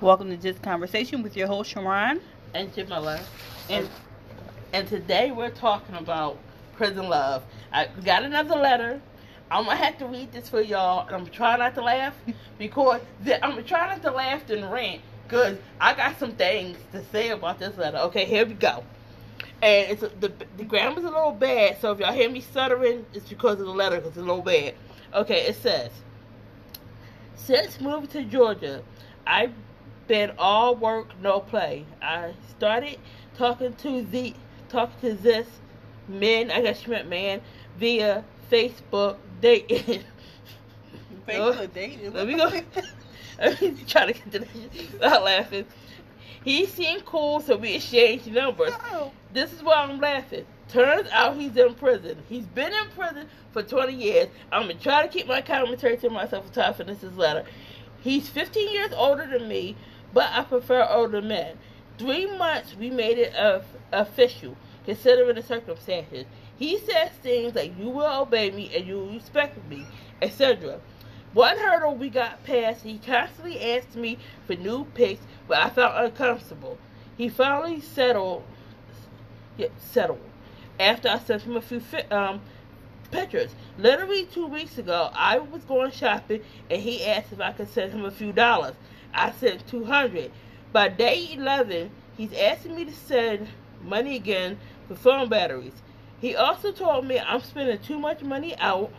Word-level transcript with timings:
Welcome 0.00 0.28
to 0.30 0.36
Just 0.36 0.60
Conversation 0.62 1.22
with 1.22 1.36
your 1.36 1.46
host, 1.46 1.70
Sharon. 1.70 2.20
and 2.52 2.72
Jamila. 2.74 3.20
And 3.70 3.88
and 4.72 4.86
today 4.88 5.30
we're 5.30 5.50
talking 5.50 5.94
about 5.94 6.38
prison 6.74 7.08
love. 7.08 7.42
I 7.72 7.86
got 8.04 8.24
another 8.24 8.56
letter. 8.56 9.00
I'm 9.50 9.64
gonna 9.64 9.76
have 9.76 9.96
to 9.98 10.06
read 10.06 10.32
this 10.32 10.48
for 10.48 10.60
y'all, 10.60 11.06
and 11.06 11.16
I'm 11.16 11.26
trying 11.26 11.60
not 11.60 11.74
to 11.76 11.82
laugh 11.82 12.14
because 12.58 13.00
the, 13.22 13.42
I'm 13.42 13.50
gonna 13.52 13.62
try 13.62 13.88
not 13.88 14.02
to 14.02 14.10
laugh 14.10 14.48
and 14.50 14.70
rant 14.70 15.00
because 15.26 15.58
I 15.80 15.94
got 15.94 16.18
some 16.18 16.32
things 16.32 16.76
to 16.92 17.02
say 17.06 17.30
about 17.30 17.58
this 17.58 17.76
letter. 17.78 17.98
Okay, 17.98 18.24
here 18.24 18.44
we 18.44 18.54
go. 18.54 18.84
And 19.62 19.90
it's 19.92 20.02
the 20.20 20.32
the 20.56 20.64
grammar's 20.64 21.04
a 21.04 21.08
little 21.08 21.32
bad, 21.32 21.80
so 21.80 21.92
if 21.92 22.00
y'all 22.00 22.12
hear 22.12 22.28
me 22.30 22.40
stuttering, 22.40 23.06
it's 23.14 23.28
because 23.28 23.60
of 23.60 23.66
the 23.66 23.72
letter 23.72 23.96
because 23.96 24.08
it's 24.10 24.18
a 24.18 24.20
little 24.20 24.42
bad. 24.42 24.74
Okay, 25.14 25.46
it 25.46 25.56
says, 25.56 25.90
since 27.36 27.80
moving 27.80 28.08
to 28.08 28.24
Georgia, 28.24 28.82
I've 29.26 29.52
been 30.06 30.32
all 30.38 30.76
work, 30.76 31.08
no 31.20 31.40
play. 31.40 31.86
I 32.02 32.34
started 32.50 32.98
talking 33.36 33.74
to 33.74 34.02
the 34.02 34.34
talking 34.68 35.10
to 35.10 35.14
this 35.14 35.46
man, 36.08 36.50
I 36.50 36.60
guess 36.60 36.86
you 36.86 36.92
meant 36.92 37.08
man, 37.08 37.40
via 37.78 38.24
Facebook 38.50 39.16
dating. 39.40 40.04
Facebook 41.28 41.72
dating. 41.72 42.12
Let 42.12 42.26
me 42.26 42.36
go. 42.36 42.48
I'm 43.40 43.76
trying 43.86 44.08
to 44.08 44.12
get 44.12 44.32
to 44.32 44.38
this 44.40 44.92
without 44.92 45.24
laughing. 45.24 45.64
He 46.44 46.66
seemed 46.66 47.04
cool, 47.06 47.40
so 47.40 47.56
we 47.56 47.74
exchanged 47.74 48.30
numbers. 48.30 48.72
This 49.32 49.52
is 49.52 49.62
why 49.62 49.76
I'm 49.76 49.98
laughing. 49.98 50.44
Turns 50.68 51.08
out 51.10 51.36
he's 51.36 51.56
in 51.56 51.74
prison. 51.74 52.18
He's 52.28 52.44
been 52.46 52.72
in 52.72 52.88
prison 52.94 53.28
for 53.52 53.62
20 53.62 53.94
years. 53.94 54.28
I'm 54.52 54.62
gonna 54.62 54.74
try 54.74 55.02
to 55.02 55.08
keep 55.08 55.26
my 55.26 55.40
commentary 55.40 55.96
to 55.98 56.10
myself 56.10 56.46
until 56.46 56.64
I 56.64 56.72
finish 56.72 56.98
this 56.98 57.14
letter. 57.14 57.44
He's 58.00 58.28
15 58.28 58.72
years 58.72 58.92
older 58.92 59.26
than 59.26 59.48
me, 59.48 59.76
but 60.14 60.30
I 60.32 60.44
prefer 60.44 60.86
older 60.88 61.20
men. 61.20 61.58
Three 61.98 62.26
months 62.26 62.74
we 62.74 62.90
made 62.90 63.18
it 63.18 63.34
of, 63.34 63.66
official, 63.92 64.56
considering 64.84 65.34
the 65.34 65.42
circumstances. 65.42 66.24
He 66.56 66.78
says 66.78 67.10
things 67.22 67.54
like 67.54 67.78
"You 67.78 67.90
will 67.90 68.22
obey 68.22 68.50
me 68.50 68.70
and 68.74 68.86
you 68.86 68.96
will 68.96 69.12
respect 69.12 69.58
me," 69.68 69.84
etc. 70.22 70.80
One 71.34 71.58
hurdle 71.58 71.96
we 71.96 72.10
got 72.10 72.44
past, 72.44 72.84
he 72.84 72.98
constantly 72.98 73.60
asked 73.60 73.96
me 73.96 74.18
for 74.46 74.54
new 74.54 74.84
pics, 74.94 75.20
but 75.48 75.58
I 75.58 75.68
felt 75.68 75.92
uncomfortable. 75.96 76.78
He 77.18 77.28
finally 77.28 77.80
settled, 77.80 78.44
settled 79.78 80.20
after 80.78 81.08
I 81.08 81.18
sent 81.18 81.42
him 81.42 81.56
a 81.56 81.60
few 81.60 81.82
um, 82.10 82.40
pictures. 83.10 83.54
Literally 83.78 84.26
two 84.26 84.46
weeks 84.46 84.78
ago, 84.78 85.10
I 85.12 85.38
was 85.38 85.62
going 85.64 85.90
shopping 85.90 86.42
and 86.70 86.80
he 86.80 87.04
asked 87.04 87.32
if 87.32 87.40
I 87.40 87.52
could 87.52 87.68
send 87.68 87.92
him 87.92 88.04
a 88.04 88.10
few 88.10 88.32
dollars. 88.32 88.74
I 89.14 89.32
sent 89.32 89.66
200. 89.68 90.30
By 90.72 90.88
day 90.88 91.28
11, 91.32 91.90
he's 92.16 92.32
asking 92.32 92.74
me 92.74 92.84
to 92.84 92.92
send 92.92 93.48
money 93.82 94.16
again 94.16 94.58
for 94.88 94.94
phone 94.94 95.28
batteries. 95.28 95.72
He 96.20 96.34
also 96.34 96.72
told 96.72 97.06
me 97.06 97.18
I'm 97.18 97.40
spending 97.40 97.78
too 97.78 97.98
much 97.98 98.22
money 98.22 98.56
out. 98.58 98.92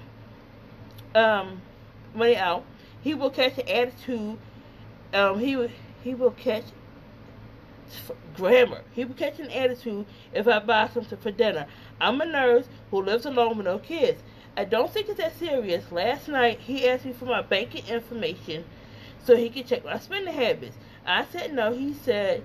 Um, 1.14 1.62
money 2.14 2.38
out. 2.38 2.64
He 3.02 3.14
will 3.14 3.30
catch 3.30 3.58
an 3.58 3.68
attitude. 3.68 4.38
Um, 5.14 5.40
he 5.40 5.68
he 6.04 6.14
will 6.14 6.32
catch 6.32 6.66
grammar. 8.36 8.82
He 8.92 9.06
will 9.06 9.16
catch 9.16 9.40
an 9.40 9.50
attitude 9.52 10.06
if 10.34 10.48
I 10.48 10.60
buy 10.60 10.90
something 10.90 11.18
for 11.18 11.32
dinner. 11.32 11.68
I'm 12.00 12.22
a 12.22 12.26
nurse 12.26 12.68
who 12.92 13.02
lives 13.02 13.26
alone 13.26 13.58
with 13.58 13.66
no 13.66 13.80
kids. 13.80 14.22
I 14.58 14.66
don't 14.66 14.92
think 14.92 15.10
it's 15.10 15.18
that 15.18 15.38
serious. 15.38 15.92
Last 15.92 16.28
night 16.28 16.60
he 16.60 16.88
asked 16.88 17.06
me 17.06 17.14
for 17.14 17.26
my 17.26 17.42
banking 17.42 17.86
information 17.88 18.66
so 19.26 19.36
he 19.36 19.50
could 19.50 19.68
check 19.68 19.84
my 19.84 19.98
spending 20.00 20.34
habits. 20.34 20.78
I 21.06 21.26
said 21.26 21.54
no. 21.54 21.74
He 21.74 21.94
said 21.94 22.44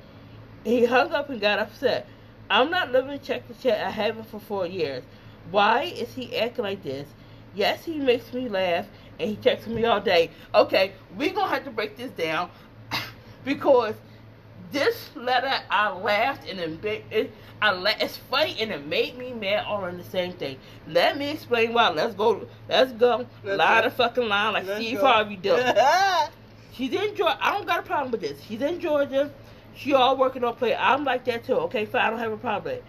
he 0.65 0.85
hung 0.87 1.13
up 1.13 1.29
and 1.31 1.41
got 1.41 1.59
upset. 1.59 2.09
I'm 2.49 2.71
not 2.71 2.91
living 2.91 3.21
check 3.21 3.47
to 3.49 3.55
check. 3.55 3.79
I 3.81 3.91
haven't 3.91 4.29
for 4.29 4.41
four 4.41 4.67
years. 4.67 5.05
Why 5.51 5.83
is 5.83 6.15
he 6.15 6.37
acting 6.37 6.65
like 6.65 6.83
this? 6.83 7.09
Yes, 7.55 7.85
he 7.85 7.99
makes 7.99 8.33
me 8.33 8.49
laugh 8.49 8.87
and 9.19 9.29
he 9.29 9.37
texts 9.37 9.69
me 9.69 9.85
all 9.85 10.01
day. 10.01 10.31
Okay, 10.55 10.93
we're 11.17 11.33
gonna 11.33 11.49
have 11.49 11.65
to 11.65 11.71
break 11.71 11.97
this 11.97 12.11
down 12.13 12.51
because 13.45 13.95
this 14.73 15.11
letter 15.17 15.53
I 15.69 15.93
laughed 15.93 16.49
and 16.49 16.61
it, 16.61 17.05
it 17.11 17.33
I 17.61 17.73
la- 17.73 17.93
it's 18.01 18.17
funny 18.17 18.57
and 18.61 18.71
it 18.71 18.87
made 18.87 19.19
me 19.19 19.33
mad 19.33 19.65
all 19.67 19.85
in 19.87 19.99
the 19.99 20.05
same 20.05 20.33
thing. 20.33 20.59
Let 20.87 21.19
me 21.19 21.31
explain 21.31 21.73
why. 21.73 21.91
Let's 21.91 22.15
go. 22.15 22.47
Let's 22.69 22.93
go. 22.93 23.27
Let's 23.45 23.59
line 23.59 23.83
go. 23.83 23.89
the 23.89 23.95
fucking 23.95 24.29
line 24.29 24.53
like 24.55 24.67
Let's 24.67 24.85
Steve 24.85 24.99
go. 24.99 25.07
Harvey 25.07 25.37
did. 25.37 25.77
She's 26.81 26.95
in 26.95 27.15
Georgia. 27.15 27.37
I 27.43 27.51
don't 27.51 27.67
got 27.67 27.81
a 27.81 27.83
problem 27.83 28.11
with 28.11 28.23
this. 28.23 28.41
She's 28.49 28.63
in 28.63 28.81
Georgia. 28.81 29.31
She 29.77 29.93
all 29.93 30.17
working 30.17 30.43
on 30.45 30.57
play. 30.57 30.75
I'm 30.75 31.05
like 31.05 31.27
that 31.27 31.45
too. 31.45 31.53
Okay, 31.53 31.85
fine. 31.85 32.01
I 32.01 32.09
don't 32.09 32.19
have 32.19 32.33
a 32.33 32.39
problem 32.39 32.65
with 32.65 32.73
it. 32.77 32.85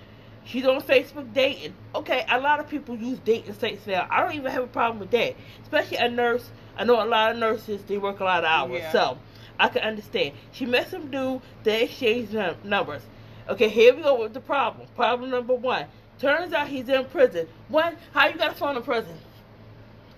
She's 0.46 0.66
on 0.66 0.82
Facebook 0.82 1.34
dating. 1.34 1.74
Okay, 1.94 2.26
a 2.30 2.40
lot 2.40 2.62
of 2.62 2.70
people 2.70 2.96
use 2.96 3.20
dating 3.20 3.54
sites 3.56 3.86
now. 3.86 4.08
I 4.10 4.22
don't 4.22 4.34
even 4.34 4.50
have 4.50 4.64
a 4.64 4.68
problem 4.68 5.00
with 5.00 5.12
that. 5.12 5.36
Especially 5.64 5.98
a 5.98 6.08
nurse. 6.08 6.50
I 6.78 6.86
know 6.86 7.04
a 7.04 7.06
lot 7.06 7.34
of 7.34 7.38
nurses. 7.38 7.84
They 7.84 7.98
work 7.98 8.22
a 8.22 8.24
lot 8.24 8.46
of 8.46 8.50
hours. 8.50 8.80
Yeah. 8.80 8.92
So 8.94 9.18
I 9.60 9.68
can 9.68 9.82
understand. 9.82 10.36
She 10.54 10.66
met 10.66 10.90
some 10.90 11.12
dude. 11.12 11.42
They 11.66 11.84
exchanged 11.84 12.32
num- 12.32 12.56
numbers. 12.64 13.02
Okay, 13.50 13.68
here 13.68 13.94
we 13.94 14.04
go 14.04 14.22
with 14.22 14.34
the 14.34 14.40
problem. 14.40 14.88
Problem 14.96 15.32
number 15.32 15.54
one. 15.54 15.88
Turns 16.18 16.54
out 16.54 16.70
he's 16.70 16.88
in 16.88 17.04
prison. 17.06 17.46
One, 17.68 17.98
how 18.14 18.30
you 18.30 18.38
got 18.38 18.54
a 18.54 18.56
phone 18.56 18.78
in 18.78 18.84
prison? 18.84 19.18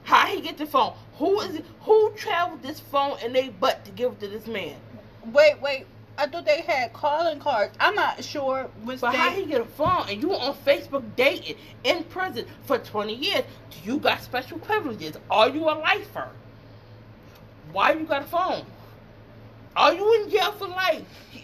How 0.03 0.27
he 0.27 0.41
get 0.41 0.57
the 0.57 0.65
phone? 0.65 0.93
Who 1.17 1.39
is 1.41 1.55
it? 1.55 1.65
Who 1.81 2.11
traveled 2.15 2.61
this 2.61 2.79
phone 2.79 3.19
in 3.23 3.33
they 3.33 3.49
butt 3.49 3.85
to 3.85 3.91
give 3.91 4.13
it 4.13 4.19
to 4.21 4.27
this 4.27 4.47
man? 4.47 4.75
Wait, 5.25 5.61
wait. 5.61 5.85
I 6.17 6.27
thought 6.27 6.45
they 6.45 6.61
had 6.61 6.93
calling 6.93 7.39
cards. 7.39 7.75
I'm 7.79 7.95
not 7.95 8.23
sure 8.23 8.69
which 8.83 9.01
But 9.01 9.15
how 9.15 9.31
he 9.31 9.45
get 9.45 9.61
a 9.61 9.65
phone 9.65 10.07
and 10.09 10.21
you 10.21 10.33
on 10.33 10.55
Facebook 10.57 11.03
dating 11.15 11.57
in 11.83 12.03
prison 12.03 12.45
for 12.65 12.77
20 12.77 13.15
years? 13.15 13.43
Do 13.71 13.77
you 13.83 13.97
got 13.97 14.21
special 14.21 14.59
privileges? 14.59 15.17
Are 15.31 15.49
you 15.49 15.63
a 15.63 15.73
lifer? 15.73 16.29
Why 17.71 17.93
you 17.93 18.05
got 18.05 18.21
a 18.21 18.25
phone? 18.25 18.65
Are 19.75 19.93
you 19.93 20.21
in 20.23 20.29
jail 20.29 20.51
for 20.51 20.67
life? 20.67 21.03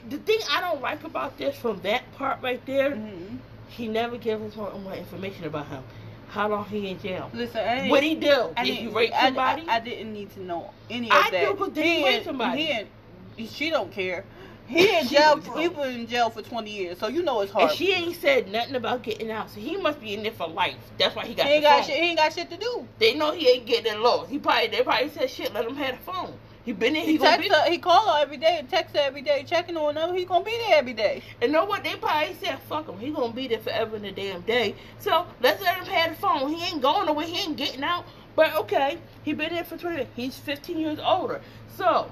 The 0.09 0.17
thing 0.17 0.37
I 0.51 0.61
don't 0.61 0.81
like 0.81 1.03
about 1.03 1.37
this 1.39 1.55
from 1.55 1.81
that 1.81 2.03
part 2.15 2.39
right 2.43 2.63
there, 2.67 2.91
Mhm. 2.91 3.39
he 3.69 3.87
never 3.87 4.17
gave 4.17 4.39
us 4.43 4.55
more 4.55 4.71
more 4.73 4.93
information 4.93 5.45
about 5.45 5.67
him. 5.67 5.83
How 6.29 6.47
long 6.47 6.65
he 6.65 6.89
in 6.89 6.99
jail? 6.99 7.29
Listen, 7.33 7.67
I 7.67 7.87
What 7.89 8.03
he 8.03 8.15
do? 8.15 8.53
I 8.55 8.63
Did 8.63 8.73
he 8.75 8.87
rape 8.87 9.13
somebody? 9.19 9.63
I, 9.67 9.77
I 9.77 9.79
didn't 9.79 10.13
need 10.13 10.31
to 10.31 10.41
know 10.41 10.71
any 10.89 11.07
of 11.09 11.13
I 11.15 11.31
that. 11.31 11.41
do, 11.41 11.55
'cause 11.55 11.69
did 11.69 11.85
he 11.85 12.03
rape 12.05 12.23
somebody? 12.23 12.65
He 12.65 12.71
in, 12.71 13.47
she 13.47 13.69
don't 13.71 13.91
care. 13.91 14.25
He 14.67 14.95
in 14.99 15.07
jail. 15.07 15.39
he 15.57 15.67
was 15.67 15.95
in 15.95 16.05
jail 16.05 16.29
for 16.29 16.43
20 16.43 16.69
years, 16.69 16.99
so 16.99 17.07
you 17.07 17.23
know 17.23 17.41
it's 17.41 17.51
and 17.51 17.61
hard. 17.61 17.75
she 17.75 17.91
ain't 17.91 18.15
said 18.15 18.51
nothing 18.51 18.75
about 18.75 19.01
getting 19.01 19.31
out, 19.31 19.49
so 19.49 19.59
he 19.59 19.75
must 19.77 19.99
be 19.99 20.13
in 20.13 20.21
there 20.21 20.31
for 20.31 20.47
life. 20.47 20.75
That's 20.99 21.15
why 21.15 21.25
he 21.25 21.33
got 21.33 21.47
he 21.47 21.53
ain't 21.53 21.63
got 21.63 21.79
phone. 21.79 21.87
shit. 21.87 21.95
He 21.95 22.09
ain't 22.09 22.17
got 22.19 22.33
shit 22.33 22.51
to 22.51 22.57
do. 22.57 22.87
They 22.99 23.15
know 23.15 23.31
he 23.31 23.47
ain't 23.49 23.65
getting 23.65 23.99
low. 23.99 24.25
He 24.25 24.37
probably 24.37 24.67
they 24.67 24.83
probably 24.83 25.09
said 25.09 25.31
shit. 25.31 25.51
Let 25.51 25.65
him 25.65 25.75
have 25.75 25.97
the 25.97 26.03
phone. 26.11 26.33
He 26.69 26.73
been 26.73 26.95
in. 26.95 27.01
He, 27.03 27.13
He 27.13 27.17
text 27.17 27.41
be. 27.41 27.49
her. 27.49 27.67
He 27.67 27.79
call 27.79 28.13
her 28.13 28.21
every 28.21 28.37
day 28.37 28.57
and 28.59 28.69
text 28.69 28.95
her 28.95 29.01
every 29.01 29.23
day, 29.23 29.43
checking 29.43 29.75
on 29.75 29.95
her. 29.95 30.13
He 30.13 30.23
gonna 30.23 30.45
be 30.45 30.55
there 30.67 30.77
every 30.77 30.93
day. 30.93 31.23
And 31.41 31.51
know 31.51 31.65
what? 31.65 31.83
They 31.83 31.95
probably 31.95 32.35
said 32.35 32.59
fuck 32.69 32.87
him. 32.87 32.99
He 32.99 33.09
gonna 33.09 33.33
be 33.33 33.47
there 33.47 33.57
forever 33.57 33.95
in 33.95 34.03
the 34.03 34.11
damn 34.11 34.41
day. 34.41 34.75
So 34.99 35.25
let's 35.41 35.63
let 35.63 35.77
him 35.77 35.85
have 35.85 36.11
the 36.11 36.17
phone. 36.17 36.53
He 36.53 36.63
ain't 36.63 36.79
going 36.79 37.07
nowhere. 37.07 37.25
He 37.25 37.39
ain't 37.39 37.57
getting 37.57 37.83
out. 37.83 38.05
But 38.35 38.55
okay, 38.55 38.99
he 39.23 39.33
been 39.33 39.51
there 39.51 39.63
for 39.63 39.77
twenty. 39.77 40.05
He's 40.15 40.37
fifteen 40.37 40.77
years 40.77 40.99
older. 41.03 41.41
So 41.75 42.11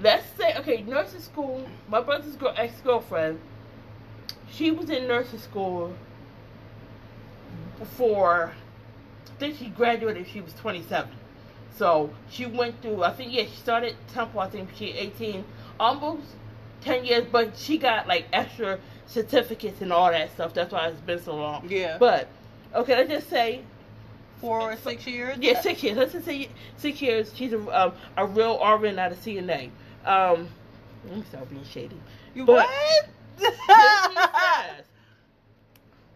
let's 0.00 0.24
say 0.38 0.56
okay, 0.56 0.80
nursing 0.80 1.20
school. 1.20 1.68
My 1.90 2.00
brother's 2.00 2.36
girl, 2.36 2.54
ex 2.56 2.80
girlfriend. 2.80 3.38
She 4.50 4.70
was 4.70 4.88
in 4.88 5.06
nursing 5.06 5.38
school 5.38 5.94
before. 7.78 8.54
I 9.26 9.38
think 9.38 9.58
she 9.58 9.66
graduated. 9.66 10.28
She 10.28 10.40
was 10.40 10.54
twenty 10.54 10.82
seven. 10.82 11.10
So 11.76 12.10
she 12.30 12.46
went 12.46 12.80
through. 12.82 13.02
I 13.02 13.12
think 13.12 13.32
yeah, 13.32 13.44
she 13.44 13.56
started 13.56 13.94
Temple. 14.12 14.40
I 14.40 14.48
think 14.48 14.70
she 14.76 14.86
eighteen, 14.92 15.44
almost 15.78 16.22
ten 16.80 17.04
years. 17.04 17.26
But 17.30 17.56
she 17.56 17.76
got 17.78 18.06
like 18.08 18.26
extra 18.32 18.78
certificates 19.06 19.80
and 19.82 19.92
all 19.92 20.10
that 20.10 20.32
stuff. 20.32 20.54
That's 20.54 20.72
why 20.72 20.88
it's 20.88 21.00
been 21.00 21.22
so 21.22 21.36
long. 21.36 21.66
Yeah. 21.68 21.98
But 21.98 22.28
okay, 22.74 22.96
let's 22.96 23.10
just 23.10 23.28
say 23.30 23.62
Four 24.40 24.60
or 24.60 24.76
six 24.76 25.06
years. 25.06 25.38
yeah, 25.40 25.58
six 25.62 25.82
years. 25.82 25.96
Let's 25.96 26.12
just 26.12 26.26
say 26.26 26.50
six 26.76 27.00
years. 27.00 27.32
She's 27.34 27.52
a 27.54 27.60
um, 27.86 27.92
a 28.18 28.26
real 28.26 28.58
RN, 28.62 28.96
not 28.96 29.12
a 29.12 29.14
CNA. 29.14 29.70
Um, 30.04 30.48
let 31.06 31.16
me 31.16 31.24
start 31.30 31.48
being 31.48 31.64
shady. 31.64 31.98
You 32.34 32.44
But- 32.44 32.66
what? 32.66 33.08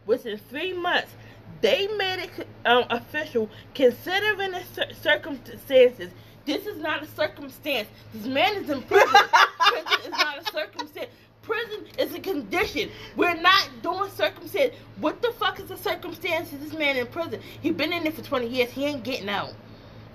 Within 0.07 0.39
three 0.51 0.73
months, 0.73 1.11
they 1.61 1.89
made 1.97 2.21
it 2.25 2.47
um, 2.65 2.85
official, 2.91 3.51
considering 3.75 4.53
the 4.53 4.63
cir- 4.75 4.95
circumstances. 5.01 6.11
This 6.47 6.67
is 6.67 6.79
not 6.79 7.03
a 7.03 7.07
circumstance. 7.07 7.89
This 8.15 8.27
man 8.27 8.57
is 8.57 8.71
in 8.71 8.83
prison. 8.85 9.09
prison 9.11 10.01
is 10.07 10.11
not 10.11 10.39
a 10.39 10.53
circumstance. 10.53 11.11
Prison 11.43 11.87
is 11.99 12.15
a 12.15 12.21
condition. 12.21 12.91
We're 13.17 13.41
not 13.41 13.69
doing 13.83 14.11
circumstance. 14.11 14.75
What 14.99 15.23
the 15.23 15.33
fuck 15.33 15.61
is 15.61 15.69
the 15.69 15.77
circumstance 15.77 16.53
of 16.53 16.61
this 16.61 16.73
man 16.73 16.97
in 16.97 17.07
prison? 17.09 17.41
He 17.63 17.71
been 17.71 17.93
in 17.93 18.05
there 18.05 18.13
for 18.13 18.23
20 18.23 18.47
years. 18.49 18.71
He 18.71 18.85
ain't 18.87 19.03
getting 19.05 19.29
out. 19.29 19.53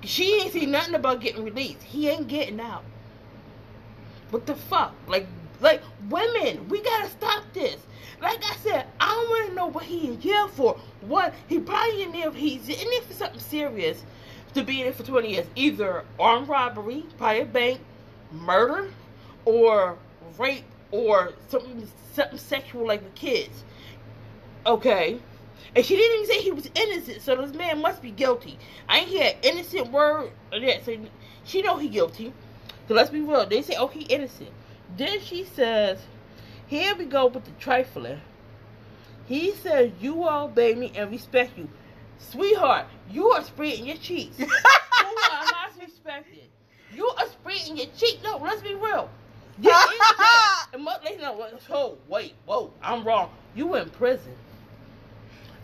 She 0.03 0.41
ain't 0.41 0.53
seen 0.53 0.71
nothing 0.71 0.95
about 0.95 1.21
getting 1.21 1.43
released. 1.43 1.83
He 1.83 2.09
ain't 2.09 2.27
getting 2.27 2.59
out. 2.59 2.83
What 4.31 4.45
the 4.45 4.55
fuck? 4.55 4.93
Like, 5.07 5.27
like 5.61 5.81
women, 6.09 6.67
we 6.69 6.81
gotta 6.81 7.09
stop 7.09 7.43
this. 7.53 7.77
Like 8.21 8.43
I 8.43 8.55
said, 8.57 8.87
I 8.99 9.07
don't 9.07 9.29
want 9.29 9.49
to 9.49 9.55
know 9.55 9.67
what 9.67 9.83
he 9.83 10.07
in 10.07 10.19
jail 10.21 10.47
for. 10.47 10.79
What 11.01 11.33
he 11.47 11.59
probably 11.59 12.03
in 12.03 12.11
there. 12.11 12.31
He's 12.31 12.67
in 12.69 12.89
there 12.89 13.01
for 13.01 13.13
something 13.13 13.39
serious. 13.39 14.03
To 14.53 14.63
be 14.63 14.79
in 14.79 14.85
there 14.85 14.93
for 14.93 15.03
twenty 15.03 15.33
years, 15.33 15.47
either 15.55 16.05
armed 16.17 16.47
robbery, 16.47 17.05
probably 17.17 17.41
a 17.41 17.45
bank, 17.45 17.79
murder, 18.31 18.89
or 19.43 19.97
rape, 20.37 20.63
or 20.91 21.33
something 21.49 21.87
something 22.13 22.37
sexual 22.37 22.87
like 22.87 23.03
with 23.03 23.15
kids. 23.15 23.63
Okay. 24.65 25.19
And 25.75 25.85
she 25.85 25.97
didn't 25.97 26.23
even 26.23 26.27
say 26.27 26.41
he 26.41 26.51
was 26.51 26.69
innocent, 26.73 27.21
so 27.21 27.35
this 27.35 27.53
man 27.53 27.81
must 27.81 28.01
be 28.01 28.11
guilty. 28.11 28.57
I 28.87 28.99
ain't 28.99 29.09
hear 29.09 29.33
innocent 29.43 29.91
word 29.91 30.31
of 30.53 30.61
that. 30.61 30.85
So 30.85 30.97
she 31.43 31.61
know 31.61 31.75
he 31.75 31.89
guilty. 31.89 32.31
So 32.87 32.93
let's 32.93 33.09
be 33.09 33.19
real. 33.19 33.45
They 33.45 33.61
say, 33.61 33.75
oh, 33.77 33.87
he 33.87 34.03
innocent. 34.03 34.51
Then 34.97 35.19
she 35.21 35.43
says, 35.43 35.99
here 36.67 36.95
we 36.95 37.05
go 37.05 37.27
with 37.27 37.45
the 37.45 37.51
trifling. 37.51 38.21
He 39.27 39.51
says, 39.51 39.91
you 39.99 40.23
all 40.23 40.45
obey 40.45 40.75
me 40.75 40.91
and 40.95 41.11
respect 41.11 41.57
you. 41.57 41.67
Sweetheart, 42.19 42.85
you 43.11 43.29
are 43.31 43.43
spreading 43.43 43.87
your 43.87 43.97
cheeks. 43.97 44.39
you 44.39 44.45
are 44.45 45.45
not 45.45 45.71
respected. 45.81 46.43
You 46.93 47.07
are 47.07 47.27
spreading 47.27 47.77
your 47.77 47.87
cheek. 47.97 48.19
No, 48.23 48.37
let's 48.37 48.61
be 48.61 48.75
real. 48.75 49.09
You're 49.59 49.73
in 49.73 49.99
jail. 50.17 50.27
And 50.73 50.83
most 50.83 51.03
ladies 51.05 51.21
know, 51.21 51.47
oh, 51.69 51.97
wait, 52.09 52.33
whoa, 52.45 52.73
I'm 52.81 53.05
wrong. 53.05 53.29
You 53.55 53.75
in 53.75 53.89
prison. 53.89 54.35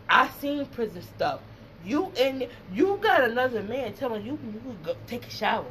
I 0.10 0.30
seen 0.40 0.66
prison 0.68 1.02
stuff. 1.02 1.42
You 1.84 2.12
and 2.20 2.48
you 2.74 3.00
got 3.02 3.24
another 3.24 3.64
man 3.64 3.94
telling 3.94 4.26
you 4.26 4.34
you 4.34 4.60
can 4.60 4.78
go 4.84 4.96
take 5.08 5.26
a 5.26 5.30
shower, 5.30 5.66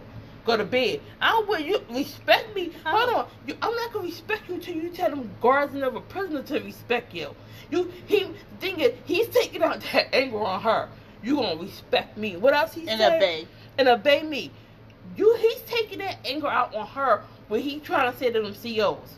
go 0.44 0.56
to 0.56 0.64
bed. 0.64 1.00
I 1.20 1.30
don't 1.30 1.48
want 1.48 1.64
you 1.66 1.80
respect 1.90 2.54
me. 2.54 2.72
Hold 2.84 3.14
on, 3.14 3.28
you, 3.46 3.56
I'm 3.62 3.74
not 3.74 3.92
gonna 3.92 4.06
respect 4.06 4.48
you 4.48 4.54
until 4.56 4.74
you 4.76 4.88
tell 4.90 5.10
them 5.10 5.30
guards 5.40 5.74
and 5.74 5.82
other 5.84 6.00
prisoners 6.00 6.46
to 6.48 6.60
respect 6.60 7.14
you. 7.14 7.34
You 7.70 7.90
he 8.06 8.26
thing 8.60 8.80
is 8.80 8.92
he's 9.04 9.28
taking 9.28 9.62
out 9.62 9.80
that 9.92 10.14
anger 10.14 10.40
on 10.42 10.60
her. 10.62 10.88
You 11.22 11.36
gonna 11.36 11.60
respect 11.60 12.16
me? 12.16 12.36
What 12.36 12.54
else 12.54 12.74
he 12.74 12.88
And 12.88 12.98
said? 13.00 13.16
obey. 13.16 13.46
and 13.78 13.88
obey 13.88 14.22
me. 14.22 14.50
You 15.16 15.34
he's 15.36 15.60
taking 15.62 15.98
that 15.98 16.18
anger 16.24 16.48
out 16.48 16.74
on 16.74 16.86
her 16.88 17.22
when 17.48 17.60
he 17.60 17.80
trying 17.80 18.10
to 18.12 18.18
say 18.18 18.30
to 18.30 18.40
them 18.40 18.54
COs. 18.54 19.16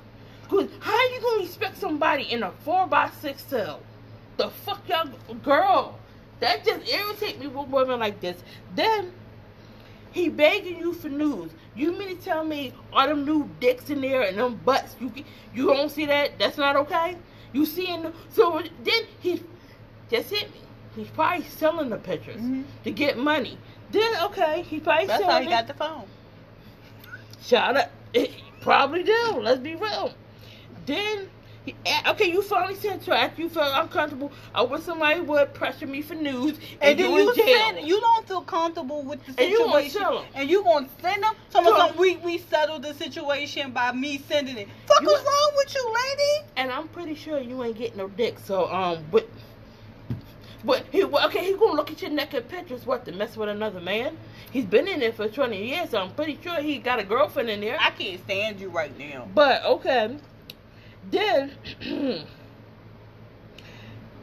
Cause 0.49 0.69
how 0.81 0.93
you 1.11 1.21
gonna 1.23 1.43
respect 1.45 1.79
somebody 1.79 2.25
in 2.25 2.43
a 2.43 2.51
four 2.65 2.87
by 2.87 3.11
six 3.21 3.43
cell? 3.45 3.81
The 4.37 4.51
fuck 4.51 4.87
y'all 4.89 5.09
girl. 5.43 5.99
That 6.41 6.65
just 6.65 6.93
irritate 6.93 7.39
me 7.39 7.47
with 7.47 7.69
women 7.69 8.01
like 8.01 8.21
this. 8.21 8.37
Then 8.75 9.13
he 10.13 10.29
begging 10.29 10.79
you 10.79 10.93
for 10.93 11.09
news. 11.09 11.51
You 11.75 11.93
mean 11.99 12.17
to 12.17 12.23
tell 12.23 12.45
me 12.45 12.73
all 12.93 13.07
them 13.09 13.25
new 13.25 13.49
dicks 13.61 13.91
in 13.91 14.01
there 14.01 14.23
and 14.23 14.39
them 14.39 14.61
butts? 14.65 14.97
You 15.01 15.13
you 15.55 15.67
don't 15.67 15.91
see 15.91 16.07
that? 16.07 16.39
That's 16.39 16.59
not 16.59 16.77
okay. 16.77 17.17
You 17.53 17.67
seeing 17.67 18.03
the, 18.03 18.13
so 18.31 18.63
then 18.85 19.03
he 19.21 19.43
just 20.11 20.31
hit 20.31 20.51
me. 20.53 20.61
He's 20.97 21.09
probably 21.09 21.45
selling 21.47 21.89
the 21.91 21.97
pictures 21.97 22.41
Mhm. 22.41 22.65
to 22.85 22.91
get 22.91 23.17
money. 23.19 23.59
Then 23.91 24.11
okay, 24.25 24.63
he 24.63 24.81
probably 24.81 25.07
That's 25.07 25.23
selling 25.23 25.35
how 25.35 25.41
he 25.43 25.47
it. 25.49 25.51
got 25.51 25.67
the 25.67 25.75
phone. 25.75 26.05
Shut 27.43 27.77
up. 27.77 27.91
Probably 28.61 29.03
do. 29.03 29.39
Let's 29.41 29.61
be 29.61 29.75
real. 29.75 30.15
Then, 30.87 31.29
he, 31.65 31.77
okay, 32.09 32.31
you 32.31 32.43
finally 32.43 32.75
sent 32.75 33.05
her 33.07 33.13
after 33.13 33.41
you 33.43 33.49
felt 33.49 33.73
uncomfortable. 33.75 34.33
I 34.55 34.63
wish 34.63 34.83
somebody 34.83 35.21
would 35.21 35.55
pressure 35.55 35.87
me 35.87 36.03
for 36.03 36.15
news, 36.15 36.59
and, 36.81 36.99
And, 36.99 36.99
then 36.99 37.13
you, 37.13 37.19
you 37.19 37.35
send, 37.35 37.87
you 37.87 38.01
don't 38.01 38.27
feel 38.27 38.41
comfortable 38.43 39.03
with 39.03 39.25
the 39.27 39.43
And 39.43 39.51
you 39.51 39.59
gonna 39.59 39.89
situation, 39.89 40.25
and 40.35 40.51
you 40.51 40.65
gonna 40.65 40.89
send 41.01 41.23
them. 41.23 41.35
Some 41.51 41.65
Sure. 41.65 41.79
some 41.79 41.97
we 41.97 42.17
we 42.17 42.39
settled 42.39 42.83
the 42.83 42.95
situation 42.95 43.71
by 43.71 43.93
me 43.93 44.19
sending 44.29 44.59
it. 44.59 44.69
Fuck 44.87 45.03
is 45.03 45.09
wrong 45.09 45.53
with 45.57 45.75
you, 45.75 45.87
lady? 45.87 46.47
and 46.57 46.71
I'm 46.73 46.89
pretty 46.89 47.15
sure 47.15 47.39
you 47.39 47.63
ain't 47.63 47.77
getting 47.79 47.99
no 47.99 48.09
dick. 48.09 48.39
So, 48.41 48.67
um, 48.73 49.05
but, 49.11 49.29
but 50.65 50.85
he, 50.91 51.05
okay, 51.05 51.45
he 51.45 51.53
gonna 51.55 51.75
look 51.75 51.91
at 51.93 52.03
your 52.03 52.11
naked 52.11 52.49
pictures. 52.49 52.85
What 52.87 53.05
to 53.07 53.13
mess 53.13 53.37
with 53.37 53.49
another 53.49 53.81
man? 53.81 54.17
He's 54.53 54.65
been 54.65 54.87
in 54.89 55.01
there 55.01 55.13
for 55.13 55.29
20 55.29 55.65
years, 55.67 55.91
so 55.91 55.99
I'm 55.99 56.11
pretty 56.13 56.39
sure 56.43 56.61
he 56.61 56.79
got 56.79 56.99
a 56.99 57.05
girlfriend 57.05 57.49
in 57.51 57.61
there. 57.61 57.79
I 57.81 57.91
can't 57.91 58.21
stand 58.25 58.61
you 58.61 58.69
right 58.69 58.97
now. 58.99 59.29
But 59.35 59.65
okay, 59.65 60.17
then 61.11 61.53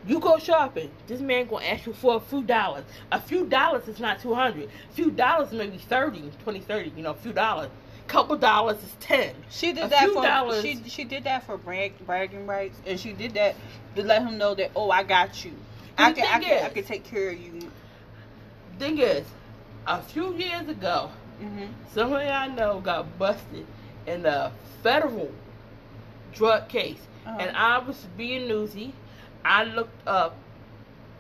you 0.07 0.19
go 0.19 0.37
shopping. 0.39 0.89
This 1.07 1.21
man 1.21 1.47
gonna 1.47 1.65
ask 1.65 1.85
you 1.85 1.93
for 1.93 2.15
a 2.15 2.19
few 2.19 2.43
dollars. 2.43 2.83
A 3.11 3.19
few 3.19 3.45
dollars 3.45 3.87
is 3.87 3.99
not 3.99 4.19
two 4.21 4.33
hundred. 4.33 4.69
A 4.89 4.93
few 4.93 5.11
dollars 5.11 5.51
maybe 5.51 5.77
30, 5.77 6.31
20, 6.43 6.59
30, 6.61 6.91
You 6.95 7.03
know, 7.03 7.11
a 7.11 7.15
few 7.15 7.33
dollars. 7.33 7.69
Couple 8.07 8.37
dollars 8.37 8.77
is 8.83 8.95
ten. 8.99 9.35
She 9.49 9.71
did 9.71 9.83
A 9.83 9.87
that 9.89 10.09
for 10.09 10.23
dollars. 10.23 10.61
she 10.63 10.81
she 10.87 11.03
did 11.03 11.25
that 11.25 11.43
for 11.45 11.57
brag, 11.57 11.93
bragging 12.07 12.47
rights, 12.47 12.79
and 12.87 12.99
she 12.99 13.13
did 13.13 13.35
that 13.35 13.55
to 13.95 14.03
let 14.03 14.23
him 14.23 14.37
know 14.39 14.55
that 14.55 14.71
oh 14.75 14.89
I 14.89 15.03
got 15.03 15.45
you. 15.45 15.51
I 15.95 16.11
can 16.13 16.25
I 16.25 16.39
can 16.39 16.65
I 16.65 16.69
can 16.69 16.83
take 16.85 17.03
care 17.03 17.29
of 17.29 17.39
you. 17.39 17.69
Thing 18.79 18.97
is, 18.97 19.27
a 19.85 20.01
few 20.01 20.33
years 20.33 20.67
ago, 20.67 21.11
hmm 21.39 21.65
somebody 21.93 22.29
I 22.29 22.47
know 22.47 22.79
got 22.79 23.19
busted 23.19 23.67
in 24.07 24.25
a 24.25 24.51
federal 24.81 25.31
drug 26.33 26.67
case, 26.69 26.99
Uh-huh. 27.25 27.37
and 27.39 27.55
I 27.55 27.79
was 27.79 28.07
being 28.17 28.47
newsy. 28.47 28.93
I 29.45 29.63
looked 29.63 30.07
up 30.07 30.35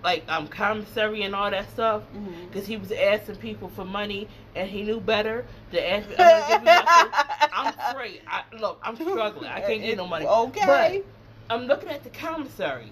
like 0.03 0.23
um 0.29 0.47
commissary 0.47 1.23
and 1.23 1.35
all 1.35 1.51
that 1.51 1.69
stuff. 1.71 2.03
because 2.47 2.65
he 2.67 2.77
was 2.77 2.91
asking 2.91 3.35
people 3.37 3.69
for 3.69 3.83
money 3.85 4.27
and 4.55 4.69
he 4.69 4.81
knew 4.83 4.99
better 4.99 5.45
to 5.71 5.89
ask 5.91 6.07
me. 6.09 6.15
I'm, 6.17 6.29
gonna 6.29 6.47
give 6.47 6.59
you 6.61 6.65
my 6.65 7.49
I'm 7.53 7.73
straight. 7.91 8.21
I, 8.27 8.43
look, 8.57 8.79
I'm 8.83 8.95
struggling. 8.95 9.49
I 9.49 9.59
can't 9.61 9.81
get 9.81 9.97
no 9.97 10.07
money. 10.07 10.25
Okay. 10.29 11.03
But 11.47 11.53
I'm 11.55 11.65
looking 11.65 11.89
at 11.89 12.03
the 12.03 12.09
commissary. 12.11 12.91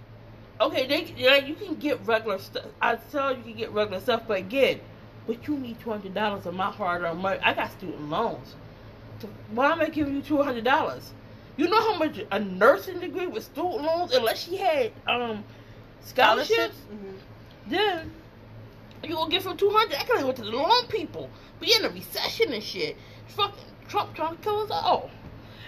Okay, 0.59 0.87
they 0.87 1.13
yeah, 1.15 1.35
you 1.37 1.53
can 1.55 1.75
get 1.75 2.05
regular 2.05 2.39
stuff. 2.39 2.65
I 2.81 2.95
tell 3.11 3.31
you, 3.31 3.37
you 3.37 3.43
can 3.43 3.53
get 3.53 3.71
regular 3.71 4.01
stuff, 4.01 4.23
but 4.27 4.39
again, 4.39 4.79
but 5.27 5.47
you 5.47 5.57
need 5.57 5.79
two 5.79 5.91
hundred 5.91 6.13
dollars 6.13 6.45
of 6.45 6.55
my 6.55 6.71
hard-earned 6.71 7.19
money. 7.21 7.39
I 7.43 7.53
got 7.53 7.71
student 7.71 8.09
loans. 8.09 8.55
So 9.21 9.29
why 9.51 9.71
am 9.71 9.81
I 9.81 9.89
giving 9.89 10.15
you 10.15 10.21
two 10.21 10.41
hundred 10.41 10.63
dollars? 10.63 11.13
You 11.57 11.67
know 11.67 11.81
how 11.81 11.97
much 11.97 12.23
a 12.31 12.39
nursing 12.39 12.99
degree 12.99 13.27
with 13.27 13.43
student 13.43 13.81
loans, 13.81 14.13
unless 14.13 14.43
she 14.43 14.57
had 14.57 14.91
um 15.07 15.43
scholarships, 16.01 16.77
Mhm. 16.91 17.17
then 17.67 18.11
you 19.03 19.15
gonna 19.15 19.29
get 19.31 19.41
from 19.43 19.57
two 19.57 19.69
hundred. 19.71 19.95
I 19.95 20.03
have 20.03 20.23
went 20.23 20.37
to 20.37 20.43
the 20.43 20.51
loan 20.51 20.85
people. 20.87 21.29
We 21.59 21.75
in 21.75 21.83
a 21.83 21.89
recession 21.89 22.53
and 22.53 22.63
shit. 22.63 22.95
Fucking 23.27 23.65
Trump 23.87 24.13
trying 24.15 24.37
to 24.37 24.41
kill 24.43 24.61
us 24.61 24.71
all. 24.71 25.09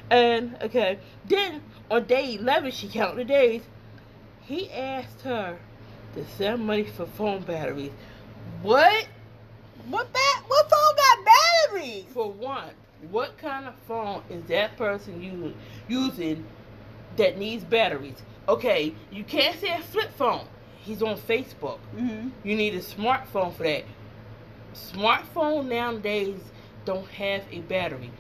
And 0.10 0.58
okay, 0.62 1.00
then 1.26 1.64
on 1.90 2.06
day 2.06 2.36
eleven, 2.36 2.72
she 2.72 2.88
counted 2.88 3.18
the 3.18 3.26
days. 3.26 3.62
He 4.42 4.72
asked 4.72 5.22
her 5.22 5.60
to 6.16 6.26
send 6.38 6.66
money 6.66 6.84
for 6.84 7.06
phone 7.06 7.42
batteries. 7.42 7.92
What? 8.62 9.08
What 9.88 10.12
bat? 10.14 10.44
What 10.48 10.70
phone 10.70 10.96
got 10.96 11.26
batteries? 11.26 12.06
For 12.14 12.32
one, 12.32 12.72
what 13.10 13.38
kind 13.38 13.66
of 13.68 13.74
phone 13.88 14.22
is 14.30 14.44
that 14.46 14.78
person 14.78 15.22
using 15.22 15.56
using 15.88 16.46
that 17.18 17.38
needs 17.38 17.64
batteries? 17.64 18.22
Okay, 18.48 18.94
you 19.12 19.24
can't 19.24 19.60
say 19.60 19.74
a 19.76 19.82
flip 19.82 20.12
phone. 20.18 20.46
He's 20.80 21.02
on 21.04 21.18
Facebook. 21.18 21.80
Mm-hmm. 21.96 22.30
You 22.44 22.56
need 22.56 22.74
a 22.76 22.80
smartphone 22.80 23.54
for 23.54 23.64
that. 23.64 23.84
Smartphone 24.74 25.68
nowadays 25.68 26.40
don't 26.86 27.08
have 27.10 27.44
a 27.52 27.60
battery. 27.62 28.12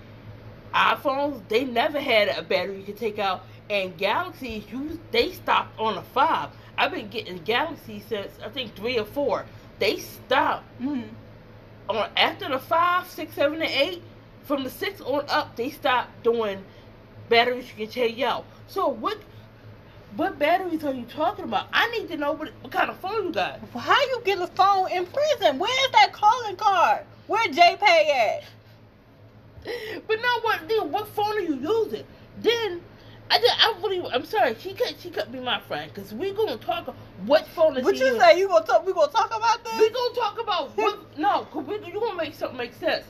iPhones, 0.73 1.41
they 1.47 1.63
never 1.65 1.99
had 1.99 2.27
a 2.29 2.41
battery 2.43 2.77
you 2.77 2.83
could 2.83 2.97
take 2.97 3.19
out. 3.19 3.43
And 3.69 3.97
Galaxies, 3.97 4.63
you 4.71 4.99
they 5.11 5.31
stopped 5.31 5.79
on 5.79 5.97
a 5.97 6.01
five. 6.01 6.49
I've 6.77 6.91
been 6.91 7.09
getting 7.09 7.37
Galaxy 7.39 7.99
since 8.07 8.31
I 8.43 8.49
think 8.49 8.75
three 8.75 8.97
or 8.97 9.05
four. 9.05 9.45
They 9.79 9.97
stopped 9.97 10.65
Mm-hmm. 10.81 11.09
on 11.89 12.09
after 12.17 12.49
the 12.49 12.59
five, 12.59 13.07
six, 13.07 13.33
seven, 13.35 13.61
and 13.61 13.71
eight. 13.71 14.01
From 14.49 14.63
the 14.63 14.69
six 14.71 14.99
on 15.01 15.25
up, 15.29 15.55
they 15.55 15.69
stopped 15.69 16.23
doing 16.23 16.65
batteries 17.29 17.69
you 17.69 17.85
can 17.85 17.93
change 17.93 18.19
out. 18.19 18.45
So 18.65 18.87
what? 18.87 19.19
What 20.15 20.39
batteries 20.39 20.83
are 20.83 20.91
you 20.91 21.05
talking 21.05 21.45
about? 21.45 21.67
I 21.71 21.87
need 21.91 22.07
to 22.07 22.17
know 22.17 22.31
what, 22.31 22.49
what 22.61 22.71
kind 22.71 22.89
of 22.89 22.97
phone 22.97 23.27
you 23.27 23.31
got. 23.31 23.59
How 23.77 24.01
you 24.01 24.21
get 24.25 24.39
a 24.39 24.47
phone 24.47 24.91
in 24.91 25.05
prison? 25.05 25.59
Where's 25.59 25.91
that 25.91 26.13
calling 26.13 26.55
card? 26.55 27.05
Where 27.27 27.47
JPay 27.47 28.09
at? 28.09 28.43
But 30.07 30.17
now 30.19 30.35
what? 30.41 30.67
Then 30.67 30.91
what 30.91 31.07
phone 31.09 31.37
are 31.37 31.41
you 31.41 31.53
using? 31.53 32.05
Then 32.41 32.81
I 33.29 33.37
just, 33.37 33.53
I 33.55 33.79
really, 33.83 34.11
I'm 34.11 34.25
sorry. 34.25 34.55
She 34.59 34.73
could, 34.73 34.95
she 34.99 35.11
could 35.11 35.31
be 35.31 35.39
my 35.41 35.59
friend 35.59 35.91
because 35.93 36.11
we 36.11 36.31
gonna 36.31 36.57
talk. 36.57 36.87
What 37.27 37.45
phone 37.49 37.77
is 37.77 37.83
What 37.85 37.97
you 37.97 38.05
using? 38.05 38.19
say? 38.19 38.39
You 38.39 38.47
gonna 38.47 38.65
talk? 38.65 38.83
We 38.83 38.93
gonna 38.93 39.11
talk 39.11 39.27
about 39.27 39.63
this? 39.63 39.77
We 39.77 39.91
gonna 39.91 40.15
talk 40.15 40.41
about 40.41 40.75
what? 40.75 41.19
no, 41.19 41.45
cause 41.51 41.67
we, 41.67 41.75
you 41.85 41.99
gonna 41.99 42.15
make 42.15 42.33
something 42.33 42.57
make 42.57 42.73
sense. 42.73 43.05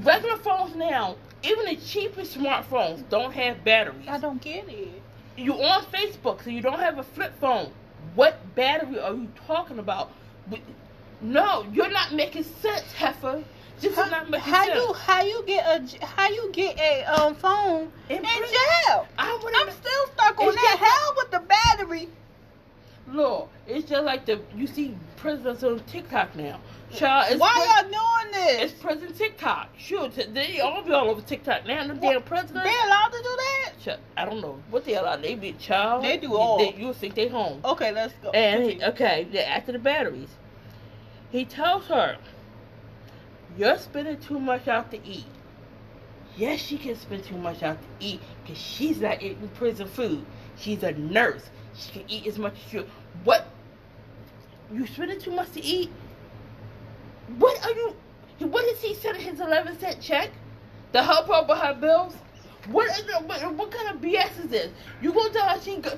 Regular 0.00 0.36
phones 0.38 0.74
now, 0.74 1.16
even 1.42 1.66
the 1.66 1.76
cheapest 1.76 2.38
smartphones 2.38 3.08
don't 3.08 3.32
have 3.32 3.64
batteries. 3.64 4.06
I 4.08 4.18
don't 4.18 4.40
get 4.40 4.68
it. 4.68 5.02
You 5.36 5.54
on 5.54 5.84
Facebook, 5.86 6.42
so 6.42 6.50
you 6.50 6.60
don't 6.60 6.78
have 6.78 6.98
a 6.98 7.02
flip 7.02 7.38
phone. 7.40 7.72
What 8.14 8.54
battery 8.54 8.98
are 8.98 9.14
you 9.14 9.28
talking 9.46 9.78
about? 9.78 10.10
No, 11.20 11.64
you're 11.72 11.90
not 11.90 12.12
making 12.12 12.44
sense, 12.44 12.92
Heifer. 12.92 13.44
This 13.80 13.94
how, 13.96 14.04
is 14.04 14.10
not 14.10 14.30
making 14.30 14.52
how 14.52 14.64
sense. 14.64 14.76
you 14.76 14.92
how 14.92 15.22
you 15.22 15.44
get 15.46 15.64
a 15.66 16.04
how 16.06 16.28
you 16.28 16.50
get 16.52 16.78
a 16.78 17.04
um 17.04 17.34
phone 17.34 17.90
In 18.08 18.18
in 18.18 18.22
jail? 18.24 19.06
I 19.18 19.52
I'm 19.56 19.70
still 19.70 20.06
stuck 20.14 20.40
on 20.40 20.54
that. 20.54 20.76
Hell 20.78 21.14
with 21.16 21.30
the 21.30 21.40
battery. 21.40 22.08
Look, 23.08 23.48
it's 23.66 23.88
just 23.88 24.04
like 24.04 24.24
the 24.26 24.40
you 24.56 24.66
see 24.66 24.96
prisoners 25.16 25.64
on 25.64 25.80
TikTok 25.80 26.36
now. 26.36 26.60
Child, 26.94 27.40
Why 27.40 27.52
pri- 27.52 27.64
y'all 27.64 28.22
doing 28.30 28.32
this? 28.32 28.72
It's 28.72 28.82
prison 28.82 29.12
TikTok. 29.12 29.70
Shoot, 29.78 30.34
they 30.34 30.60
all 30.60 30.82
be 30.82 30.92
all 30.92 31.08
over 31.10 31.22
TikTok 31.22 31.66
now. 31.66 31.86
Them 31.86 31.98
damn 32.00 32.22
prisoners. 32.22 32.64
They 32.64 32.74
allowed 32.86 33.12
to 33.12 33.18
do 33.18 33.36
that? 33.36 33.72
Ch- 33.80 34.00
I 34.16 34.24
don't 34.24 34.40
know 34.40 34.60
what 34.70 34.84
they 34.84 34.94
allow. 34.94 35.16
They 35.16 35.34
be 35.34 35.52
child. 35.54 36.04
They 36.04 36.18
do 36.18 36.34
all. 36.34 36.58
They, 36.58 36.74
you 36.74 36.92
think 36.92 37.14
they 37.14 37.28
home. 37.28 37.60
Okay, 37.64 37.92
let's 37.92 38.14
go. 38.22 38.30
And 38.30 38.62
he, 38.64 38.84
okay, 38.84 39.26
after 39.46 39.72
the 39.72 39.78
batteries, 39.78 40.28
he 41.30 41.44
tells 41.44 41.86
her, 41.86 42.18
"You're 43.56 43.78
spending 43.78 44.18
too 44.18 44.38
much 44.38 44.68
out 44.68 44.90
to 44.90 44.98
eat." 45.06 45.26
Yes, 46.36 46.60
she 46.60 46.78
can 46.78 46.96
spend 46.96 47.24
too 47.24 47.36
much 47.36 47.62
out 47.62 47.78
to 47.80 47.88
eat 48.06 48.20
because 48.42 48.60
she's 48.60 49.00
not 49.00 49.22
eating 49.22 49.48
prison 49.54 49.86
food. 49.86 50.24
She's 50.56 50.82
a 50.82 50.92
nurse. 50.92 51.50
She 51.74 51.90
can 51.92 52.04
eat 52.08 52.26
as 52.26 52.38
much 52.38 52.54
as 52.66 52.72
you. 52.72 52.86
What? 53.24 53.46
You 54.72 54.86
spending 54.86 55.20
too 55.20 55.32
much 55.32 55.52
to 55.52 55.62
eat? 55.62 55.90
What 57.38 57.64
are 57.64 57.70
you? 57.72 57.96
What 58.48 58.64
is 58.66 58.80
he 58.80 58.94
sending 58.94 59.22
his 59.22 59.40
eleven 59.40 59.78
cent 59.78 60.00
check? 60.00 60.30
To 60.92 61.02
help 61.02 61.26
her 61.28 61.46
with 61.48 61.58
her 61.58 61.74
bills? 61.74 62.14
What, 62.68 62.90
is 62.90 62.98
it- 63.00 63.22
what? 63.26 63.54
What 63.54 63.70
kind 63.70 63.94
of 63.94 64.00
BS 64.02 64.44
is 64.44 64.50
this? 64.50 64.70
You 65.00 65.12
gonna 65.12 65.30
tell 65.30 65.48
her 65.48 65.60
she 65.60 65.76
go? 65.78 65.92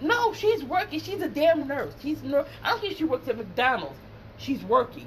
No, 0.00 0.32
she's 0.32 0.64
working. 0.64 1.00
She's 1.00 1.20
a 1.22 1.28
damn 1.28 1.66
nurse. 1.68 1.92
She's 2.02 2.22
a 2.22 2.26
nurse. 2.26 2.48
I 2.62 2.70
don't 2.70 2.80
think 2.80 2.96
she 2.96 3.04
works 3.04 3.28
at 3.28 3.36
McDonald's. 3.36 3.96
She's 4.36 4.62
working. 4.64 5.06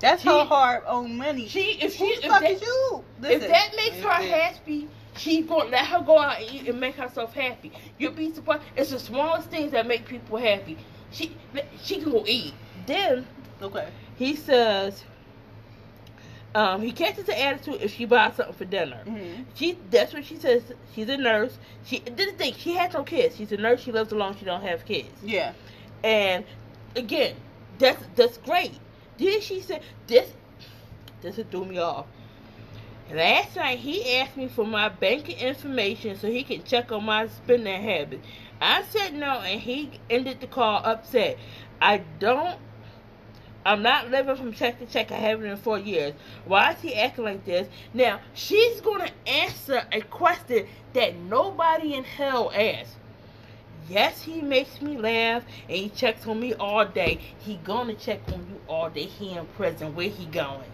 That's 0.00 0.22
she- 0.22 0.28
her 0.28 0.44
hard 0.44 0.82
own 0.86 1.16
money. 1.16 1.46
She 1.46 1.78
if 1.80 1.94
she 1.94 2.06
Who 2.06 2.12
if 2.14 2.22
the 2.22 2.28
fuck 2.28 2.40
that, 2.40 2.50
is 2.50 2.62
you? 2.62 3.04
if 3.22 3.48
that 3.48 3.70
makes 3.76 3.96
her 4.02 4.10
happy, 4.10 4.88
she's 5.16 5.46
gonna 5.46 5.70
let 5.70 5.86
her 5.86 6.00
go 6.00 6.18
out 6.18 6.40
and 6.40 6.50
eat 6.50 6.68
and 6.68 6.80
make 6.80 6.96
herself 6.96 7.32
happy. 7.34 7.72
You'll 7.98 8.12
be 8.12 8.32
surprised. 8.34 8.62
It's 8.76 8.90
the 8.90 8.98
smallest 8.98 9.48
things 9.48 9.70
that 9.72 9.86
make 9.86 10.06
people 10.06 10.38
happy. 10.38 10.76
She 11.12 11.36
she 11.82 12.00
can 12.00 12.10
go 12.10 12.24
eat. 12.26 12.54
Then 12.86 13.26
Okay. 13.62 13.88
he 14.16 14.34
says, 14.34 15.04
um, 16.54 16.82
he 16.82 16.92
catches 16.92 17.24
the 17.24 17.40
attitude 17.40 17.80
if 17.80 17.94
she 17.94 18.04
buys 18.04 18.34
something 18.36 18.54
for 18.54 18.64
dinner. 18.64 19.02
hmm 19.04 19.42
She 19.54 19.78
that's 19.90 20.12
what 20.12 20.24
she 20.24 20.36
says. 20.36 20.62
She's 20.94 21.08
a 21.08 21.16
nurse. 21.16 21.58
She 21.84 22.00
didn't 22.00 22.36
think 22.38 22.56
she 22.58 22.74
has 22.74 22.92
no 22.92 23.02
kids. 23.04 23.36
She's 23.36 23.52
a 23.52 23.56
nurse. 23.56 23.80
She 23.80 23.92
lives 23.92 24.12
alone. 24.12 24.36
She 24.38 24.44
don't 24.44 24.62
have 24.62 24.84
kids. 24.84 25.08
Yeah. 25.22 25.52
And 26.04 26.44
again, 26.96 27.36
that's 27.78 28.04
that's 28.16 28.36
great. 28.38 28.72
Then 29.18 29.40
she 29.40 29.60
said 29.60 29.82
this 30.06 30.32
this 31.22 31.38
threw 31.50 31.64
me 31.64 31.78
off. 31.78 32.06
Last 33.12 33.56
night 33.56 33.78
he 33.78 34.16
asked 34.16 34.36
me 34.36 34.48
for 34.48 34.66
my 34.66 34.88
banking 34.88 35.38
information 35.38 36.16
so 36.16 36.28
he 36.28 36.42
can 36.42 36.64
check 36.64 36.90
on 36.92 37.04
my 37.04 37.26
spending 37.28 37.82
habits. 37.82 38.26
I 38.60 38.82
said 38.84 39.14
no 39.14 39.40
and 39.40 39.60
he 39.60 40.00
ended 40.08 40.40
the 40.40 40.46
call 40.46 40.80
upset. 40.84 41.36
I 41.80 41.98
don't 42.18 42.58
I'm 43.64 43.82
not 43.82 44.10
living 44.10 44.36
from 44.36 44.52
check 44.52 44.78
to 44.80 44.86
check. 44.86 45.12
I 45.12 45.16
haven't 45.16 45.46
in 45.46 45.56
four 45.56 45.78
years. 45.78 46.14
Why 46.44 46.72
is 46.72 46.80
he 46.80 46.94
acting 46.94 47.24
like 47.24 47.44
this? 47.44 47.68
Now, 47.94 48.20
she's 48.34 48.80
going 48.80 49.06
to 49.06 49.28
answer 49.28 49.84
a 49.92 50.00
question 50.02 50.66
that 50.94 51.16
nobody 51.16 51.94
in 51.94 52.04
hell 52.04 52.50
asked. 52.54 52.96
Yes, 53.88 54.22
he 54.22 54.40
makes 54.40 54.80
me 54.80 54.96
laugh 54.96 55.42
and 55.68 55.76
he 55.76 55.88
checks 55.88 56.26
on 56.26 56.40
me 56.40 56.54
all 56.54 56.84
day. 56.84 57.18
He 57.40 57.56
gonna 57.64 57.94
check 57.94 58.20
on 58.28 58.46
you 58.48 58.60
all 58.68 58.88
day. 58.88 59.04
He 59.04 59.30
in 59.30 59.44
prison. 59.56 59.94
Where 59.94 60.08
he 60.08 60.26
going? 60.26 60.70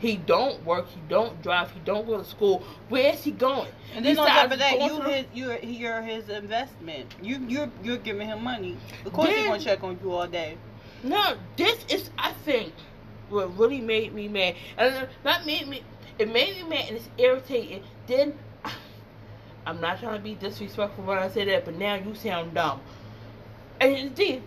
He 0.00 0.16
don't 0.16 0.64
work. 0.64 0.88
He 0.88 1.00
don't 1.08 1.40
drive. 1.42 1.70
He 1.70 1.80
don't 1.80 2.06
go 2.06 2.18
to 2.18 2.24
school. 2.24 2.62
Where's 2.88 3.22
he 3.22 3.30
going? 3.30 3.70
And 3.94 4.04
then 4.04 4.18
on 4.18 4.26
top 4.26 4.50
of 4.50 4.58
that, 4.58 4.80
you 4.80 5.00
his, 5.02 5.26
you're 5.32 5.58
you're 5.58 6.02
his 6.02 6.28
investment. 6.28 7.14
You 7.22 7.38
you're 7.46 7.70
you're 7.84 7.98
giving 7.98 8.26
him 8.26 8.42
money. 8.42 8.76
Of 9.04 9.12
course, 9.12 9.28
Then- 9.28 9.38
he's 9.38 9.46
gonna 9.46 9.62
check 9.62 9.84
on 9.84 9.98
you 10.02 10.12
all 10.12 10.26
day. 10.26 10.56
No, 11.02 11.36
this 11.56 11.84
is 11.88 12.10
I 12.18 12.32
think 12.44 12.72
what 13.28 13.56
really 13.58 13.80
made 13.80 14.12
me 14.12 14.28
mad. 14.28 14.56
And 14.76 14.94
uh, 14.94 15.06
not 15.24 15.46
made 15.46 15.68
me. 15.68 15.82
It 16.18 16.30
made 16.30 16.56
me 16.56 16.68
mad 16.68 16.86
and 16.88 16.96
it's 16.96 17.08
irritating. 17.16 17.82
Then 18.06 18.34
I'm 19.66 19.80
not 19.80 20.00
trying 20.00 20.18
to 20.18 20.22
be 20.22 20.34
disrespectful 20.34 21.04
when 21.04 21.18
I 21.18 21.28
say 21.28 21.44
that, 21.46 21.64
but 21.64 21.76
now 21.76 21.94
you 21.94 22.14
sound 22.14 22.54
dumb. 22.54 22.80
And 23.80 23.96
indeed, 23.96 24.42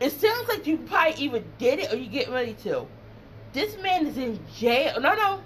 it 0.00 0.10
sounds 0.10 0.48
like 0.48 0.66
you 0.66 0.78
probably 0.78 1.22
even 1.22 1.44
did 1.58 1.78
it 1.78 1.92
or 1.92 1.96
you 1.96 2.08
get 2.08 2.28
ready 2.28 2.54
to. 2.64 2.86
This 3.52 3.76
man 3.80 4.06
is 4.06 4.18
in 4.18 4.38
jail. 4.56 5.00
No, 5.00 5.14
no. 5.14 5.40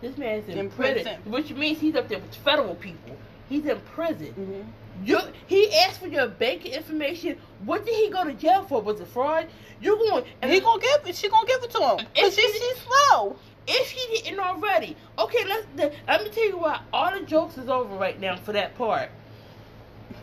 This 0.00 0.18
man 0.18 0.38
is 0.40 0.48
in, 0.48 0.58
In 0.58 0.70
prison, 0.70 1.02
prison. 1.04 1.20
which 1.24 1.52
means 1.52 1.80
he's 1.80 1.94
up 1.94 2.08
there 2.08 2.18
with 2.18 2.34
federal 2.34 2.74
people. 2.74 3.16
He's 3.48 3.64
in 3.64 3.80
prison. 3.80 4.26
Mm-hmm. 4.26 4.62
You, 5.04 5.20
he 5.46 5.72
asked 5.74 6.00
for 6.00 6.08
your 6.08 6.28
banking 6.28 6.72
information. 6.72 7.38
What 7.64 7.84
did 7.84 7.94
he 7.94 8.10
go 8.10 8.24
to 8.24 8.32
jail 8.32 8.64
for? 8.64 8.80
Was 8.82 9.00
it 9.00 9.08
fraud? 9.08 9.46
You 9.80 9.96
going? 9.96 10.24
And 10.42 10.50
he 10.50 10.60
gonna 10.60 10.80
give 10.80 11.06
it. 11.06 11.16
She 11.16 11.28
gonna 11.28 11.46
give 11.46 11.62
it 11.62 11.70
to 11.72 11.78
him. 11.78 12.06
If 12.14 12.22
Cause 12.24 12.34
she, 12.36 12.42
she- 12.52 12.58
she's 12.58 12.76
slow. 13.10 13.36
if 13.66 13.90
he 13.90 14.22
didn't 14.22 14.40
already. 14.40 14.96
Okay, 15.18 15.44
let's. 15.46 15.66
The, 15.76 15.92
let 16.08 16.22
me 16.24 16.30
tell 16.30 16.44
you 16.46 16.58
why. 16.58 16.80
All 16.92 17.10
the 17.12 17.24
jokes 17.26 17.58
is 17.58 17.68
over 17.68 17.94
right 17.96 18.18
now 18.20 18.36
for 18.36 18.52
that 18.52 18.74
part. 18.76 19.10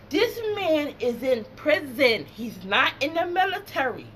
This 0.09 0.39
man 0.55 0.93
is 0.99 1.23
in 1.23 1.45
prison. 1.55 2.25
He's 2.25 2.63
not 2.65 2.93
in 3.01 3.13
the 3.13 3.25
military. 3.25 4.07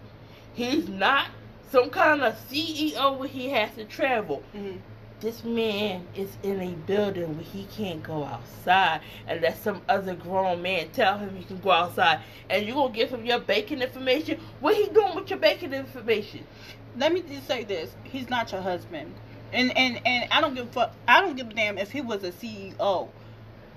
He's 0.54 0.88
not 0.88 1.28
some 1.72 1.90
kind 1.90 2.22
of 2.22 2.36
CEO 2.50 3.18
where 3.18 3.28
he 3.28 3.50
has 3.50 3.74
to 3.76 3.86
travel. 3.86 4.44
Mm-hmm. 4.56 4.78
This 5.20 5.44
man 5.44 6.06
is 6.16 6.38
in 6.44 6.62
a 6.62 6.70
building 6.86 7.36
where 7.36 7.44
he 7.44 7.64
can't 7.76 8.04
go 8.04 8.24
outside 8.24 9.02
unless 9.28 9.60
some 9.64 9.82
other 9.90 10.14
grown 10.14 10.62
man 10.62 10.90
tell 10.90 11.18
him 11.18 11.36
he 11.36 11.44
can 11.44 11.58
go 11.58 11.72
outside. 11.72 12.20
And 12.52 12.68
you 12.68 12.76
gonna 12.76 12.94
give 12.94 13.10
him 13.10 13.26
your 13.26 13.40
banking 13.40 13.82
information? 13.82 14.40
What 14.60 14.76
he 14.76 14.86
doing 14.90 15.16
with 15.16 15.32
your 15.32 15.40
banking 15.40 15.74
information? 15.74 16.46
Let 16.96 17.14
me 17.14 17.24
just 17.24 17.48
say 17.48 17.64
this: 17.64 17.96
he's 18.04 18.30
not 18.30 18.52
your 18.52 18.62
husband, 18.62 19.12
and 19.52 19.76
and 19.76 20.00
and 20.06 20.32
I 20.32 20.40
don't 20.40 20.54
give 20.54 20.68
a 20.68 20.72
fuck. 20.72 20.94
I 21.08 21.22
don't 21.22 21.36
give 21.36 21.50
a 21.50 21.54
damn 21.54 21.80
if 21.80 21.92
he 21.92 22.02
was 22.02 22.24
a 22.24 22.32
CEO 22.32 23.10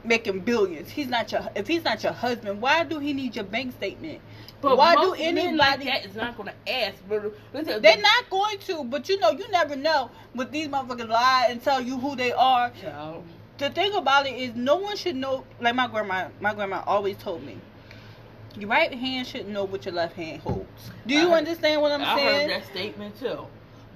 making 0.04 0.40
billions. 0.40 0.90
He's 0.90 1.08
not 1.08 1.32
your. 1.32 1.48
If 1.54 1.66
he's 1.66 1.84
not 1.84 2.02
your 2.02 2.12
husband, 2.12 2.60
why 2.60 2.84
do 2.84 2.98
he 2.98 3.14
need 3.14 3.34
your 3.34 3.46
bank 3.46 3.72
statement? 3.72 4.20
But 4.60 4.76
Why 4.76 4.94
do 4.94 5.12
men 5.12 5.56
like 5.56 5.72
anybody- 5.80 5.84
that 5.86 6.04
is 6.06 6.14
not 6.14 6.36
gonna 6.36 6.52
ask? 6.68 6.96
But 7.08 7.32
listen, 7.54 7.80
They're 7.80 7.96
not 7.96 8.28
going 8.30 8.58
to, 8.60 8.84
but 8.84 9.08
you 9.08 9.18
know, 9.18 9.30
you 9.30 9.48
never 9.50 9.74
know. 9.76 10.10
But 10.34 10.52
these 10.52 10.68
motherfuckers 10.68 11.08
lie 11.08 11.46
and 11.50 11.62
tell 11.62 11.80
you 11.80 11.98
who 11.98 12.14
they 12.16 12.32
are. 12.32 12.70
Child. 12.70 13.24
The 13.58 13.70
thing 13.70 13.94
about 13.94 14.26
it 14.26 14.34
is, 14.34 14.54
no 14.54 14.76
one 14.76 14.96
should 14.96 15.16
know. 15.16 15.44
Like 15.60 15.74
my 15.74 15.86
grandma, 15.86 16.28
my 16.40 16.54
grandma 16.54 16.82
always 16.86 17.16
told 17.16 17.42
me, 17.44 17.58
your 18.56 18.68
right 18.68 18.92
hand 18.92 19.26
should 19.26 19.48
know 19.48 19.64
what 19.64 19.84
your 19.84 19.94
left 19.94 20.14
hand 20.16 20.42
holds. 20.42 20.90
Do 21.06 21.16
I 21.16 21.20
you 21.20 21.28
heard- 21.30 21.38
understand 21.38 21.80
what 21.82 21.92
I'm 21.92 22.02
I 22.02 22.16
saying? 22.16 22.50
heard 22.50 22.62
that 22.62 22.66
statement 22.70 23.18
too. 23.18 23.46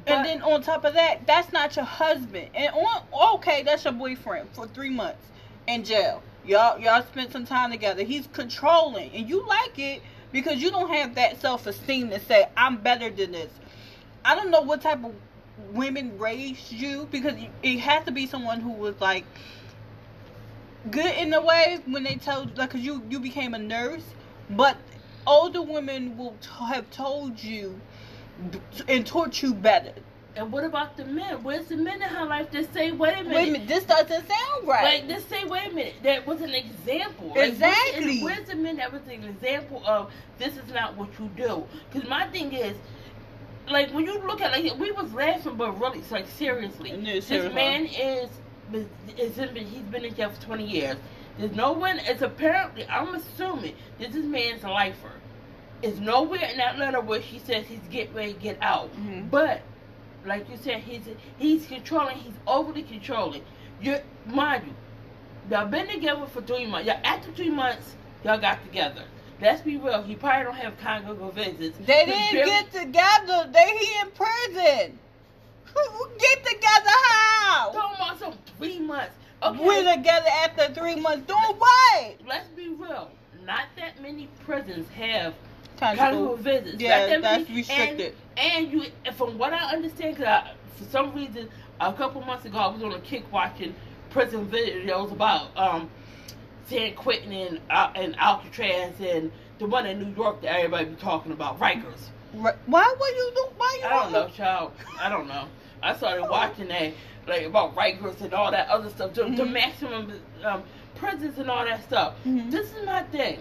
And 0.06 0.25
then 0.25 0.42
on 0.42 0.62
top 0.62 0.85
of 0.85 0.92
that, 0.94 1.26
that's 1.26 1.50
not 1.52 1.76
your 1.76 1.85
husband. 1.87 2.49
And 2.54 2.73
on 2.75 3.02
okay, 3.37 3.62
that's 3.62 3.85
your 3.85 3.94
boyfriend 3.94 4.49
for 4.52 4.66
three 4.66 4.90
months 4.90 5.26
in 5.66 5.83
jail. 5.85 6.23
Y'all 6.47 6.78
y'all 6.78 7.02
spent 7.02 7.33
some 7.33 7.47
time 7.47 7.71
together. 7.71 8.02
He's 8.02 8.26
controlling, 8.35 9.11
and 9.12 9.26
you 9.28 9.47
like 9.47 9.78
it 9.78 10.02
because 10.35 10.61
you 10.61 10.73
don't 10.73 10.91
have 10.91 11.14
that 11.14 11.41
self 11.41 11.67
esteem 11.69 12.11
to 12.11 12.19
say 12.19 12.47
I'm 12.57 12.79
better 12.79 13.09
than 13.09 13.33
this. 13.33 13.53
I 14.25 14.35
don't 14.35 14.50
know 14.50 14.62
what 14.62 14.83
type 14.83 15.03
of 15.05 15.14
women 15.73 16.19
raised 16.19 16.73
you 16.73 17.09
because 17.12 17.35
it 17.62 17.79
has 17.79 18.05
to 18.07 18.11
be 18.11 18.26
someone 18.26 18.61
who 18.61 18.73
was 18.73 19.00
like 19.00 19.25
good 20.91 21.14
in 21.14 21.33
a 21.33 21.41
way 21.41 21.79
when 21.87 22.03
they 22.03 22.17
told 22.17 22.59
like 22.59 22.71
cause 22.71 22.81
you 22.81 23.00
you 23.09 23.21
became 23.21 23.55
a 23.55 23.59
nurse, 23.59 24.03
but 24.50 24.76
older 25.25 25.62
women 25.62 26.19
will 26.19 26.35
t- 26.41 26.49
have 26.67 26.91
told 26.91 27.43
you 27.43 27.81
and 28.88 29.07
taught 29.07 29.41
you 29.41 29.55
better. 29.55 29.95
And 30.37 30.50
what 30.50 30.64
about 30.64 30.97
the 30.97 31.05
men? 31.05 31.43
Where's 31.45 31.67
the 31.67 31.76
men 31.76 32.03
in 32.03 32.09
her 32.09 32.26
life 32.26 32.50
that 32.50 32.73
say, 32.75 32.91
"Wait 32.91 33.12
a 33.12 33.23
minute"? 33.23 33.35
Wait 33.35 33.49
a 33.49 33.53
minute, 33.53 33.69
this 33.69 33.85
doesn't 33.85 34.26
sound 34.29 34.67
right. 34.67 35.00
Like, 35.00 35.09
just 35.09 35.29
say, 35.29 35.45
wait 35.45 35.71
a 35.71 35.75
minute, 35.75 35.95
that 36.03 36.26
was 36.26 36.41
an 36.41 36.55
example. 36.55 37.29
Like, 37.29 37.50
Exactly. 37.50 38.21
Where's, 38.21 38.38
where's 38.38 38.49
the 38.49 38.57
men 38.57 38.76
that 38.79 38.93
was 38.93 39.03
an 39.03 39.25
example 39.25 39.83
of 39.87 40.11
this 40.38 40.57
is 40.57 40.69
not 40.73 40.97
what 40.97 41.09
you 41.21 41.31
do? 41.37 41.64
Because 41.93 42.09
my 42.09 42.26
thing 42.29 42.53
is, 42.53 42.76
like, 43.69 43.91
when 43.93 44.05
you 44.07 44.19
look 44.26 44.41
at, 44.41 44.50
like, 44.53 44.76
we 44.79 44.91
was 44.91 45.12
laughing, 45.14 45.55
but 45.57 45.79
really, 45.81 46.00
it's 46.00 46.11
like, 46.11 46.26
seriously. 46.29 46.93
No, 46.93 47.21
this 47.21 47.29
man 47.55 47.87
is, 47.87 48.29
is 49.17 49.38
in, 49.38 49.55
he's 49.55 49.83
been 49.83 50.05
in 50.05 50.14
jail 50.14 50.31
for 50.31 50.43
20 50.43 50.64
years. 50.67 50.97
There's 51.38 51.53
no 51.53 51.73
one, 51.73 51.99
it's 52.00 52.23
apparently, 52.23 52.87
I'm 52.88 53.14
assuming, 53.14 53.75
this 53.99 54.14
is 54.14 54.25
man's 54.25 54.64
lifer. 54.64 55.12
It's 55.83 55.99
nowhere 55.99 56.45
in 56.50 56.57
that 56.59 56.79
letter 56.79 57.00
where 57.00 57.23
she 57.23 57.38
says 57.38 57.67
he's 57.67 57.79
get 57.91 58.12
ready 58.14 58.33
get 58.35 58.59
out. 58.62 58.95
Mhm. 58.97 59.31
But 59.31 59.61
like 60.26 60.49
you 60.50 60.57
said, 60.57 60.81
he's 60.81 61.02
he's 61.38 61.66
controlling. 61.66 62.16
He's 62.16 62.35
overly 62.47 62.83
controlling. 62.83 63.43
You 63.81 63.99
mind 64.26 64.64
you, 64.66 64.75
y'all 65.50 65.66
been 65.66 65.88
together 65.88 66.26
for 66.26 66.43
three 66.43 66.66
months. 66.66 66.87
Y'all 66.87 67.00
after 67.04 67.31
three 67.33 67.50
months, 67.50 67.95
y'all 68.25 68.38
got 68.38 68.64
together. 68.64 69.04
Let's 69.40 69.62
be 69.62 69.76
real. 69.76 70.02
He 70.02 70.14
probably 70.14 70.45
don't 70.45 70.54
have 70.54 70.78
conjugal 70.78 71.31
visits. 71.31 71.76
They 71.78 72.07
didn't 72.07 72.33
barely- 72.33 72.50
get 72.50 72.73
together. 72.73 73.50
They 73.52 73.78
he 73.78 74.00
in 74.00 74.11
prison. 74.11 74.99
Get 76.21 76.45
together 76.45 76.90
how? 77.04 77.73
Some 78.19 78.35
three 78.59 78.78
months. 78.78 79.14
Okay. 79.43 79.64
We're 79.64 79.97
together 79.97 80.28
after 80.45 80.73
three 80.73 80.95
months. 80.95 81.26
Doing 81.26 81.59
what? 81.59 82.14
Let's 82.26 82.47
be 82.50 82.69
real. 82.69 83.11
Not 83.45 83.64
that 83.76 84.00
many 84.00 84.28
prisons 84.45 84.88
have 84.90 85.35
Conjugal. 85.78 86.37
visits. 86.37 86.81
Yeah, 86.81 87.07
that 87.07 87.23
that's 87.23 87.50
restricted. 87.50 88.14
And, 88.37 88.66
and 88.66 88.73
you, 88.73 88.90
from 89.16 89.38
what 89.38 89.52
I 89.52 89.73
understand, 89.75 90.16
because 90.16 90.45
for 90.76 90.85
some 90.85 91.14
reason, 91.14 91.49
a 91.81 91.93
couple 91.93 92.21
months 92.23 92.45
ago, 92.45 92.59
I 92.59 92.66
was 92.69 92.83
on 92.83 92.93
a 92.93 93.00
kick 93.00 93.31
watching 93.33 93.75
prison 94.11 94.47
videos 94.47 95.12
about 95.12 95.57
um, 95.57 95.90
San 96.66 96.95
Quentin 96.95 97.33
and, 97.33 97.61
uh, 97.71 97.90
and 97.95 98.16
Alcatraz 98.19 98.95
and 99.00 99.31
the 99.59 99.66
one 99.66 99.87
in 99.87 99.99
New 100.00 100.14
York 100.14 100.40
that 100.43 100.57
everybody 100.57 100.87
be 100.87 100.97
talking 100.97 101.33
about, 101.33 101.59
Rikers. 101.59 102.09
Right. 102.35 102.54
Why 102.66 102.95
would 102.99 103.14
you 103.16 103.33
do? 103.35 103.47
Why 103.57 103.78
you? 103.81 103.87
I 103.87 103.90
don't 104.02 104.12
know, 104.12 104.28
child. 104.28 104.73
I 105.00 105.09
don't 105.09 105.28
know. 105.28 105.47
I 105.83 105.95
started 105.97 106.25
watching 106.28 106.69
that, 106.69 106.93
like 107.28 107.43
about 107.43 107.76
Rikers 107.76 108.21
and 108.21 108.33
all 108.35 108.50
that 108.50 108.69
other 108.69 108.88
stuff, 108.90 109.14
the, 109.14 109.23
the 109.25 109.45
Mhm. 109.45 109.52
maximum 109.52 110.12
um, 110.45 110.62
prisons 110.97 111.38
and 111.38 111.49
all 111.50 111.64
that 111.64 111.85
stuff. 111.85 112.14
Mhm. 112.25 112.50
This 112.50 112.73
is 112.73 112.85
my 112.87 113.02
thing. 113.04 113.38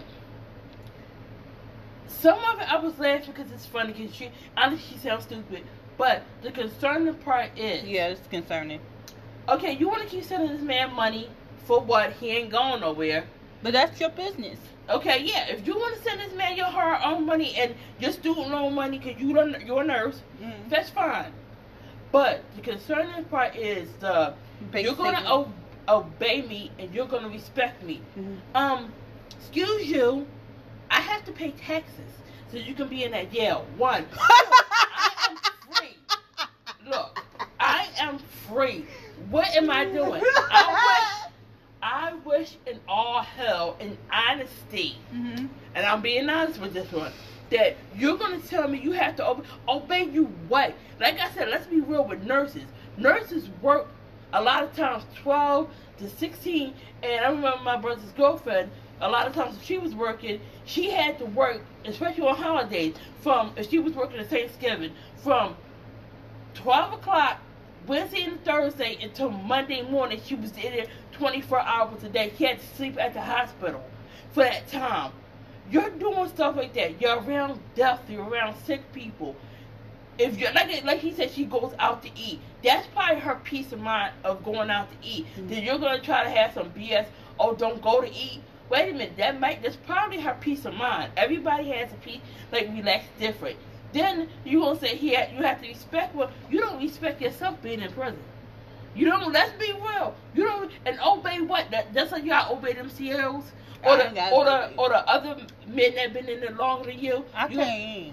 Some 2.20 2.38
of 2.38 2.60
it 2.60 2.72
I 2.72 2.78
was 2.78 2.98
laughing 2.98 3.32
because 3.34 3.50
it's 3.52 3.66
funny 3.66 3.92
because 3.92 4.14
she, 4.14 4.30
honestly, 4.56 4.84
she 4.92 4.98
sounds 4.98 5.24
stupid. 5.24 5.62
But 5.96 6.22
the 6.42 6.50
concerning 6.50 7.14
part 7.14 7.56
is, 7.58 7.84
Yeah, 7.84 8.08
it's 8.08 8.26
concerning. 8.28 8.80
okay, 9.48 9.72
you 9.72 9.88
want 9.88 10.02
to 10.02 10.08
keep 10.08 10.24
sending 10.24 10.50
this 10.50 10.62
man 10.62 10.92
money 10.94 11.28
for 11.66 11.80
what? 11.80 12.12
He 12.14 12.30
ain't 12.30 12.50
going 12.50 12.80
nowhere. 12.80 13.24
But 13.62 13.72
that's 13.72 13.98
your 14.00 14.10
business. 14.10 14.58
Okay, 14.90 15.22
yeah. 15.22 15.46
If 15.48 15.66
you 15.66 15.74
want 15.74 15.96
to 15.96 16.02
send 16.02 16.20
this 16.20 16.34
man 16.34 16.56
your 16.56 16.66
hard-earned 16.66 17.24
money 17.26 17.54
and 17.56 17.74
your 17.98 18.12
student 18.12 18.50
loan 18.50 18.74
money 18.74 18.98
because 18.98 19.20
you 19.20 19.32
don't, 19.32 19.58
you're 19.66 19.82
a 19.82 19.86
nurse, 19.86 20.20
Mm. 20.42 20.68
that's 20.68 20.90
fine. 20.90 21.32
But 22.12 22.42
the 22.56 22.60
concerning 22.62 23.24
part 23.24 23.56
is 23.56 23.88
the 24.00 24.34
Basic 24.70 24.86
you're 24.86 24.94
gonna 24.96 25.22
o- 25.26 25.52
obey 25.88 26.42
me 26.42 26.70
and 26.78 26.94
you're 26.94 27.06
gonna 27.06 27.28
respect 27.28 27.82
me. 27.82 28.00
Mhm. 28.16 28.36
Um, 28.54 28.92
excuse 29.38 29.86
you, 29.86 30.26
I 30.94 31.00
have 31.00 31.24
to 31.24 31.32
pay 31.32 31.50
taxes 31.50 32.12
so 32.52 32.56
you 32.58 32.72
can 32.74 32.86
be 32.88 33.02
in 33.02 33.10
that 33.10 33.32
Yale. 33.32 33.66
One, 33.76 34.06
I 34.16 35.10
am 35.28 35.36
free. 35.72 35.96
Look, 36.88 37.20
I 37.58 37.88
am 37.98 38.18
free. 38.48 38.86
What 39.28 39.48
am 39.56 39.70
I 39.70 39.86
doing? 39.86 40.22
I 40.24 40.70
wish, 40.86 41.32
I 41.82 42.12
wish 42.24 42.56
in 42.66 42.78
all 42.86 43.22
hell 43.22 43.76
and 43.80 43.96
honesty, 44.12 44.98
Mhm. 45.12 45.48
and 45.74 45.84
I'm 45.86 46.00
being 46.00 46.28
honest 46.28 46.60
with 46.60 46.72
this 46.74 46.90
one, 46.92 47.10
that 47.50 47.76
you're 47.96 48.16
gonna 48.16 48.38
tell 48.38 48.68
me 48.68 48.78
you 48.78 48.92
have 48.92 49.16
to 49.16 49.26
obey, 49.28 49.44
obey 49.68 50.04
you 50.04 50.24
what? 50.48 50.74
Like 51.00 51.18
I 51.18 51.28
said, 51.30 51.48
let's 51.48 51.66
be 51.66 51.80
real 51.80 52.04
with 52.04 52.22
nurses. 52.22 52.64
Nurses 52.96 53.48
work 53.60 53.88
a 54.32 54.40
lot 54.40 54.62
of 54.62 54.76
times 54.76 55.02
12 55.22 55.68
to 55.98 56.08
16, 56.08 56.72
and 57.02 57.24
I 57.24 57.28
remember 57.30 57.58
my 57.64 57.76
brother's 57.76 58.12
girlfriend. 58.12 58.70
A 59.00 59.08
lot 59.08 59.26
of 59.26 59.34
times, 59.34 59.56
if 59.56 59.64
she 59.64 59.78
was 59.78 59.94
working, 59.94 60.40
she 60.64 60.90
had 60.90 61.18
to 61.18 61.26
work, 61.26 61.60
especially 61.84 62.26
on 62.26 62.36
holidays. 62.36 62.94
From 63.22 63.52
if 63.56 63.70
she 63.70 63.78
was 63.78 63.94
working 63.94 64.18
at 64.18 64.28
Thanksgiving, 64.28 64.92
from 65.16 65.56
12 66.54 66.94
o'clock 66.94 67.38
Wednesday 67.86 68.22
and 68.22 68.42
Thursday 68.44 68.96
until 69.02 69.30
Monday 69.30 69.82
morning, 69.82 70.20
she 70.24 70.34
was 70.34 70.52
in 70.52 70.72
there 70.72 70.86
24 71.12 71.60
hours 71.60 72.02
a 72.04 72.08
day. 72.08 72.32
She 72.38 72.44
had 72.44 72.60
to 72.60 72.66
sleep 72.76 72.98
at 72.98 73.14
the 73.14 73.20
hospital 73.20 73.84
for 74.32 74.44
that 74.44 74.68
time. 74.68 75.12
You're 75.70 75.90
doing 75.90 76.28
stuff 76.28 76.56
like 76.56 76.74
that. 76.74 77.00
You're 77.00 77.18
around 77.20 77.60
death. 77.74 78.00
You're 78.08 78.24
around 78.24 78.56
sick 78.64 78.92
people. 78.92 79.34
If 80.18 80.38
you're 80.38 80.52
like 80.52 80.84
like 80.84 81.00
he 81.00 81.12
said, 81.12 81.30
she 81.30 81.44
goes 81.44 81.74
out 81.78 82.02
to 82.04 82.10
eat. 82.16 82.38
That's 82.62 82.86
probably 82.88 83.20
her 83.20 83.40
peace 83.42 83.72
of 83.72 83.80
mind 83.80 84.14
of 84.22 84.44
going 84.44 84.70
out 84.70 84.88
to 84.90 84.96
eat. 85.06 85.26
Mhm. 85.36 85.48
Then 85.48 85.62
you're 85.64 85.78
gonna 85.78 86.00
try 86.00 86.22
to 86.22 86.30
have 86.30 86.54
some 86.54 86.70
BS. 86.70 87.06
Oh, 87.38 87.54
don't 87.54 87.82
go 87.82 88.00
to 88.00 88.08
eat. 88.12 88.40
Wait 88.74 88.90
a 88.90 88.92
minute. 88.92 89.16
That 89.16 89.38
might. 89.38 89.62
That's 89.62 89.76
probably 89.76 90.18
her 90.18 90.36
peace 90.40 90.64
of 90.64 90.74
mind. 90.74 91.12
Everybody 91.16 91.70
has 91.70 91.92
a 91.92 91.96
peace. 91.96 92.20
Like 92.50 92.68
relax 92.72 93.04
different. 93.20 93.56
Then 93.92 94.28
you 94.44 94.60
won't 94.60 94.80
say 94.80 94.96
he 94.96 95.14
ha- 95.14 95.28
you 95.32 95.44
have 95.44 95.62
to 95.62 95.68
respect. 95.68 96.12
Well, 96.12 96.32
you 96.50 96.58
don't 96.60 96.82
respect 96.82 97.22
yourself 97.22 97.62
being 97.62 97.80
in 97.80 97.92
prison. 97.92 98.18
You 98.96 99.06
don't. 99.06 99.32
Let's 99.32 99.52
be 99.52 99.72
real. 99.72 100.16
You 100.34 100.44
don't 100.44 100.72
and 100.86 100.98
obey 101.06 101.40
what? 101.40 101.70
That, 101.70 101.94
that's 101.94 102.10
how 102.10 102.16
you 102.16 102.30
gotta 102.30 102.52
obey 102.52 102.72
them 102.72 102.90
CLs 102.90 103.44
or 103.84 103.96
the 103.96 104.30
or 104.32 104.44
the 104.44 104.74
or 104.76 104.88
the 104.88 105.08
other 105.08 105.36
men 105.68 105.94
that 105.94 106.12
been 106.12 106.28
in 106.28 106.40
there 106.40 106.50
longer 106.50 106.90
than 106.90 106.98
you. 106.98 107.24
I 107.32 107.46
you 107.46 107.58
can't. 107.58 108.12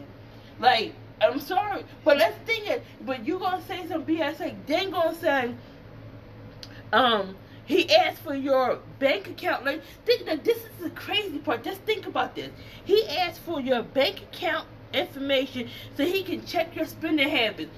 like, 0.60 0.94
I'm 1.22 1.40
sorry, 1.40 1.86
but 2.04 2.18
let's 2.18 2.38
think 2.46 2.70
it. 2.70 2.84
But 3.04 3.26
you 3.26 3.40
gonna 3.40 3.64
say 3.66 3.88
some 3.88 4.06
BS? 4.06 4.40
Like, 4.40 4.68
then 4.68 4.92
gonna 4.92 5.16
say, 5.16 5.56
um, 6.94 7.36
he 7.72 7.90
asked 7.96 8.22
for 8.22 8.36
your 8.36 8.80
bank 9.00 9.30
account. 9.30 9.64
Like, 9.64 9.82
think 10.06 10.26
that 10.26 10.44
this 10.44 10.58
is 10.58 10.84
the 10.84 10.90
crazy 10.90 11.40
part. 11.40 11.64
Just 11.64 11.82
think 11.82 12.06
about 12.06 12.36
this. 12.36 12.52
He 12.84 13.08
asked 13.08 13.40
for 13.40 13.62
your 13.62 13.82
bank 13.82 14.24
account 14.24 14.68
information 14.94 15.70
so 15.96 16.04
he 16.04 16.22
can 16.22 16.46
check 16.46 16.76
your 16.76 16.86
spending 16.86 17.30
habits. 17.30 17.72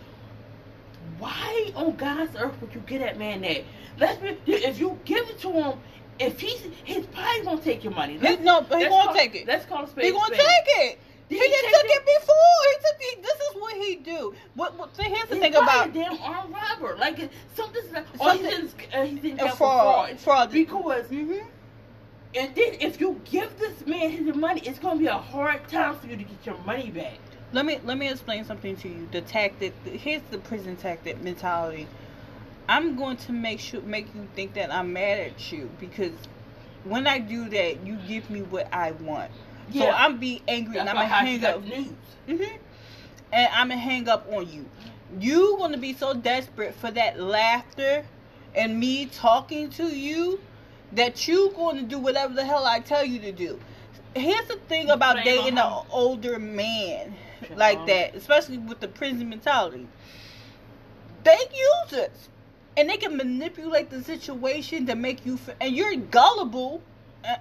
Why 1.19 1.71
on 1.75 1.95
God's 1.95 2.35
earth 2.35 2.59
would 2.59 2.73
you 2.73 2.81
get 2.81 3.01
that 3.01 3.19
man 3.19 3.41
that? 3.41 3.63
Let's 3.99 4.19
be, 4.19 4.35
if 4.51 4.79
you 4.79 4.97
give 5.05 5.29
it 5.29 5.39
to 5.41 5.51
him, 5.51 5.79
if 6.19 6.39
he's 6.39 6.61
he's 6.83 7.05
probably 7.07 7.45
gonna 7.45 7.61
take 7.61 7.83
your 7.83 7.93
money. 7.93 8.17
Let's- 8.17 8.41
no, 8.41 8.61
he 8.63 8.87
call- 8.87 9.13
take 9.13 9.35
it. 9.35 9.47
Let's 9.47 9.65
call 9.65 9.83
a 9.83 9.87
spade. 9.87 10.05
He 10.05 10.19
spade. 10.19 10.39
take 10.39 10.89
it. 10.89 10.99
Did 11.29 11.37
he 11.37 11.47
he 11.47 11.49
just 11.51 11.75
took 11.75 11.85
it? 11.85 12.03
it 12.03 12.21
before. 12.21 12.35
He 12.69 12.75
took 12.75 12.97
it. 12.99 13.23
This 13.23 13.35
is 13.35 13.61
what 13.61 13.75
he 13.75 13.95
do. 13.95 14.35
What? 14.55 14.77
what 14.77 14.95
see, 14.95 15.03
here's 15.03 15.29
the 15.29 15.35
He's 15.35 15.43
thing 15.43 15.55
about 15.55 15.89
a 15.89 15.91
damn 15.91 16.17
armed 16.21 16.53
robber. 16.53 16.95
Like 16.97 17.29
something's. 17.93 18.21
Or 18.21 18.31
he's 18.33 18.45
in, 18.45 18.69
uh, 18.93 19.05
he's 19.05 19.23
in 19.23 19.37
jail 19.37 19.47
for 19.49 19.55
fraud. 19.57 20.07
fraud. 20.09 20.19
Fraud. 20.19 20.51
Because 20.51 21.05
Mhm. 21.07 21.43
and 22.35 22.55
then 22.55 22.73
if 22.79 22.99
you 22.99 23.21
give 23.25 23.57
this 23.59 23.85
man 23.85 24.09
his 24.11 24.35
money, 24.35 24.61
it's 24.61 24.79
gonna 24.79 24.99
be 24.99 25.07
a 25.07 25.13
hard 25.17 25.67
time 25.67 25.95
for 25.95 26.07
you 26.07 26.17
to 26.17 26.23
get 26.23 26.45
your 26.45 26.57
money 26.59 26.89
back. 26.91 27.19
Let 27.51 27.65
me 27.65 27.79
let 27.83 27.97
me 27.97 28.09
explain 28.09 28.45
something 28.45 28.75
to 28.77 28.87
you. 28.89 29.07
The 29.11 29.21
tactic. 29.21 29.73
Here's 29.85 30.23
the 30.31 30.39
prison 30.39 30.75
tactic 30.75 31.21
mentality. 31.21 31.87
I'm 32.67 32.95
going 32.95 33.17
to 33.17 33.31
make 33.33 33.59
sure 33.59 33.81
make 33.81 34.13
you 34.15 34.27
think 34.35 34.53
that 34.53 34.73
I'm 34.73 34.93
mad 34.93 35.19
at 35.19 35.51
you 35.51 35.69
because 35.79 36.13
when 36.85 37.07
I 37.07 37.19
do 37.19 37.49
that, 37.49 37.85
you 37.85 37.97
give 38.07 38.29
me 38.29 38.41
what 38.41 38.73
I 38.73 38.91
want. 38.91 39.31
So 39.71 39.85
Yeah. 39.85 39.95
I'm 39.95 40.17
be 40.17 40.41
angry 40.47 40.77
and 40.77 40.89
I'm 40.89 40.95
gonna 40.95 41.07
hang 41.07 41.43
up. 41.45 41.63
news. 41.63 41.87
hmm 42.27 42.41
And 43.31 43.49
I'm 43.53 43.69
gonna 43.69 43.79
hang 43.79 44.07
up 44.09 44.27
on 44.31 44.51
you. 44.51 44.65
You 45.19 45.57
gonna 45.59 45.77
be 45.77 45.93
so 45.93 46.13
desperate 46.13 46.73
for 46.75 46.91
that 46.91 47.19
laughter 47.19 48.05
and 48.55 48.79
me 48.79 49.05
talking 49.07 49.69
to 49.71 49.87
you 49.87 50.39
that 50.95 51.27
you 51.27 51.51
going 51.55 51.77
to 51.77 51.83
do 51.83 51.97
whatever 51.97 52.33
the 52.33 52.45
hell 52.45 52.65
I 52.65 52.79
tell 52.79 53.03
you 53.03 53.19
to 53.21 53.31
do. 53.31 53.59
Here's 54.15 54.47
the 54.47 54.57
thing 54.67 54.89
about 54.89 55.23
dating 55.23 55.57
an 55.57 55.85
older 55.89 56.37
man 56.37 57.15
like 57.55 57.85
that, 57.87 58.15
especially 58.15 58.59
with 58.59 58.79
the 58.79 58.87
prison 58.87 59.29
mentality. 59.29 59.87
They 61.23 61.31
use 61.31 61.93
it, 61.93 62.11
and 62.77 62.89
they 62.89 62.97
can 62.97 63.17
manipulate 63.17 63.89
the 63.89 64.03
situation 64.03 64.85
to 64.87 64.95
make 64.95 65.25
you. 65.25 65.35
F- 65.35 65.55
and 65.59 65.75
you're 65.75 65.95
gullible. 65.95 66.81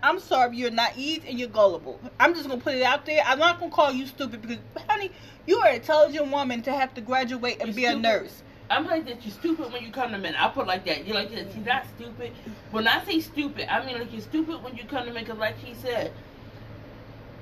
I'm 0.02 0.20
sorry, 0.20 0.56
you're 0.56 0.70
naive 0.70 1.24
and 1.26 1.38
you're 1.38 1.48
gullible. 1.48 2.00
I'm 2.20 2.34
just 2.34 2.48
gonna 2.48 2.60
put 2.60 2.76
it 2.76 2.82
out 2.82 3.04
there. 3.04 3.22
I'm 3.26 3.38
not 3.38 3.58
gonna 3.58 3.72
call 3.72 3.92
you 3.92 4.06
stupid 4.06 4.40
because, 4.40 4.58
honey, 4.88 5.10
you 5.46 5.58
are 5.58 5.68
an 5.68 5.76
intelligent 5.76 6.30
woman 6.30 6.62
to 6.62 6.72
have 6.72 6.94
to 6.94 7.00
graduate 7.00 7.58
and 7.60 7.68
You're 7.68 7.76
be 7.76 7.84
a 7.86 7.96
nurse. 7.96 8.42
I'm 8.70 8.86
like 8.86 9.04
that. 9.06 9.24
You're 9.24 9.34
stupid 9.34 9.72
when 9.72 9.82
you 9.84 9.90
come 9.90 10.12
to 10.12 10.18
men. 10.18 10.34
I 10.34 10.48
put 10.48 10.66
like 10.66 10.84
that. 10.86 11.06
You're 11.06 11.14
like 11.16 11.30
that. 11.34 11.54
You're 11.54 11.64
not 11.66 11.84
stupid. 11.96 12.32
When 12.70 12.88
I 12.88 13.04
say 13.04 13.20
stupid, 13.20 13.70
I 13.72 13.84
mean 13.84 13.98
like 13.98 14.12
you're 14.12 14.22
stupid 14.22 14.62
when 14.62 14.76
you 14.76 14.84
come 14.84 15.04
to 15.06 15.12
men. 15.12 15.26
Cause 15.26 15.36
like 15.38 15.58
he 15.58 15.74
said, 15.74 16.12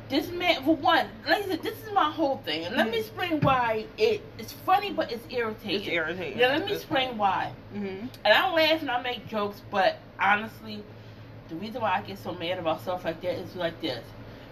this 0.08 0.28
man 0.32 0.64
for 0.64 0.74
one, 0.74 1.06
like 1.28 1.44
I 1.44 1.48
said, 1.48 1.62
this 1.62 1.78
is 1.86 1.92
my 1.92 2.10
whole 2.10 2.38
thing. 2.38 2.64
And 2.64 2.76
let 2.76 2.90
me 2.90 2.96
Mhm. 2.96 3.00
explain 3.00 3.40
why 3.42 3.86
it, 3.96 4.22
it's 4.38 4.52
funny, 4.52 4.92
but 4.92 5.12
it's 5.12 5.24
irritating. 5.30 5.76
It's 5.82 5.88
irritating. 5.88 6.38
Yeah, 6.38 6.48
let 6.48 6.66
me 6.66 6.72
It's 6.72 6.82
explain 6.82 7.16
why. 7.16 7.52
Mm-hmm. 7.72 8.06
And 8.24 8.34
I 8.34 8.52
laugh 8.52 8.80
and 8.82 8.90
I 8.90 9.00
make 9.00 9.28
jokes, 9.28 9.62
but 9.70 9.98
honestly, 10.18 10.82
the 11.48 11.54
reason 11.54 11.80
why 11.80 11.92
I 11.92 12.00
get 12.02 12.18
so 12.18 12.32
mad 12.34 12.58
about 12.58 12.80
stuff 12.80 13.04
like 13.04 13.20
that 13.22 13.34
is 13.34 13.54
like 13.54 13.80
this. 13.80 14.04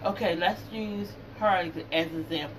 Okay, 0.05 0.35
let's 0.37 0.61
use 0.71 1.09
her 1.39 1.47
as 1.47 1.73
as 1.91 2.07
an 2.07 2.21
example. 2.21 2.55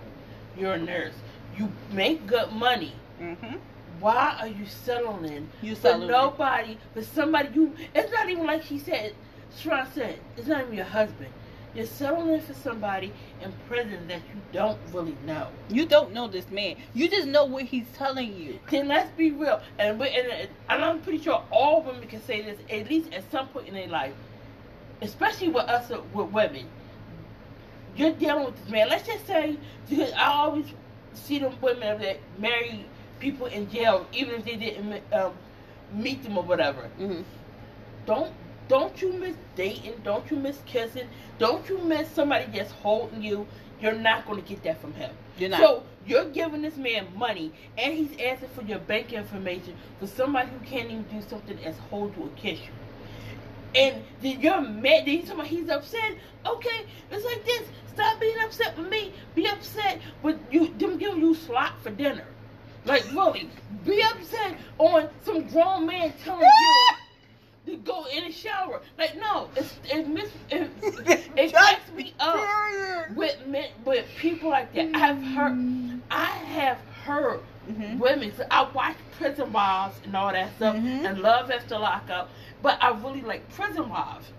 You're 0.57 0.75
a 0.75 0.79
nurse. 0.79 1.15
You 1.57 1.71
make 1.93 2.27
good 2.27 2.53
money. 2.53 2.93
Mm-hmm. 3.21 3.57
Why 4.01 4.37
are 4.41 4.49
you 4.49 4.65
settling 4.67 5.49
You 5.61 5.75
for 5.75 5.99
nobody, 5.99 6.79
for 6.95 7.03
somebody 7.03 7.51
you? 7.55 7.75
It's 7.95 8.11
not 8.13 8.31
even 8.31 8.47
like 8.47 8.63
he 8.63 8.79
said. 8.79 9.15
Sharon 9.59 9.87
said, 9.93 10.19
it's 10.37 10.47
not 10.47 10.63
even 10.63 10.75
your 10.75 10.87
husband. 10.87 11.31
You're 11.75 11.87
settling 11.87 12.41
for 12.41 12.55
somebody 12.55 13.13
in 13.43 13.53
prison 13.69 14.09
that 14.09 14.23
you 14.35 14.41
don't 14.53 14.79
really 14.93 15.17
know. 15.25 15.49
You 15.69 15.87
don't 15.87 16.13
know 16.13 16.27
this 16.27 16.51
man. 16.51 16.77
You 16.95 17.09
just 17.09 17.29
know 17.29 17.45
what 17.45 17.65
he's 17.65 17.87
telling 17.97 18.37
you. 18.37 18.59
Then 18.71 18.89
let's 18.89 19.11
be 19.13 19.31
real, 19.31 19.61
and 19.79 20.01
we, 20.01 20.09
and, 20.09 20.49
and 20.69 20.85
I'm 20.85 21.01
pretty 21.01 21.23
sure 21.23 21.45
all 21.53 21.83
women 21.83 22.09
can 22.09 22.23
say 22.25 22.43
this 22.43 22.59
at 22.69 22.91
least 22.91 23.13
at 23.13 23.31
some 23.31 23.49
point 23.49 23.69
in 23.69 23.75
their 23.75 23.87
life, 23.87 24.15
especially 25.01 25.49
with 25.49 25.65
us 25.67 25.91
with 25.91 26.31
women. 26.31 26.67
You're 27.97 28.13
dealing 28.13 28.45
with 28.47 28.57
this 28.57 28.71
man. 28.71 28.89
Let's 28.89 29.07
just 29.07 29.27
say 29.27 29.57
because 29.89 30.13
I 30.13 30.27
always 30.33 30.67
see 31.15 31.39
them 31.39 31.55
women 31.61 32.01
that 32.01 32.19
marry 32.39 32.87
people 33.19 33.47
in 33.47 33.71
jail, 33.71 34.07
even 34.13 34.37
if 34.37 34.45
they 34.45 34.57
didn't 34.57 35.03
um, 35.13 35.33
meet 35.93 36.23
them 36.23 36.39
or 36.39 36.45
whatever. 36.45 36.91
Mm-hmm. 36.99 37.23
Don't 38.07 38.33
don't 38.69 39.03
you 39.03 39.13
miss 39.13 39.35
dating? 39.57 40.01
Don't 40.05 40.31
you 40.31 40.37
miss 40.37 40.59
kissing? 40.65 41.09
Don't 41.39 41.69
you 41.69 41.79
miss 41.79 42.09
somebody 42.11 42.47
just 42.55 42.71
holding 42.71 43.21
you? 43.23 43.47
You're 43.81 43.95
not 43.95 44.27
going 44.27 44.41
to 44.41 44.49
get 44.49 44.63
that 44.63 44.81
from 44.81 44.93
him. 44.93 45.11
You're 45.39 45.51
not. 45.51 45.61
So 45.61 45.83
you're 46.07 46.27
giving 46.27 46.63
this 46.63 46.77
man 46.77 47.09
money, 47.17 47.53
and 47.77 47.93
he's 47.93 48.13
asking 48.21 48.51
for 48.51 48.63
your 48.63 48.79
bank 48.79 49.13
information 49.13 49.75
for 49.99 50.07
somebody 50.07 50.51
who 50.51 50.59
can't 50.65 50.91
even 50.91 51.03
do 51.05 51.21
something 51.29 51.59
as 51.65 51.77
hold 51.91 52.17
you 52.17 52.25
or 52.25 52.29
kiss 52.37 52.61
you. 52.61 52.73
And 53.75 54.03
then 54.23 54.41
you're 54.41 54.61
mad. 54.61 55.07
Then 55.07 55.07
he's 55.07 55.25
talking 55.25 55.35
about 55.41 55.47
he's 55.47 55.69
upset. 55.69 56.13
Okay, 56.47 56.87
it's 57.11 57.25
like 57.25 57.45
this. 57.45 57.63
Stop 57.95 58.21
being 58.21 58.37
upset 58.43 58.77
with 58.79 58.89
me. 58.89 59.13
Be 59.35 59.47
upset 59.47 60.01
with 60.23 60.39
you. 60.51 60.69
Them 60.79 60.97
giving 60.99 61.21
you 61.21 61.35
slot 61.35 61.75
for 61.83 61.91
dinner. 61.91 62.25
Like 62.85 63.05
really, 63.13 63.51
be 63.85 64.03
upset 64.03 64.57
on 64.79 65.09
some 65.23 65.47
grown 65.49 65.87
man 65.87 66.13
telling 66.25 66.41
you 66.41 66.87
to 67.73 67.77
go 67.79 68.07
in 68.07 68.25
the 68.25 68.33
shower. 68.33 68.81
Like 68.99 69.17
no, 69.19 69.51
it's 69.55 69.75
it 69.85 70.09
miss 70.09 70.31
it, 70.49 70.71
it 71.37 71.53
cracks 71.53 71.93
me 71.93 72.15
up 72.19 73.11
with 73.15 73.47
men, 73.47 73.69
with 73.85 74.07
people 74.17 74.49
like 74.51 74.73
that. 74.75 74.95
I've 74.97 75.23
heard, 75.23 76.01
I 76.11 76.25
have 76.25 76.79
heard 77.05 77.41
Mhm. 77.71 77.99
women. 77.99 78.33
So 78.35 78.47
I 78.51 78.67
watch 78.73 78.97
Prison 79.19 79.53
Wives 79.53 80.01
and 80.05 80.17
all 80.17 80.33
that 80.33 80.57
stuff, 80.57 80.75
Mhm. 80.77 81.05
and 81.09 81.19
Love 81.21 81.51
After 81.51 81.79
Lockup. 81.79 82.31
But 82.63 82.83
I 82.83 82.91
really 82.91 83.23
like 83.23 83.49
Prison 83.55 83.89
Wives, 83.89 84.33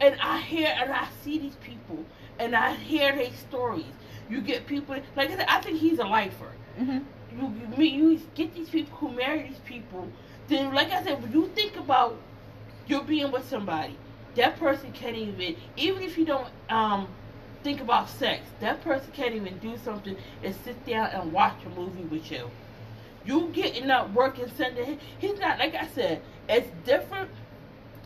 and 0.00 0.16
I 0.20 0.40
hear 0.40 0.74
and 0.78 0.92
I 0.92 1.08
see 1.22 1.38
these 1.38 1.56
people, 1.56 2.04
and 2.38 2.54
I 2.54 2.74
hear 2.74 3.14
their 3.14 3.32
stories. 3.32 3.84
You 4.30 4.40
get 4.40 4.66
people 4.66 4.96
like 5.16 5.30
I 5.30 5.36
said. 5.36 5.46
I 5.48 5.60
think 5.60 5.78
he's 5.78 5.98
a 5.98 6.04
lifer. 6.04 6.52
Mm-hmm. 6.78 6.98
You 7.38 7.54
you, 7.60 7.76
meet, 7.76 7.92
you 7.94 8.20
get 8.34 8.54
these 8.54 8.68
people 8.68 8.96
who 8.98 9.10
marry 9.10 9.48
these 9.48 9.58
people. 9.64 10.08
Then, 10.48 10.72
like 10.74 10.90
I 10.92 11.02
said, 11.02 11.20
when 11.22 11.32
you 11.32 11.48
think 11.48 11.76
about 11.76 12.16
you're 12.86 13.04
being 13.04 13.30
with 13.32 13.48
somebody, 13.48 13.96
that 14.34 14.58
person 14.58 14.92
can't 14.92 15.16
even 15.16 15.56
even 15.76 16.02
if 16.02 16.16
you 16.16 16.24
don't 16.24 16.48
um 16.70 17.08
think 17.62 17.80
about 17.80 18.08
sex, 18.08 18.46
that 18.60 18.82
person 18.82 19.10
can't 19.12 19.34
even 19.34 19.58
do 19.58 19.76
something 19.78 20.16
and 20.42 20.54
sit 20.64 20.86
down 20.86 21.08
and 21.08 21.32
watch 21.32 21.56
a 21.66 21.68
movie 21.70 22.04
with 22.04 22.30
you. 22.30 22.50
You 23.24 23.48
getting 23.52 23.90
up 23.90 24.12
working 24.14 24.50
Sunday, 24.56 24.98
he's 25.18 25.38
not 25.38 25.58
like 25.58 25.74
I 25.74 25.86
said. 25.88 26.22
It's 26.48 26.68
different. 26.84 27.30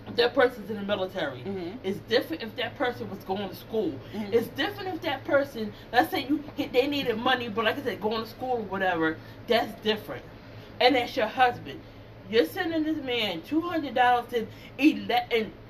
If 0.07 0.17
that 0.17 0.35
person's 0.35 0.69
in 0.69 0.77
the 0.77 0.83
military, 0.83 1.39
Mhm. 1.41 1.79
it's 1.85 1.99
different 2.01 2.43
if 2.43 2.55
that 2.57 2.77
person 2.77 3.09
was 3.09 3.21
going 3.21 3.49
to 3.49 3.55
school. 3.55 3.93
Mhm. 4.15 4.33
It's 4.33 4.49
different 4.49 4.95
if 4.95 5.01
that 5.03 5.25
person, 5.25 5.73
let's 5.93 6.11
say 6.11 6.27
you 6.27 6.43
they 6.73 6.87
needed 6.87 7.17
money, 7.19 7.49
but 7.49 7.65
like 7.65 7.79
I 7.79 7.83
said, 7.83 8.01
going 8.01 8.23
to 8.25 8.29
school 8.29 8.51
or 8.51 8.63
whatever, 8.63 9.17
that's 9.47 9.73
different. 9.83 10.25
And 10.81 10.97
that's 10.97 11.17
your 11.17 11.29
husband. 11.29 11.81
You're 12.31 12.47
sending 12.47 12.83
this 12.85 13.03
man 13.05 13.43
two 13.43 13.61
hundred 13.61 13.95
dollars, 13.95 14.33
and 14.33 14.49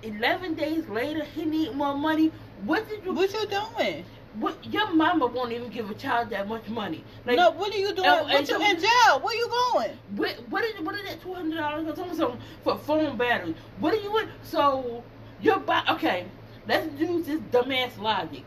eleven 0.02 0.54
days 0.54 0.88
later 0.88 1.24
he 1.24 1.44
need 1.44 1.74
more 1.74 1.94
money. 1.96 2.30
What 2.64 2.88
did 2.88 3.04
you? 3.04 3.12
What 3.12 3.32
you 3.32 3.46
doing? 3.46 4.04
What 4.38 4.64
your 4.72 4.92
mama 4.94 5.26
won't 5.26 5.52
even 5.52 5.68
give 5.68 5.90
a 5.90 5.94
child 5.94 6.30
that 6.30 6.48
much 6.48 6.66
money. 6.68 7.04
Like, 7.26 7.36
no, 7.36 7.50
what 7.50 7.72
are 7.74 7.78
you 7.78 7.94
doing? 7.94 8.08
Uh, 8.08 8.24
and- 8.24 8.32
what 8.32 8.48
you 8.48 8.56
in 8.64 8.80
jail? 8.80 9.20
Where 9.20 9.36
you 9.36 9.48
going? 9.48 9.98
what 10.16 10.30
what 10.48 10.64
is 10.64 10.80
what 10.80 10.94
is 10.94 11.04
that 11.04 11.20
two 11.20 11.34
hundred 11.34 11.56
dollars 11.56 11.86
or 11.86 11.94
something 11.96 12.16
something 12.16 12.40
for 12.64 12.78
phone 12.78 13.16
battery? 13.18 13.54
What 13.78 13.92
are 13.92 14.00
you 14.00 14.18
in? 14.18 14.28
So 14.42 15.04
you're 15.42 15.58
buy 15.58 15.82
okay. 15.90 16.26
Let's 16.66 16.98
use 16.98 17.26
this 17.26 17.40
dumbass 17.50 17.98
logic. 17.98 18.44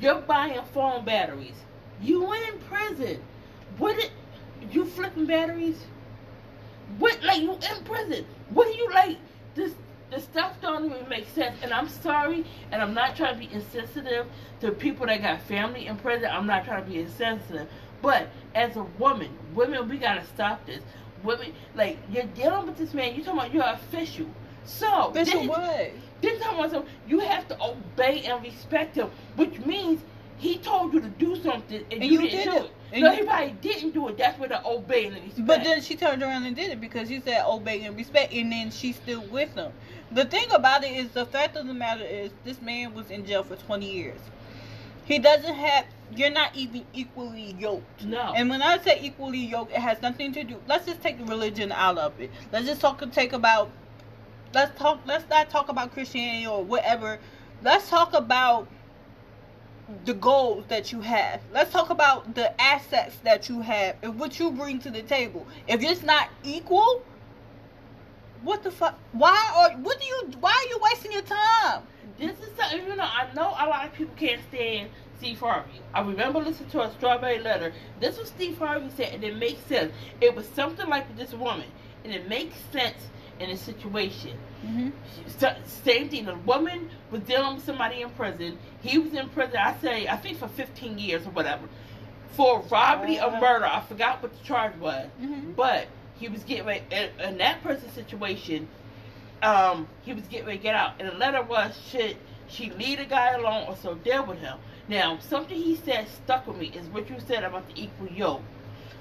You're 0.00 0.20
buying 0.20 0.60
phone 0.72 1.04
batteries. 1.04 1.56
You 2.00 2.32
in 2.32 2.58
prison. 2.60 3.20
What 3.76 3.98
it, 3.98 4.12
you 4.70 4.86
flipping 4.86 5.26
batteries? 5.26 5.78
What 6.98 7.22
like 7.22 7.42
you 7.42 7.52
in 7.52 7.84
prison? 7.84 8.24
What 8.50 8.68
do 8.72 8.78
you 8.78 8.90
like? 8.92 9.18
This 9.54 9.72
the 10.10 10.20
stuff 10.20 10.54
don't 10.62 10.86
even 10.86 11.08
make 11.08 11.28
sense. 11.34 11.56
And 11.62 11.72
I'm 11.72 11.88
sorry, 11.88 12.44
and 12.72 12.80
I'm 12.82 12.94
not 12.94 13.16
trying 13.16 13.38
to 13.40 13.46
be 13.46 13.52
insensitive 13.54 14.26
to 14.60 14.70
people 14.72 15.06
that 15.06 15.22
got 15.22 15.42
family 15.42 15.86
in 15.86 15.96
prison. 15.96 16.28
I'm 16.30 16.46
not 16.46 16.64
trying 16.64 16.84
to 16.84 16.90
be 16.90 17.00
insensitive. 17.00 17.68
But 18.00 18.28
as 18.54 18.76
a 18.76 18.84
woman, 18.98 19.30
women, 19.54 19.88
we 19.88 19.98
gotta 19.98 20.24
stop 20.26 20.64
this. 20.66 20.82
Women, 21.24 21.52
like 21.74 21.98
you're 22.10 22.24
dealing 22.24 22.66
with 22.66 22.76
this 22.78 22.94
man. 22.94 23.14
you're 23.16 23.24
talking 23.24 23.40
about 23.40 23.52
you're 23.52 23.64
official. 23.64 24.26
So 24.64 25.08
Official 25.08 25.40
this- 25.40 25.48
what? 25.48 25.90
this 26.20 26.40
time 26.42 26.56
was 26.58 26.74
you 27.08 27.18
have 27.20 27.48
to 27.48 27.60
obey 27.62 28.22
and 28.24 28.42
respect 28.42 28.94
him, 28.96 29.10
which 29.36 29.58
means 29.60 30.00
he 30.36 30.58
told 30.58 30.92
you 30.94 31.00
to 31.00 31.08
do 31.08 31.34
something 31.42 31.82
and, 31.90 32.02
And 32.02 32.04
you, 32.04 32.12
you 32.12 32.20
didn't 32.28 32.36
did 32.36 32.44
do 32.44 32.56
it. 32.56 32.64
it. 32.66 32.72
And 32.92 33.02
you- 33.02 33.10
he 33.12 33.22
probably 33.22 33.50
didn't 33.60 33.92
do 33.92 34.08
it. 34.08 34.16
That's 34.18 34.38
where 34.38 34.48
the 34.48 34.64
obey 34.66 35.06
and 35.06 35.16
respect. 35.16 35.46
But 35.46 35.64
then 35.64 35.82
she 35.82 35.96
turned 35.96 36.22
around 36.22 36.44
and 36.44 36.56
did 36.56 36.70
it 36.70 36.80
because 36.80 37.10
you 37.10 37.20
said 37.24 37.44
obey 37.46 37.82
and 37.82 37.96
respect, 37.96 38.32
and 38.32 38.50
then 38.50 38.70
she's 38.70 38.96
still 38.96 39.22
with 39.22 39.54
him. 39.54 39.72
The 40.10 40.24
thing 40.24 40.50
about 40.52 40.84
it 40.84 40.92
is, 40.92 41.08
the 41.10 41.26
fact 41.26 41.56
of 41.56 41.66
the 41.66 41.74
matter 41.74 42.04
is, 42.04 42.30
this 42.44 42.62
man 42.62 42.94
was 42.94 43.10
in 43.10 43.26
jail 43.26 43.42
for 43.42 43.56
20 43.56 43.90
years. 43.90 44.20
He 45.04 45.18
doesn't 45.18 45.54
have. 45.54 45.86
You're 46.14 46.30
not 46.30 46.54
even 46.56 46.86
equally 46.94 47.54
yoked. 47.58 48.04
no, 48.04 48.32
And 48.34 48.48
when 48.48 48.62
I 48.62 48.78
say 48.78 48.98
equally 49.02 49.38
yoked, 49.38 49.72
it 49.72 49.78
has 49.78 50.00
nothing 50.00 50.32
to 50.32 50.42
do. 50.44 50.56
Let's 50.66 50.86
just 50.86 51.02
take 51.02 51.18
the 51.18 51.24
religion 51.24 51.70
out 51.72 51.98
of 51.98 52.18
it. 52.20 52.30
Let's 52.52 52.66
just 52.66 52.80
talk. 52.80 53.02
And 53.02 53.12
take 53.12 53.34
about. 53.34 53.70
Let's 54.54 54.78
talk. 54.78 55.00
Let's 55.06 55.28
not 55.28 55.50
talk 55.50 55.68
about 55.68 55.92
Christianity 55.92 56.46
or 56.46 56.62
whatever. 56.64 57.18
Let's 57.62 57.90
talk 57.90 58.14
about 58.14 58.68
the 60.04 60.14
goals 60.14 60.64
that 60.68 60.92
you 60.92 61.00
have. 61.00 61.40
Let's 61.52 61.72
talk 61.72 61.90
about 61.90 62.34
the 62.34 62.60
assets 62.60 63.16
that 63.24 63.48
you 63.48 63.60
have 63.60 63.96
and 64.02 64.18
what 64.18 64.38
you 64.38 64.50
bring 64.50 64.80
to 64.80 64.90
the 64.90 65.02
table. 65.02 65.46
If 65.66 65.82
it's 65.82 66.02
not 66.02 66.28
equal, 66.44 67.02
what 68.42 68.62
the 68.62 68.70
fuck? 68.70 68.98
Why 69.12 69.52
are 69.56 69.76
what 69.78 70.00
do 70.00 70.06
you? 70.06 70.30
Why 70.40 70.50
are 70.50 70.68
you 70.68 70.78
wasting 70.82 71.12
your 71.12 71.22
time? 71.22 71.82
this 72.18 72.38
is 72.40 72.50
something 72.56 72.86
you 72.86 72.96
know. 72.96 73.02
I 73.02 73.28
know 73.34 73.48
a 73.48 73.66
lot 73.66 73.86
of 73.86 73.94
people 73.94 74.14
can't 74.16 74.40
stand 74.48 74.90
Steve 75.18 75.38
Harvey. 75.38 75.80
I 75.94 76.00
remember 76.00 76.40
listening 76.40 76.70
to 76.70 76.82
a 76.82 76.92
Strawberry 76.92 77.38
Letter. 77.38 77.72
This 78.00 78.18
was 78.18 78.28
Steve 78.28 78.58
Harvey 78.58 78.90
said, 78.96 79.14
and 79.14 79.24
it 79.24 79.36
makes 79.36 79.60
sense. 79.62 79.92
It 80.20 80.34
was 80.34 80.46
something 80.48 80.88
like 80.88 81.16
this 81.16 81.32
woman, 81.32 81.66
and 82.04 82.12
it 82.12 82.28
makes 82.28 82.56
sense 82.72 83.08
in 83.40 83.50
a 83.50 83.56
situation. 83.56 84.36
Mm-hmm. 84.64 84.90
So- 85.38 85.54
Same 85.64 86.08
thing. 86.08 86.28
A 86.28 86.34
woman 86.38 86.90
was 87.10 87.20
dealing 87.22 87.56
with 87.56 87.64
somebody 87.64 88.02
in 88.02 88.10
prison. 88.10 88.58
He 88.82 88.98
was 88.98 89.12
in 89.14 89.28
prison. 89.30 89.56
I 89.58 89.76
say, 89.80 90.08
I 90.08 90.16
think 90.16 90.38
for 90.38 90.48
15 90.48 90.98
years 90.98 91.26
or 91.26 91.30
whatever, 91.30 91.68
for 92.32 92.60
robbery 92.70 93.20
or 93.20 93.30
murder. 93.40 93.66
I 93.66 93.80
forgot 93.80 94.22
what 94.22 94.32
the 94.36 94.44
charge 94.44 94.76
was, 94.76 95.08
Mm-hmm. 95.20 95.52
but 95.52 95.86
he 96.18 96.28
was 96.28 96.42
getting 96.44 96.66
ready. 96.66 96.82
In, 97.20 97.38
that 97.38 97.62
person's 97.62 97.92
situation, 97.92 98.68
um, 99.42 99.88
he 100.02 100.12
was 100.12 100.24
getting 100.24 100.46
ready 100.46 100.58
to 100.58 100.62
get 100.62 100.74
out. 100.74 100.92
And 101.00 101.08
the 101.08 101.14
letter 101.14 101.42
was, 101.42 101.78
should 101.90 102.16
she 102.48 102.70
leave 102.70 102.98
the 102.98 103.04
guy 103.04 103.32
alone 103.34 103.66
or 103.68 103.76
so 103.76 103.94
deal 103.94 104.24
with 104.26 104.38
him? 104.38 104.58
Now, 104.88 105.18
something 105.18 105.56
he 105.56 105.76
said 105.76 106.08
stuck 106.08 106.46
with 106.46 106.56
me 106.56 106.66
is 106.74 106.86
what 106.88 107.08
you 107.10 107.16
said 107.26 107.44
about 107.44 107.68
the 107.68 107.82
equal 107.82 108.08
yoke. 108.08 108.42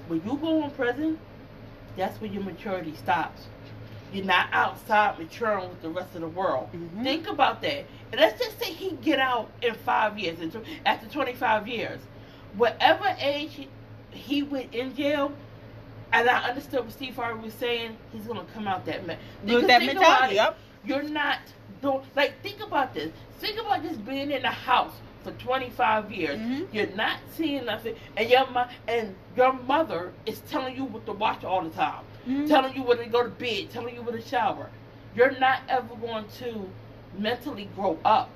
When 0.08 0.22
you 0.26 0.38
go 0.38 0.64
in 0.64 0.72
prison, 0.72 1.18
that's 1.96 2.20
when 2.22 2.34
your 2.34 2.44
maturity 2.44 2.94
stops. 2.96 3.48
You're 4.14 4.26
not 4.26 4.48
outside 4.52 5.20
maturing 5.20 5.70
with 5.70 5.82
the 5.82 5.90
rest 5.90 6.16
of 6.16 6.22
the 6.22 6.28
world. 6.28 6.70
Mhm. 6.74 7.04
Think 7.04 7.28
about 7.28 7.62
that. 7.62 7.86
And 8.12 8.22
let's 8.22 8.40
just 8.40 8.58
say 8.60 8.72
he 8.72 8.92
get 8.92 9.20
out 9.20 9.50
in 9.62 9.74
five 9.76 10.18
years, 10.18 10.40
and 10.40 10.56
after 10.86 11.08
25 11.08 11.68
years, 11.68 12.00
whatever 12.56 13.16
age 13.20 13.68
he, 14.12 14.44
went 14.44 14.74
in 14.74 14.96
jail, 14.96 15.32
and 16.14 16.30
I 16.30 16.50
understood 16.50 16.86
what 16.86 16.92
Steve 16.94 17.16
Harvey 17.16 17.44
was 17.44 17.54
saying, 17.54 17.98
he's 18.14 18.26
gonna 18.26 18.46
come 18.54 18.68
out 18.68 18.86
that 18.86 19.06
man. 19.06 19.18
With 19.44 19.68
that 19.68 19.84
mentality, 19.84 20.36
yep. 20.36 20.58
You're 20.86 21.04
not 21.04 21.40
doing 21.82 22.02
like 22.16 22.42
think 22.42 22.62
about 22.62 22.94
this. 22.94 23.12
Think 23.40 23.60
about 23.60 23.84
just 23.84 24.04
being 24.06 24.32
in 24.32 24.46
a 24.46 24.52
house 24.52 24.94
for 25.24 25.32
25 25.32 26.12
years. 26.12 26.40
Mhm. 26.40 26.68
You're 26.72 26.96
not 26.96 27.18
seeing 27.34 27.66
nothing, 27.66 27.96
and 28.16 28.30
your 28.30 28.48
and 28.88 29.16
your 29.36 29.54
mother 29.54 30.14
is 30.26 30.40
telling 30.50 30.76
you 30.78 30.86
what 30.86 31.06
to 31.06 31.12
watch 31.12 31.44
all 31.44 31.62
the 31.62 31.70
time 31.72 32.06
Mhm. 32.28 32.48
telling 32.48 32.76
you 32.76 32.84
when 32.84 32.98
to 32.98 33.06
go 33.06 33.24
to 33.24 33.30
bed, 33.30 33.70
telling 33.72 33.96
you 33.96 34.02
when 34.02 34.16
to 34.16 34.22
shower. 34.22 34.70
You're 35.16 35.38
not 35.40 35.62
ever 35.70 35.96
going 35.96 36.26
to 36.40 36.70
mentally 37.18 37.70
grow 37.76 37.98
up 38.06 38.30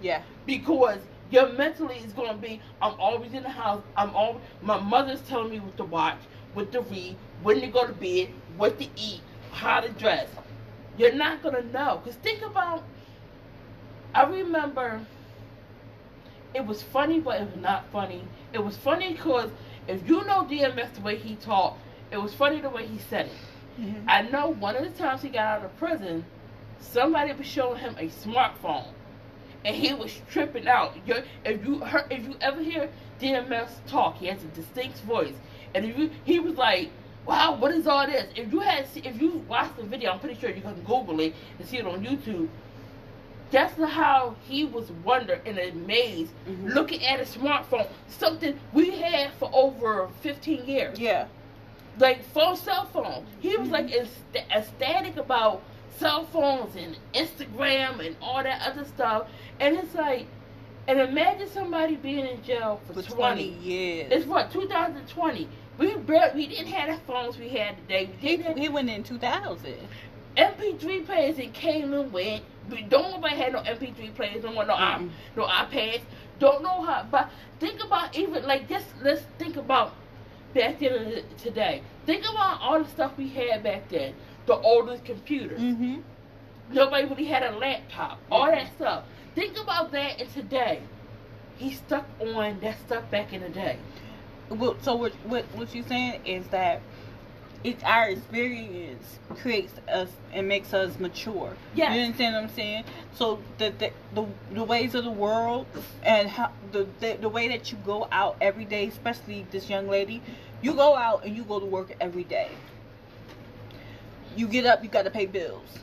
Yeah. 0.00 0.22
because 0.46 1.00
your 1.30 1.48
mentally 1.52 1.96
is 1.96 2.12
going 2.12 2.28
to 2.28 2.34
be 2.36 2.60
I'm 2.82 2.98
always 3.00 3.32
in 3.32 3.42
the 3.42 3.48
house. 3.50 3.82
I'm 3.96 4.14
all 4.14 4.40
my 4.62 4.78
mother's 4.78 5.20
telling 5.22 5.50
me 5.50 5.60
what 5.60 5.76
to 5.78 5.84
watch, 5.84 6.18
what 6.54 6.70
to 6.72 6.80
read, 6.82 7.16
when 7.42 7.60
to 7.60 7.66
go 7.68 7.86
to 7.86 7.92
bed, 7.92 8.28
what 8.56 8.78
to 8.78 8.86
eat, 8.96 9.20
how 9.52 9.80
to 9.80 9.88
dress. 9.90 10.28
You're 10.98 11.14
not 11.14 11.42
going 11.42 11.54
to 11.54 11.62
know 11.72 12.00
because 12.02 12.18
think 12.20 12.42
about. 12.42 12.82
I 14.14 14.24
remember. 14.24 15.00
It 16.52 16.66
was 16.66 16.82
funny, 16.82 17.20
but 17.20 17.40
it 17.40 17.46
was 17.46 17.62
not 17.62 17.84
funny. 17.92 18.24
It 18.52 18.64
was 18.64 18.76
funny 18.76 19.12
because 19.12 19.50
if 19.86 20.08
you 20.08 20.24
know 20.24 20.42
DMX 20.44 20.94
the 20.94 21.00
way 21.00 21.16
he 21.16 21.36
talked, 21.36 21.78
it 22.10 22.20
was 22.20 22.34
funny 22.34 22.60
the 22.60 22.70
way 22.70 22.86
he 22.86 22.98
said 22.98 23.26
it. 23.26 23.32
Mhm. 23.80 24.04
I 24.08 24.22
know 24.22 24.48
one 24.50 24.76
of 24.76 24.82
the 24.84 24.90
times 24.90 25.22
he 25.22 25.28
got 25.28 25.46
out 25.60 25.64
of 25.64 25.76
prison, 25.78 26.24
somebody 26.80 27.32
was 27.32 27.46
showing 27.46 27.78
him 27.78 27.94
a 27.98 28.08
smartphone, 28.08 28.88
and 29.64 29.74
he 29.76 29.94
was 29.94 30.20
tripping 30.30 30.66
out. 30.68 30.96
you 31.06 31.22
if 31.44 31.64
you 31.64 31.78
heard, 31.80 32.06
if 32.10 32.26
you 32.26 32.34
ever 32.40 32.60
hear 32.62 32.88
DMX 33.20 33.80
talk, 33.86 34.16
he 34.18 34.26
has 34.26 34.42
a 34.42 34.48
distinct 34.48 34.98
voice, 35.02 35.34
and 35.74 35.84
if 35.84 35.96
you, 35.96 36.10
he 36.24 36.40
was 36.40 36.56
like, 36.56 36.90
wow, 37.26 37.54
what 37.54 37.72
is 37.72 37.86
all 37.86 38.06
this? 38.06 38.26
If 38.34 38.52
you 38.52 38.60
had, 38.60 38.86
if 38.96 39.20
you 39.20 39.44
watched 39.48 39.76
the 39.76 39.84
video, 39.84 40.10
I'm 40.12 40.18
pretty 40.20 40.38
sure 40.40 40.50
you 40.50 40.62
can 40.62 40.74
Google 40.82 41.20
it 41.20 41.34
and 41.58 41.68
see 41.68 41.76
it 41.78 41.86
on 41.86 42.04
YouTube. 42.04 42.48
That's 43.50 43.74
how 43.76 44.36
he 44.48 44.64
was 44.64 44.90
wondering 45.04 45.40
and 45.44 45.58
amazed, 45.58 46.32
Mhm. 46.48 46.72
looking 46.74 47.04
at 47.04 47.20
a 47.20 47.24
smartphone, 47.24 47.88
something 48.08 48.58
we 48.72 48.90
had 48.92 49.32
for 49.34 49.50
over 49.52 50.08
15 50.22 50.64
years 50.66 50.98
Yeah. 50.98 51.26
Like 51.98 52.24
phone 52.24 52.56
cell 52.56 52.86
phone. 52.86 53.26
He 53.40 53.56
was 53.56 53.68
like 53.68 53.88
mm-hmm. 53.88 54.36
ecstatic 54.50 55.16
about 55.16 55.62
cell 55.98 56.24
phones 56.26 56.74
and 56.76 56.96
Instagram 57.14 58.04
and 58.04 58.16
all 58.20 58.42
that 58.42 58.62
other 58.62 58.84
stuff. 58.84 59.28
And 59.60 59.76
it's 59.76 59.94
like, 59.94 60.26
and 60.88 60.98
imagine 60.98 61.48
somebody 61.48 61.96
being 61.96 62.26
in 62.26 62.42
jail 62.42 62.80
for, 62.86 62.94
For 62.94 63.02
20. 63.02 63.50
20 63.50 63.66
years. 63.66 64.08
It's 64.10 64.26
what 64.26 64.50
2020. 64.50 65.48
We 65.78 65.94
barely, 65.96 66.34
we 66.34 66.46
didn't 66.46 66.66
have 66.68 66.98
the 66.98 67.04
phones 67.06 67.38
we 67.38 67.48
had 67.48 67.76
today. 67.78 68.10
We 68.20 68.36
He, 68.36 68.60
he 68.60 68.68
went 68.68 68.90
in 68.90 69.02
2000. 69.02 69.74
MP3 70.36 71.06
players 71.06 71.36
that 71.36 71.52
came 71.52 71.92
and 71.92 72.12
went. 72.12 72.44
We 72.70 72.82
don't 72.82 73.12
nobody 73.12 73.36
had 73.36 73.52
no 73.52 73.60
MP3 73.60 74.14
players. 74.14 74.44
No 74.44 74.52
one 74.52 74.68
no 74.68 74.74
Mm-mm. 74.74 75.10
no 75.36 75.44
iPads. 75.44 76.02
Don't 76.38 76.62
know 76.62 76.82
how. 76.82 77.06
But 77.10 77.30
think 77.58 77.82
about 77.82 78.16
even 78.16 78.46
like 78.46 78.68
just 78.68 78.86
let's 79.02 79.22
think 79.38 79.56
about 79.56 79.94
back 80.54 80.78
then 80.80 80.92
and 80.92 81.38
today. 81.38 81.82
Think 82.06 82.24
about 82.24 82.60
all 82.60 82.82
the 82.82 82.88
stuff 82.90 83.12
we 83.16 83.28
had 83.28 83.62
back 83.62 83.88
then. 83.88 84.14
The 84.46 84.56
oldest 84.56 85.04
computers. 85.04 85.60
Mm-hmm. 85.60 86.00
Nobody 86.72 87.06
really 87.06 87.24
had 87.24 87.42
a 87.42 87.56
laptop. 87.56 88.18
All 88.30 88.46
that 88.46 88.72
stuff. 88.76 89.04
Think 89.34 89.58
about 89.58 89.92
that 89.92 90.20
and 90.20 90.30
today. 90.32 90.82
He 91.56 91.72
stuck 91.72 92.06
on 92.20 92.60
that 92.60 92.78
stuff 92.86 93.10
back 93.10 93.32
in 93.32 93.42
the 93.42 93.48
day. 93.48 93.78
Well, 94.48 94.76
so 94.80 94.96
what, 94.96 95.12
what 95.24 95.44
what 95.54 95.74
you're 95.74 95.86
saying 95.86 96.26
is 96.26 96.48
that 96.48 96.80
it's 97.62 97.82
our 97.84 98.08
experience 98.08 99.18
creates 99.36 99.72
us 99.88 100.08
and 100.32 100.48
makes 100.48 100.72
us 100.72 100.98
mature. 100.98 101.54
Yes. 101.74 101.94
You 101.94 102.02
understand 102.02 102.34
what 102.34 102.44
I'm 102.44 102.50
saying? 102.50 102.84
So 103.14 103.40
the 103.58 103.72
the, 103.78 103.90
the, 104.14 104.26
the 104.54 104.64
ways 104.64 104.94
of 104.94 105.04
the 105.04 105.10
world 105.10 105.66
and 106.02 106.28
how 106.28 106.52
the, 106.72 106.86
the 107.00 107.18
the 107.20 107.28
way 107.28 107.48
that 107.48 107.70
you 107.70 107.78
go 107.84 108.08
out 108.10 108.36
every 108.40 108.64
day, 108.64 108.86
especially 108.86 109.46
this 109.50 109.68
young 109.68 109.88
lady, 109.88 110.22
you 110.62 110.74
go 110.74 110.96
out 110.96 111.24
and 111.24 111.36
you 111.36 111.44
go 111.44 111.60
to 111.60 111.66
work 111.66 111.94
every 112.00 112.24
day. 112.24 112.48
You 114.36 114.46
get 114.46 114.64
up, 114.64 114.82
you 114.82 114.88
got 114.88 115.02
to 115.02 115.10
pay 115.10 115.26
bills. 115.26 115.80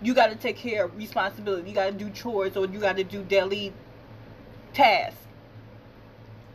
You 0.00 0.14
got 0.14 0.30
to 0.30 0.36
take 0.36 0.56
care 0.56 0.84
of 0.84 0.96
responsibility. 0.96 1.68
You 1.68 1.74
got 1.74 1.86
to 1.86 1.92
do 1.92 2.10
chores 2.10 2.56
or 2.56 2.66
you 2.66 2.78
got 2.78 2.96
to 2.96 3.04
do 3.04 3.22
daily 3.22 3.72
tasks 4.72 5.21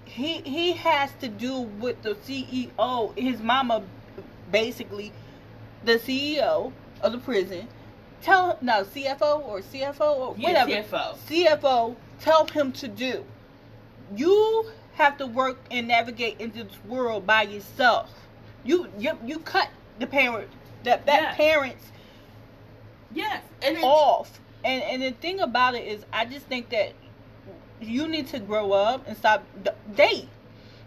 he 0.08 0.42
he 0.42 0.74
has 0.74 1.12
to 1.22 1.28
do 1.28 1.60
with 1.62 2.02
the 2.02 2.16
CEO. 2.16 3.18
His 3.18 3.42
mama, 3.42 3.84
basically, 4.52 5.12
the 5.84 5.94
CEO 6.00 6.72
of 7.02 7.12
the 7.12 7.18
prison. 7.20 7.68
Tell 8.22 8.58
no 8.62 8.84
CFO 8.84 9.46
or 9.46 9.62
CFO 9.62 10.18
or 10.18 10.36
Yeah, 10.38 10.64
whatever 10.66 10.72
CFO. 10.72 11.18
CFO 11.30 11.96
tell 12.20 12.48
him 12.48 12.72
to 12.74 12.88
do. 12.88 13.24
You 14.16 14.72
have 14.96 15.18
to 15.20 15.28
work 15.28 15.58
and 15.70 15.88
navigate 15.88 16.40
into 16.42 16.64
this 16.64 16.84
world 16.88 17.28
by 17.28 17.44
yourself. 17.44 18.12
You 18.64 18.88
you 18.98 19.18
you 19.26 19.40
cut 19.40 19.70
the 20.00 20.08
parent 20.08 20.50
that 20.84 21.06
that 21.06 21.22
Yes. 21.22 21.38
parents 21.38 21.92
Yes. 23.14 23.44
And 23.62 23.78
off. 23.84 24.40
And 24.64 24.84
and 24.84 25.02
the 25.02 25.12
thing 25.12 25.40
about 25.40 25.76
it 25.76 25.86
is, 25.86 26.04
I 26.12 26.26
just 26.26 26.46
think 26.48 26.70
that 26.70 26.94
you 27.82 28.08
need 28.08 28.28
to 28.28 28.40
grow 28.40 28.72
up 28.72 29.08
and 29.08 29.16
stop 29.18 29.44
date. 29.96 30.28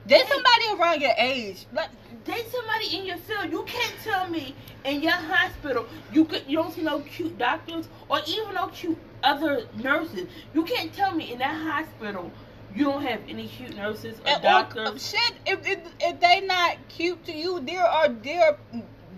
Date 0.07 0.25
somebody 0.29 0.81
around 0.81 1.01
your 1.03 1.13
age. 1.19 1.67
Like, 1.73 1.91
Date 2.25 2.47
somebody 2.51 2.97
in 2.97 3.07
your 3.07 3.19
field. 3.19 3.51
You 3.51 3.63
can't 3.65 3.95
tell 4.03 4.29
me 4.29 4.55
in 4.85 5.03
your 5.03 5.13
hospital 5.13 5.87
you 6.13 6.25
could 6.25 6.43
you 6.49 6.57
don't 6.57 6.73
see 6.73 6.83
no 6.83 7.01
cute 7.01 7.37
doctors 7.39 7.87
or 8.09 8.19
even 8.27 8.55
no 8.55 8.69
cute 8.69 8.99
other 9.23 9.67
nurses. 9.77 10.27
You 10.55 10.65
can't 10.65 10.93
tell 10.93 11.15
me 11.15 11.33
in 11.33 11.39
that 11.39 11.55
hospital 11.55 12.31
you 12.75 12.85
don't 12.85 13.03
have 13.03 13.21
any 13.29 13.49
cute 13.49 13.77
nurses 13.77 14.19
or 14.21 14.29
and- 14.29 14.39
or- 14.45 14.49
doctors. 14.49 15.11
shit, 15.11 15.33
if, 15.47 15.67
if 15.67 15.81
if 16.01 16.21
they 16.21 16.41
not 16.41 16.77
cute 16.89 17.23
to 17.27 17.33
you, 17.33 17.61
there 17.61 17.85
are 17.85 18.09
there 18.09 18.43
are 18.49 18.57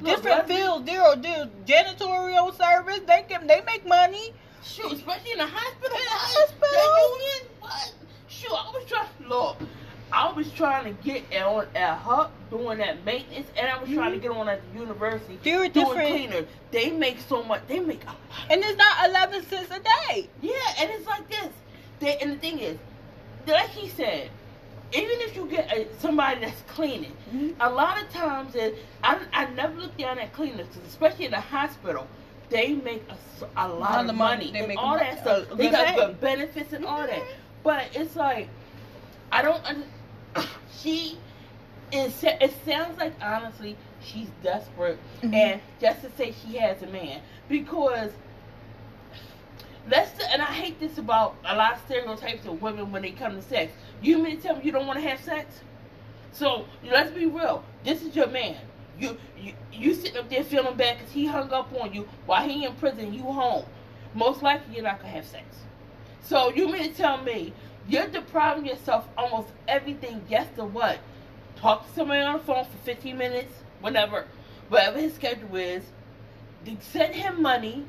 different 0.02 0.48
fields. 0.48 0.84
There 0.86 1.00
are 1.02 1.16
there 1.16 1.48
janitorial 1.66 2.56
service. 2.56 3.00
They 3.06 3.24
can 3.28 3.46
they 3.46 3.62
make 3.62 3.86
money. 3.86 4.32
Shoot, 4.64 4.92
especially 4.92 5.32
in 5.32 5.38
the 5.38 5.46
hospital. 5.46 5.96
In 5.96 6.04
the 6.04 6.10
hospital? 6.10 7.51
Shoot, 8.28 8.52
I 8.52 8.70
was 8.72 8.84
trying. 8.88 9.28
Look, 9.28 9.56
I 10.12 10.32
was 10.32 10.50
trying 10.52 10.84
to 10.84 11.02
get 11.02 11.24
on 11.42 11.66
at 11.74 11.98
HUP 11.98 12.32
doing 12.50 12.78
that 12.78 13.04
maintenance, 13.04 13.46
and 13.56 13.68
I 13.68 13.78
was 13.80 13.90
trying 13.90 14.10
to 14.12 14.18
mm-hmm. 14.18 14.32
get 14.32 14.36
on 14.36 14.48
at 14.48 14.60
the 14.72 14.80
university 14.80 15.38
There 15.42 15.62
are 15.62 15.68
doing 15.68 15.86
different, 15.86 16.08
cleaner. 16.08 16.46
They 16.70 16.90
make 16.90 17.18
so 17.20 17.42
much. 17.42 17.62
They 17.66 17.80
make 17.80 18.02
a 18.04 18.08
lot. 18.08 18.16
and 18.50 18.62
it's 18.62 18.76
not 18.76 19.08
eleven 19.08 19.44
cents 19.46 19.70
a 19.70 19.80
day. 19.80 20.28
Yeah, 20.40 20.52
and 20.78 20.90
it's 20.90 21.06
like 21.06 21.28
this. 21.28 21.48
They, 22.00 22.16
and 22.18 22.32
the 22.32 22.36
thing 22.36 22.58
is, 22.58 22.78
like 23.46 23.70
he 23.70 23.88
said, 23.88 24.30
even 24.92 25.20
if 25.20 25.36
you 25.36 25.46
get 25.46 25.72
a, 25.72 25.86
somebody 25.98 26.40
that's 26.40 26.60
cleaning, 26.62 27.12
mm-hmm. 27.32 27.60
a 27.60 27.70
lot 27.70 28.02
of 28.02 28.10
times, 28.10 28.54
it, 28.54 28.76
I, 29.02 29.18
I 29.32 29.46
never 29.50 29.80
look 29.80 29.96
down 29.96 30.18
at 30.18 30.32
cleaners, 30.32 30.66
especially 30.86 31.26
in 31.26 31.30
the 31.30 31.40
hospital, 31.40 32.06
they 32.50 32.74
make 32.74 33.02
a 33.56 33.68
lot 33.68 33.78
lot 33.78 34.04
of 34.04 34.10
of 34.10 34.16
money, 34.16 34.46
money. 34.46 34.52
They 34.52 34.58
and 34.58 34.68
make 34.68 34.78
all 34.78 34.98
that 34.98 35.20
stuff. 35.20 35.50
a 35.50 35.54
they 35.54 35.70
got 35.70 36.20
benefits 36.20 36.72
and 36.74 36.84
all 36.84 37.00
that. 37.00 37.10
Mm-hmm. 37.10 37.41
But 37.62 37.88
it's 37.94 38.16
like, 38.16 38.48
I 39.30 39.42
don't. 39.42 39.62
She 40.80 41.16
is. 41.92 42.24
It 42.24 42.52
sounds 42.66 42.98
like 42.98 43.12
honestly, 43.22 43.76
she's 44.00 44.28
desperate, 44.42 44.98
Mhm. 45.22 45.34
and 45.34 45.60
just 45.80 46.02
to 46.02 46.10
say 46.16 46.32
she 46.32 46.56
has 46.56 46.82
a 46.82 46.86
man 46.88 47.20
because 47.48 48.10
let's 49.88 50.10
and 50.24 50.42
I 50.42 50.46
hate 50.46 50.80
this 50.80 50.98
about 50.98 51.36
a 51.44 51.56
lot 51.56 51.74
of 51.74 51.80
stereotypes 51.82 52.46
of 52.46 52.60
women 52.62 52.90
when 52.90 53.02
they 53.02 53.10
come 53.12 53.36
to 53.36 53.42
sex. 53.42 53.72
You 54.00 54.18
mean 54.18 54.36
to 54.38 54.42
tell 54.42 54.56
me 54.56 54.64
you 54.64 54.72
don't 54.72 54.86
want 54.86 55.00
to 55.00 55.08
have 55.08 55.20
sex? 55.20 55.60
So 56.32 56.66
let's 56.82 57.10
be 57.12 57.26
real. 57.26 57.64
This 57.84 58.02
is 58.02 58.16
your 58.16 58.28
man. 58.28 58.56
You 58.98 59.16
you 59.38 59.52
you 59.72 59.94
sitting 59.94 60.16
up 60.16 60.28
there 60.30 60.44
feeling 60.44 60.76
bad 60.76 60.98
because 60.98 61.12
he 61.12 61.26
hung 61.26 61.52
up 61.52 61.72
on 61.80 61.92
you 61.92 62.08
while 62.26 62.48
he 62.48 62.64
in 62.64 62.74
prison. 62.74 63.12
You 63.12 63.22
home. 63.22 63.64
Most 64.14 64.42
likely 64.42 64.74
you're 64.74 64.84
not 64.84 64.98
gonna 64.98 65.12
have 65.12 65.26
sex. 65.26 65.44
So 66.22 66.50
you 66.50 66.70
mean 66.70 66.90
to 66.90 66.96
tell 66.96 67.18
me 67.22 67.52
you're 67.88 68.06
depriving 68.06 68.66
yourself 68.66 69.08
almost 69.18 69.48
everything 69.66 70.22
just 70.30 70.54
to 70.56 70.64
what? 70.64 70.98
Talk 71.56 71.86
to 71.86 71.94
somebody 71.94 72.20
on 72.22 72.34
the 72.34 72.38
phone 72.44 72.64
for 72.64 72.78
15 72.84 73.16
minutes, 73.16 73.52
whatever, 73.80 74.26
whatever 74.68 74.98
his 74.98 75.14
schedule 75.14 75.56
is. 75.56 75.84
Send 76.80 77.14
him 77.14 77.42
money 77.42 77.84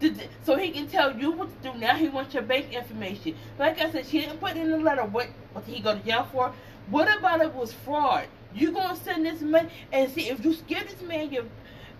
to, 0.00 0.14
so 0.42 0.56
he 0.56 0.70
can 0.70 0.88
tell 0.88 1.14
you 1.16 1.32
what 1.32 1.62
to 1.62 1.70
do. 1.70 1.78
Now 1.78 1.94
he 1.96 2.08
wants 2.08 2.32
your 2.32 2.42
bank 2.42 2.72
information. 2.72 3.36
Like 3.58 3.78
I 3.78 3.90
said, 3.90 4.06
she 4.06 4.20
didn't 4.20 4.40
put 4.40 4.56
in 4.56 4.70
the 4.70 4.78
letter 4.78 5.04
what 5.04 5.28
what 5.52 5.64
he 5.64 5.80
go 5.80 5.94
to 5.94 6.00
jail 6.00 6.26
for. 6.32 6.52
What 6.88 7.14
about 7.18 7.42
it 7.42 7.54
was 7.54 7.72
fraud? 7.72 8.26
You 8.54 8.72
gonna 8.72 8.96
send 8.96 9.26
this 9.26 9.42
money 9.42 9.68
and 9.92 10.10
see 10.10 10.30
if 10.30 10.42
you 10.42 10.56
give 10.66 10.88
this 10.88 11.02
man 11.02 11.30
your 11.30 11.44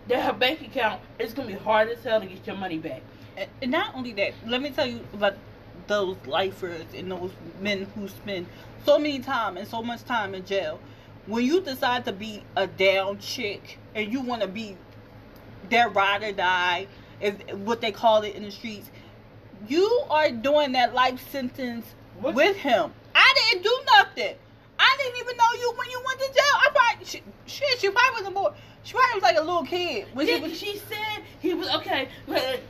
that 0.08 0.22
her 0.24 0.32
bank 0.32 0.62
account, 0.62 1.02
it's 1.18 1.34
gonna 1.34 1.48
be 1.48 1.54
hard 1.54 1.88
as 1.90 2.02
hell 2.02 2.20
to 2.20 2.26
get 2.26 2.46
your 2.46 2.56
money 2.56 2.78
back. 2.78 3.02
And 3.62 3.70
not 3.70 3.94
only 3.94 4.12
that, 4.14 4.32
let 4.46 4.60
me 4.62 4.70
tell 4.70 4.86
you 4.86 5.00
about 5.12 5.34
those 5.90 6.16
lifers 6.24 6.84
and 6.96 7.10
those 7.10 7.32
men 7.60 7.86
who 7.96 8.06
spend 8.06 8.46
so 8.86 8.96
many 8.96 9.18
time 9.18 9.56
and 9.56 9.66
so 9.66 9.82
much 9.82 10.04
time 10.04 10.34
in 10.34 10.46
jail. 10.46 10.80
When 11.26 11.44
you 11.44 11.60
decide 11.60 12.04
to 12.04 12.12
be 12.12 12.44
a 12.56 12.68
down 12.68 13.18
chick 13.18 13.78
and 13.94 14.10
you 14.10 14.20
want 14.20 14.40
to 14.42 14.48
be 14.48 14.76
their 15.68 15.88
ride 15.90 16.22
or 16.22 16.32
die, 16.32 16.86
is 17.20 17.34
what 17.56 17.80
they 17.80 17.90
call 17.90 18.22
it 18.22 18.36
in 18.36 18.44
the 18.44 18.52
streets, 18.52 18.88
you 19.68 19.84
are 20.08 20.30
doing 20.30 20.72
that 20.72 20.94
life 20.94 21.28
sentence 21.30 21.84
What- 22.20 22.34
with 22.34 22.56
him. 22.56 22.94
I 23.14 23.34
didn't 23.50 23.64
do 23.64 23.78
nothing. 23.98 24.36
I 24.78 24.96
didn't 24.96 25.18
even 25.18 25.36
know 25.36 25.52
you 25.60 25.74
when 25.76 25.90
you 25.90 26.00
went 26.06 26.20
to 26.20 26.26
jail. 26.26 26.54
I 26.54 26.68
probably 26.72 27.04
shit. 27.04 27.80
she 27.80 27.90
probably 27.90 28.22
was 28.22 28.28
a 28.28 28.30
boy. 28.30 28.52
She 28.82 28.92
probably 28.94 29.14
was 29.14 29.22
like 29.22 29.36
a 29.36 29.40
little 29.42 29.64
kid 29.64 30.06
when 30.14 30.26
Yeah, 30.26 30.36
she 30.36 30.42
was. 30.42 30.58
she 30.58 30.76
said 30.78 31.22
he 31.40 31.54
was 31.54 31.68
okay. 31.76 32.08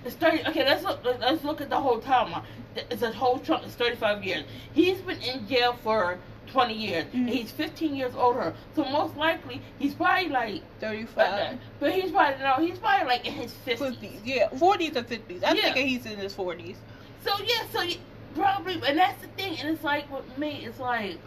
It's 0.04 0.16
thirty. 0.16 0.44
Okay, 0.48 0.64
let's 0.64 0.82
look. 0.82 1.04
Let's 1.04 1.44
look 1.44 1.60
at 1.60 1.70
the 1.70 1.80
whole 1.80 2.00
timeline. 2.00 2.42
It's 2.76 3.02
a 3.02 3.12
whole 3.12 3.38
chunk. 3.38 3.64
It's 3.64 3.74
thirty-five 3.74 4.24
years. 4.24 4.44
He's 4.72 4.98
been 4.98 5.20
in 5.22 5.46
jail 5.46 5.76
for 5.84 6.18
twenty 6.48 6.74
years. 6.74 7.04
Mhm. 7.06 7.14
And 7.14 7.28
he's 7.30 7.52
fifteen 7.52 7.94
years 7.94 8.12
older. 8.16 8.54
So 8.74 8.84
most 8.84 9.16
likely 9.16 9.60
he's 9.78 9.94
probably 9.94 10.28
like. 10.30 10.62
35. 10.80 11.58
but 11.78 11.92
he's 11.92 12.10
probably 12.10 12.42
no. 12.42 12.54
He's 12.56 12.78
probably 12.78 13.06
like 13.06 13.24
in 13.26 13.32
his 13.34 13.52
fifties. 13.52 13.96
50s, 13.96 14.20
yeah, 14.24 14.48
40s 14.50 14.96
or 14.96 15.02
50s. 15.04 15.42
I'm 15.46 15.56
Yeah. 15.56 15.62
thinking 15.62 15.86
he's 15.86 16.06
in 16.06 16.18
his 16.18 16.34
40s. 16.34 16.76
So 17.24 17.32
yeah. 17.44 17.62
So 17.72 17.82
you- 17.82 17.98
probably, 18.34 18.74
and 18.86 18.98
that's 18.98 19.20
the 19.22 19.28
thing. 19.28 19.58
And 19.60 19.70
it's 19.70 19.84
like 19.84 20.10
with 20.12 20.36
me, 20.38 20.64
it's 20.64 20.80
like. 20.80 21.18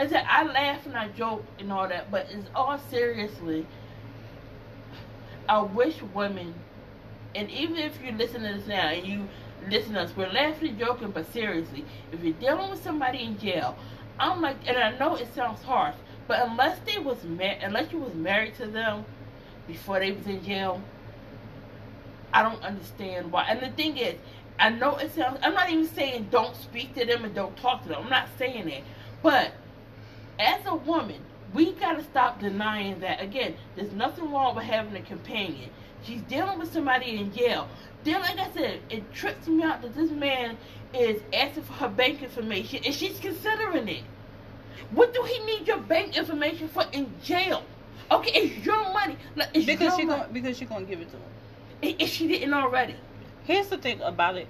I 0.00 0.06
said 0.06 0.24
I 0.26 0.44
laugh 0.44 0.86
and 0.86 0.96
I 0.96 1.08
joke 1.08 1.44
and 1.58 1.70
all 1.70 1.86
that, 1.86 2.10
but 2.10 2.26
it's 2.30 2.48
all 2.54 2.78
seriously. 2.90 3.66
I 5.46 5.60
wish 5.60 6.00
women, 6.14 6.54
and 7.34 7.50
even 7.50 7.76
if 7.76 8.02
you 8.02 8.12
listen 8.12 8.42
to 8.42 8.54
this 8.54 8.66
now 8.66 8.88
and 8.88 9.06
you 9.06 9.28
listen 9.68 9.94
to 9.94 10.00
us, 10.02 10.16
we're 10.16 10.30
laughing 10.30 10.68
and 10.70 10.78
joking, 10.78 11.10
but 11.10 11.30
seriously, 11.32 11.84
if 12.12 12.24
you're 12.24 12.32
dealing 12.34 12.70
with 12.70 12.82
somebody 12.82 13.24
in 13.24 13.38
jail, 13.38 13.76
I'm 14.18 14.40
like, 14.40 14.56
and 14.66 14.78
I 14.78 14.96
know 14.98 15.16
it 15.16 15.34
sounds 15.34 15.62
harsh, 15.62 15.96
But 16.26 16.48
unless 16.48 16.78
they 16.86 16.98
was 16.98 17.22
mar- 17.24 17.58
unless 17.60 17.92
you 17.92 17.98
was 17.98 18.14
married 18.14 18.54
to 18.56 18.66
them 18.66 19.04
before 19.66 19.98
they 19.98 20.12
was 20.12 20.26
in 20.26 20.42
jail, 20.44 20.80
I 22.32 22.42
don't 22.42 22.62
understand 22.62 23.32
why. 23.32 23.44
And 23.48 23.60
the 23.60 23.70
thing 23.70 23.98
is, 23.98 24.14
I 24.58 24.70
know 24.70 24.96
it 24.96 25.14
sounds. 25.14 25.40
I'm 25.42 25.54
not 25.54 25.68
even 25.68 25.88
saying 25.88 26.28
don't 26.30 26.56
speak 26.56 26.94
to 26.94 27.04
them 27.04 27.24
and 27.24 27.34
don't 27.34 27.56
talk 27.58 27.82
to 27.82 27.88
them. 27.90 28.04
I'm 28.04 28.10
not 28.10 28.28
saying 28.38 28.66
that. 28.66 28.82
But 29.22 29.52
as 30.40 30.60
a 30.66 30.74
woman, 30.74 31.20
we 31.52 31.72
gotta 31.72 32.02
stop 32.04 32.40
denying 32.40 33.00
that. 33.00 33.20
Again, 33.20 33.54
there's 33.76 33.92
nothing 33.92 34.30
wrong 34.32 34.54
with 34.54 34.64
having 34.64 34.96
a 34.96 35.02
companion. 35.04 35.70
She's 36.02 36.22
dealing 36.22 36.58
with 36.58 36.72
somebody 36.72 37.16
in 37.16 37.32
jail. 37.32 37.68
Then, 38.04 38.20
like 38.22 38.38
I 38.38 38.50
said, 38.52 38.80
it 38.88 39.12
trips 39.12 39.46
me 39.46 39.62
out 39.62 39.82
that 39.82 39.94
this 39.94 40.10
man 40.10 40.56
is 40.94 41.20
asking 41.34 41.64
for 41.64 41.74
her 41.74 41.88
bank 41.88 42.22
information 42.22 42.82
and 42.84 42.94
she's 42.94 43.18
considering 43.18 43.88
it. 43.88 44.02
What 44.92 45.12
do 45.12 45.22
he 45.22 45.38
need 45.44 45.68
your 45.68 45.78
bank 45.78 46.16
information 46.16 46.68
for 46.68 46.84
in 46.92 47.12
jail? 47.22 47.62
Okay, 48.10 48.30
it's 48.32 48.66
your 48.66 48.82
money. 48.92 49.16
Like, 49.36 49.50
it's 49.54 49.66
because 49.66 49.80
your 49.80 49.98
she 49.98 50.04
money. 50.06 50.20
gonna 50.22 50.32
because 50.32 50.58
she 50.58 50.64
gonna 50.64 50.84
give 50.84 51.00
it 51.00 51.10
to 51.10 51.16
him. 51.16 51.96
If 52.00 52.08
she 52.08 52.26
didn't 52.28 52.54
already. 52.54 52.96
Here's 53.44 53.68
the 53.68 53.78
thing 53.78 54.00
about 54.00 54.36
it, 54.36 54.48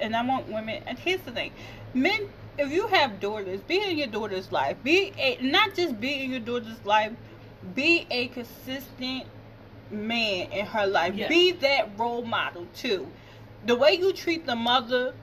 and 0.00 0.16
I 0.16 0.24
want 0.24 0.48
women. 0.48 0.82
And 0.86 0.98
here's 0.98 1.20
the 1.22 1.30
thing, 1.30 1.52
men. 1.94 2.28
If 2.58 2.72
you 2.72 2.86
have 2.88 3.20
daughters, 3.20 3.60
be 3.60 3.82
in 3.82 3.98
your 3.98 4.06
daughter's 4.06 4.50
life. 4.50 4.76
Be 4.82 5.12
a 5.18 5.38
not 5.42 5.74
just 5.74 6.00
be 6.00 6.24
in 6.24 6.30
your 6.30 6.40
daughter's 6.40 6.84
life. 6.84 7.12
Be 7.74 8.06
a 8.10 8.28
consistent 8.28 9.24
man 9.90 10.50
in 10.52 10.66
her 10.66 10.86
life. 10.86 11.14
Yes. 11.14 11.28
Be 11.28 11.52
that 11.52 11.98
role 11.98 12.24
model 12.24 12.66
too. 12.74 13.06
The 13.66 13.74
way 13.76 13.92
you 13.92 14.12
treat 14.12 14.46
the 14.46 14.56
mother, 14.56 15.14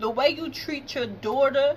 the 0.00 0.10
way 0.10 0.30
you 0.30 0.50
treat 0.50 0.94
your 0.94 1.06
daughter, 1.06 1.76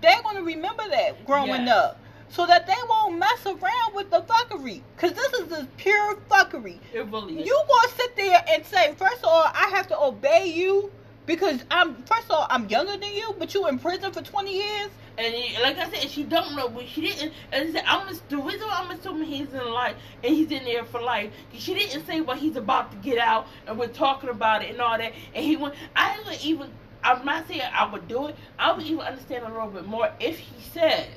they're 0.00 0.22
gonna 0.22 0.42
remember 0.42 0.86
that 0.88 1.24
growing 1.24 1.66
Yes. 1.66 1.70
up. 1.70 1.98
So 2.28 2.46
that 2.46 2.66
they 2.66 2.74
won't 2.88 3.18
mess 3.18 3.44
around 3.44 3.94
with 3.94 4.10
the 4.10 4.22
fuckery. 4.22 4.80
Cause 4.96 5.12
this 5.12 5.32
is 5.34 5.48
just 5.48 5.76
pure 5.76 6.16
fuckery. 6.30 6.78
It 6.92 7.06
really 7.06 7.40
is. 7.40 7.46
You 7.46 7.62
gonna 7.68 7.92
sit 7.94 8.16
there 8.16 8.42
and 8.48 8.64
say, 8.64 8.94
first 8.94 9.18
of 9.18 9.24
all, 9.26 9.50
I 9.54 9.68
have 9.74 9.86
to 9.88 10.00
obey 10.02 10.46
you 10.46 10.90
because 11.26 11.64
I'm 11.70 11.94
first 12.04 12.24
of 12.24 12.32
all 12.32 12.46
I'm 12.50 12.68
younger 12.68 12.96
than 12.96 13.12
you, 13.12 13.34
but 13.38 13.54
you 13.54 13.66
in 13.68 13.78
prison 13.78 14.12
for 14.12 14.22
twenty 14.22 14.56
years. 14.56 14.90
And 15.18 15.34
like 15.62 15.76
I 15.76 15.90
said, 15.90 16.10
she 16.10 16.22
don't 16.22 16.56
know, 16.56 16.68
but 16.68 16.88
she 16.88 17.02
didn't. 17.02 17.32
And 17.52 17.68
I 17.68 17.72
said, 17.72 17.84
I'm 17.86 18.18
the 18.30 18.38
reason 18.38 18.66
why 18.66 18.82
I'm 18.82 18.90
assuming 18.98 19.28
he's 19.28 19.52
in 19.52 19.70
life 19.70 19.96
and 20.24 20.34
he's 20.34 20.50
in 20.50 20.64
there 20.64 20.84
for 20.84 21.02
life. 21.02 21.30
She 21.52 21.74
didn't 21.74 22.06
say 22.06 22.22
what 22.22 22.38
he's 22.38 22.56
about 22.56 22.90
to 22.92 22.96
get 22.98 23.18
out, 23.18 23.46
and 23.66 23.78
we're 23.78 23.88
talking 23.88 24.30
about 24.30 24.62
it 24.62 24.70
and 24.70 24.80
all 24.80 24.96
that. 24.96 25.12
And 25.34 25.44
he 25.44 25.56
went. 25.56 25.74
I 25.94 26.18
would 26.24 26.40
even. 26.42 26.70
I'm 27.04 27.24
not 27.24 27.48
saying 27.48 27.62
I 27.72 27.90
would 27.90 28.06
do 28.06 28.28
it. 28.28 28.36
I 28.58 28.72
would 28.72 28.86
even 28.86 29.00
understand 29.00 29.44
a 29.44 29.48
little 29.48 29.68
bit 29.68 29.86
more 29.86 30.10
if 30.20 30.38
he 30.38 30.60
said 30.60 31.08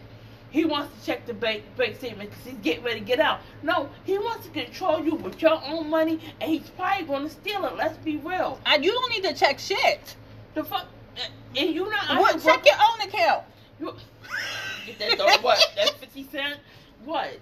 he 0.56 0.64
wants 0.64 0.98
to 0.98 1.06
check 1.06 1.26
the 1.26 1.34
bank 1.34 1.64
bank 1.76 1.98
statement 1.98 2.30
because 2.30 2.46
he's 2.46 2.56
getting 2.64 2.82
ready 2.84 3.00
to 3.02 3.06
get 3.06 3.20
out. 3.20 3.42
No, 3.62 3.90
he 4.06 4.18
wants 4.18 4.46
to 4.48 4.52
control 4.54 5.04
you 5.04 5.16
with 5.16 5.42
your 5.42 5.62
own 5.66 5.90
money, 5.90 6.18
and 6.40 6.50
he's 6.50 6.70
probably 6.70 7.06
going 7.06 7.24
to 7.24 7.30
steal 7.30 7.66
it. 7.66 7.76
Let's 7.76 7.98
be 7.98 8.16
real. 8.18 8.58
And 8.66 8.84
you 8.86 8.94
don't 8.94 9.12
need 9.12 9.24
to 9.26 9.34
check 9.34 9.60
shit. 9.60 10.16
The 10.54 10.64
fuck. 10.64 10.86
Uh, 11.18 11.22
and 11.58 11.76
you 11.76 11.90
not. 11.90 12.20
What, 12.20 12.34
check 12.36 12.44
broke- 12.44 12.66
your 12.68 12.76
own 12.76 13.08
account. 13.08 13.44
you, 13.82 13.96
get 14.86 15.00
that 15.00 15.18
dog 15.18 15.44
what? 15.44 15.62
That's 15.76 15.90
fifty 15.92 16.24
cent. 16.32 16.58
What? 17.04 17.34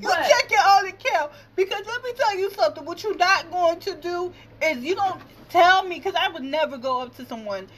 You 0.00 0.08
What? 0.08 0.26
check 0.28 0.50
your 0.50 0.60
own 0.66 0.86
account 0.88 1.30
because 1.54 1.82
let 1.86 2.02
me 2.02 2.12
tell 2.16 2.38
you 2.38 2.50
something. 2.52 2.84
What 2.86 3.02
you're 3.02 3.16
not 3.16 3.50
going 3.50 3.80
to 3.80 3.94
do 3.96 4.32
is 4.62 4.78
you 4.82 4.94
don't 4.94 5.20
tell 5.50 5.84
me 5.84 5.96
because 5.98 6.14
I 6.14 6.28
would 6.28 6.42
never 6.42 6.78
go 6.78 7.02
up 7.02 7.14
to 7.16 7.26
someone 7.26 7.68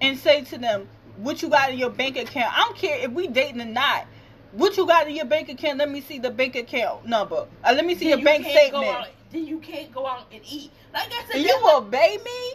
and 0.00 0.16
say 0.16 0.44
to 0.44 0.58
them 0.58 0.88
what 1.16 1.42
you 1.42 1.48
got 1.48 1.70
in 1.72 1.78
your 1.78 1.90
bank 1.90 2.16
account. 2.16 2.56
I 2.56 2.60
don't 2.60 2.76
care 2.76 2.98
if 3.00 3.10
we 3.10 3.26
dating 3.26 3.60
or 3.60 3.64
not. 3.64 4.06
What 4.52 4.76
you 4.76 4.86
got 4.86 5.06
in 5.08 5.14
your 5.16 5.26
bank 5.26 5.48
account? 5.48 5.78
Let 5.78 5.90
me 5.90 6.00
see 6.00 6.18
the 6.18 6.30
bank 6.30 6.56
account 6.56 7.06
number. 7.06 7.46
Uh, 7.64 7.72
let 7.74 7.84
me 7.84 7.94
see 7.94 8.00
Then 8.08 8.08
your 8.10 8.18
you 8.18 8.24
bank 8.24 8.46
statement. 8.46 8.84
out- 8.86 9.08
Then 9.30 9.46
you 9.46 9.58
can't 9.58 9.92
go 9.92 10.06
out 10.06 10.24
and 10.32 10.40
eat. 10.50 10.70
Like 10.94 11.08
I 11.12 11.24
said, 11.30 11.42
you 11.42 11.58
obey 11.74 12.18
me? 12.24 12.54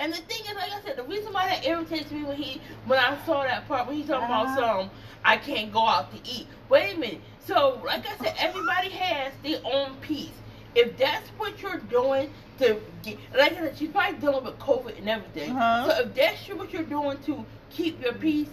And 0.00 0.12
the 0.12 0.16
thing 0.16 0.40
is, 0.44 0.54
like 0.56 0.72
I 0.72 0.80
said, 0.84 0.96
the 0.96 1.04
reason 1.04 1.32
why 1.32 1.46
that 1.46 1.64
irritates 1.64 2.10
me 2.10 2.24
when 2.24 2.36
he, 2.36 2.60
when 2.86 2.98
I 2.98 3.16
saw 3.24 3.44
that 3.44 3.68
part 3.68 3.86
when 3.86 3.96
he's 3.96 4.08
talking 4.08 4.24
about 4.24 4.46
Uh-huh. 4.46 4.80
some, 4.80 4.90
I 5.24 5.36
can't 5.36 5.72
go 5.72 5.86
out 5.86 6.10
to 6.12 6.30
eat. 6.30 6.48
Wait 6.68 6.96
a 6.96 6.98
minute. 6.98 7.20
So, 7.46 7.80
like 7.86 8.04
I 8.08 8.16
said, 8.16 8.34
everybody 8.38 8.88
has 8.90 9.32
their 9.44 9.60
own 9.64 9.94
peace. 10.00 10.30
If 10.74 10.96
that's 10.96 11.28
what 11.38 11.60
you're 11.62 11.78
doing 11.78 12.30
to 12.58 12.80
get, 13.04 13.18
like 13.36 13.52
I 13.52 13.56
said, 13.56 13.78
she's 13.78 13.90
probably 13.90 14.18
dealing 14.18 14.44
with 14.44 14.58
COVID 14.58 14.98
and 14.98 15.08
everything. 15.08 15.52
Uh-huh. 15.52 15.88
So 15.92 16.00
if 16.02 16.14
that's 16.14 16.48
what 16.48 16.72
you're 16.72 16.82
doing 16.82 17.18
to 17.26 17.44
keep 17.70 18.02
your 18.02 18.14
peace, 18.14 18.48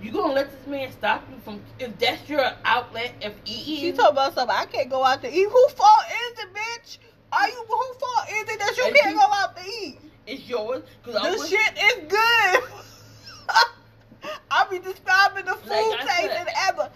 you 0.00 0.10
gonna 0.12 0.32
let 0.32 0.50
this 0.50 0.66
man 0.66 0.90
stop 0.92 1.22
you 1.30 1.38
from? 1.44 1.60
If 1.78 1.98
that's 1.98 2.28
your 2.28 2.50
outlet 2.64 3.12
of 3.24 3.32
eating, 3.44 3.76
She 3.76 3.92
talking 3.92 4.12
about 4.12 4.34
something. 4.34 4.56
I 4.56 4.66
can't 4.66 4.88
go 4.90 5.04
out 5.04 5.20
to 5.22 5.28
eat. 5.28 5.48
Who 5.48 5.68
fault 5.68 6.04
is 6.32 6.38
it, 6.44 6.54
bitch? 6.54 6.98
Are 7.32 7.48
you 7.48 7.64
who 7.68 7.94
fault 7.94 8.28
is 8.30 8.48
it 8.48 8.58
that 8.58 8.76
you 8.76 8.84
And 8.86 8.94
can't 8.96 9.14
you- 9.14 9.20
go 9.20 9.26
out 9.32 9.56
to 9.56 9.62
eat? 9.64 9.98
it's 10.26 10.48
yours. 10.48 10.82
Cause 11.04 11.16
I 11.16 11.30
This 11.30 11.40
wish- 11.40 11.50
shit 11.50 11.78
is 11.78 11.94
good. 12.08 12.62
I 14.50 14.66
be 14.70 14.78
describing 14.78 15.44
the 15.46 15.54
food 15.54 15.70
Like 15.70 16.00
I 16.00 16.06
taste 16.06 16.32
said, 16.34 16.46
and 16.46 16.48
ever. 16.68 16.90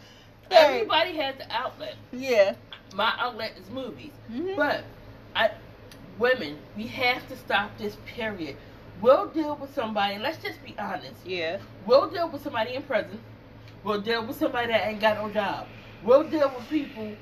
Everybody 0.50 1.16
has 1.16 1.36
the 1.36 1.50
outlet. 1.52 1.94
Yeah. 2.12 2.54
My 2.94 3.12
outlet 3.18 3.52
is 3.58 3.68
movies. 3.70 4.10
Mhm. 4.30 4.56
But 4.56 4.84
I, 5.34 5.50
women, 6.18 6.58
we 6.76 6.86
have 6.88 7.26
to 7.28 7.36
stop 7.36 7.76
this. 7.78 7.96
Period. 8.06 8.56
We'll 9.04 9.26
deal 9.26 9.54
with 9.60 9.74
somebody. 9.74 10.16
Let's 10.18 10.42
just 10.42 10.64
be 10.64 10.74
honest. 10.78 11.26
Yeah. 11.26 11.58
We'll 11.84 12.08
deal 12.08 12.26
with 12.30 12.42
somebody 12.42 12.74
in 12.74 12.82
prison. 12.84 13.20
We'll 13.82 14.00
deal 14.00 14.24
with 14.26 14.38
somebody 14.38 14.68
that 14.68 14.88
ain't 14.88 14.98
got 15.02 15.18
no 15.18 15.30
job. 15.30 15.66
We'll 16.02 16.24
deal 16.24 16.50
with 16.56 16.66
people. 16.70 17.12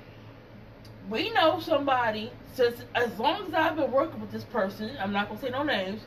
We 1.10 1.30
know 1.30 1.58
somebody. 1.58 2.30
Since 2.54 2.84
as 2.94 3.18
long 3.18 3.48
as 3.48 3.54
I've 3.54 3.74
been 3.74 3.90
working 3.90 4.20
with 4.20 4.30
this 4.30 4.44
person, 4.44 4.92
I'm 5.00 5.12
not 5.12 5.28
gonna 5.28 5.40
say 5.40 5.50
no 5.50 5.64
names. 5.64 6.02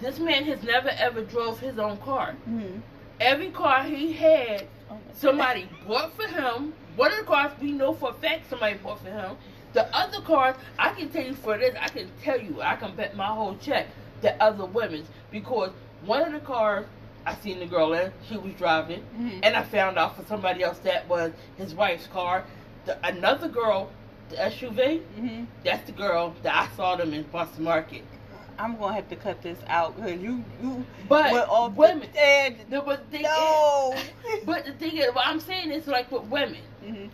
This 0.00 0.18
man 0.18 0.44
has 0.44 0.62
never 0.62 0.88
ever 0.88 1.22
drove 1.22 1.60
his 1.60 1.78
own 1.78 1.98
car. 1.98 2.34
Mm-hmm. 2.48 2.78
Every 3.20 3.50
car 3.50 3.82
he 3.82 4.14
had 4.14 4.66
Oh, 4.90 4.98
somebody 5.12 5.68
bought 5.86 6.16
for 6.16 6.26
him. 6.26 6.72
One 6.96 7.12
of 7.12 7.18
the 7.18 7.24
cars 7.24 7.52
we 7.60 7.72
know 7.72 7.92
for 7.92 8.12
a 8.12 8.14
fact 8.14 8.48
somebody 8.48 8.78
bought 8.78 9.00
for 9.00 9.10
him. 9.10 9.36
The 9.74 9.94
other 9.94 10.22
cars, 10.22 10.56
I 10.78 10.94
can 10.94 11.10
tell 11.10 11.24
you 11.24 11.34
for 11.34 11.58
this, 11.58 11.74
I 11.78 11.88
can 11.88 12.08
tell 12.22 12.40
you, 12.40 12.62
I 12.62 12.76
can 12.76 12.96
bet 12.96 13.14
my 13.14 13.26
whole 13.26 13.56
check 13.56 13.88
the 14.22 14.40
other 14.42 14.64
women's 14.64 15.08
because 15.30 15.70
one 16.06 16.22
of 16.22 16.32
the 16.32 16.40
cars 16.40 16.86
I 17.24 17.34
seen 17.36 17.60
the 17.60 17.66
girl 17.66 17.92
in, 17.92 18.10
she 18.28 18.36
was 18.36 18.52
driving, 18.54 19.04
Mhm. 19.16 19.40
and 19.44 19.54
I 19.56 19.62
found 19.62 19.96
out 19.96 20.16
for 20.16 20.24
somebody 20.24 20.62
else 20.64 20.78
that 20.80 21.08
was 21.08 21.32
his 21.56 21.72
wife's 21.74 22.08
car. 22.08 22.44
The, 22.84 22.98
another 23.06 23.46
girl, 23.48 23.90
the 24.28 24.36
SUV, 24.42 25.02
Mhm. 25.16 25.46
that's 25.64 25.86
the 25.86 25.92
girl 25.92 26.34
that 26.42 26.54
I 26.54 26.76
saw 26.76 26.96
them 26.96 27.12
in 27.14 27.22
Boston 27.24 27.62
Market. 27.64 28.02
I'm 28.58 28.76
gonna 28.76 28.94
have 28.94 29.08
to 29.10 29.16
cut 29.16 29.40
this 29.42 29.58
out 29.68 29.96
because 29.96 30.20
you 30.20 30.44
you 30.60 30.84
But 31.08 31.32
went 31.32 31.48
off 31.48 31.72
women, 31.74 32.08
the 32.12 32.54
the, 32.68 32.80
but 32.80 33.04
the 33.10 33.18
thing 33.18 33.22
No. 33.22 33.94
is, 33.96 34.44
but 34.44 34.64
the 34.64 34.72
thing 34.72 34.96
is, 34.96 35.14
what 35.14 35.26
I'm 35.26 35.40
saying 35.40 35.70
is 35.70 35.86
like 35.86 36.10
with 36.10 36.24
women. 36.24 36.60
Mhm. 36.84 37.08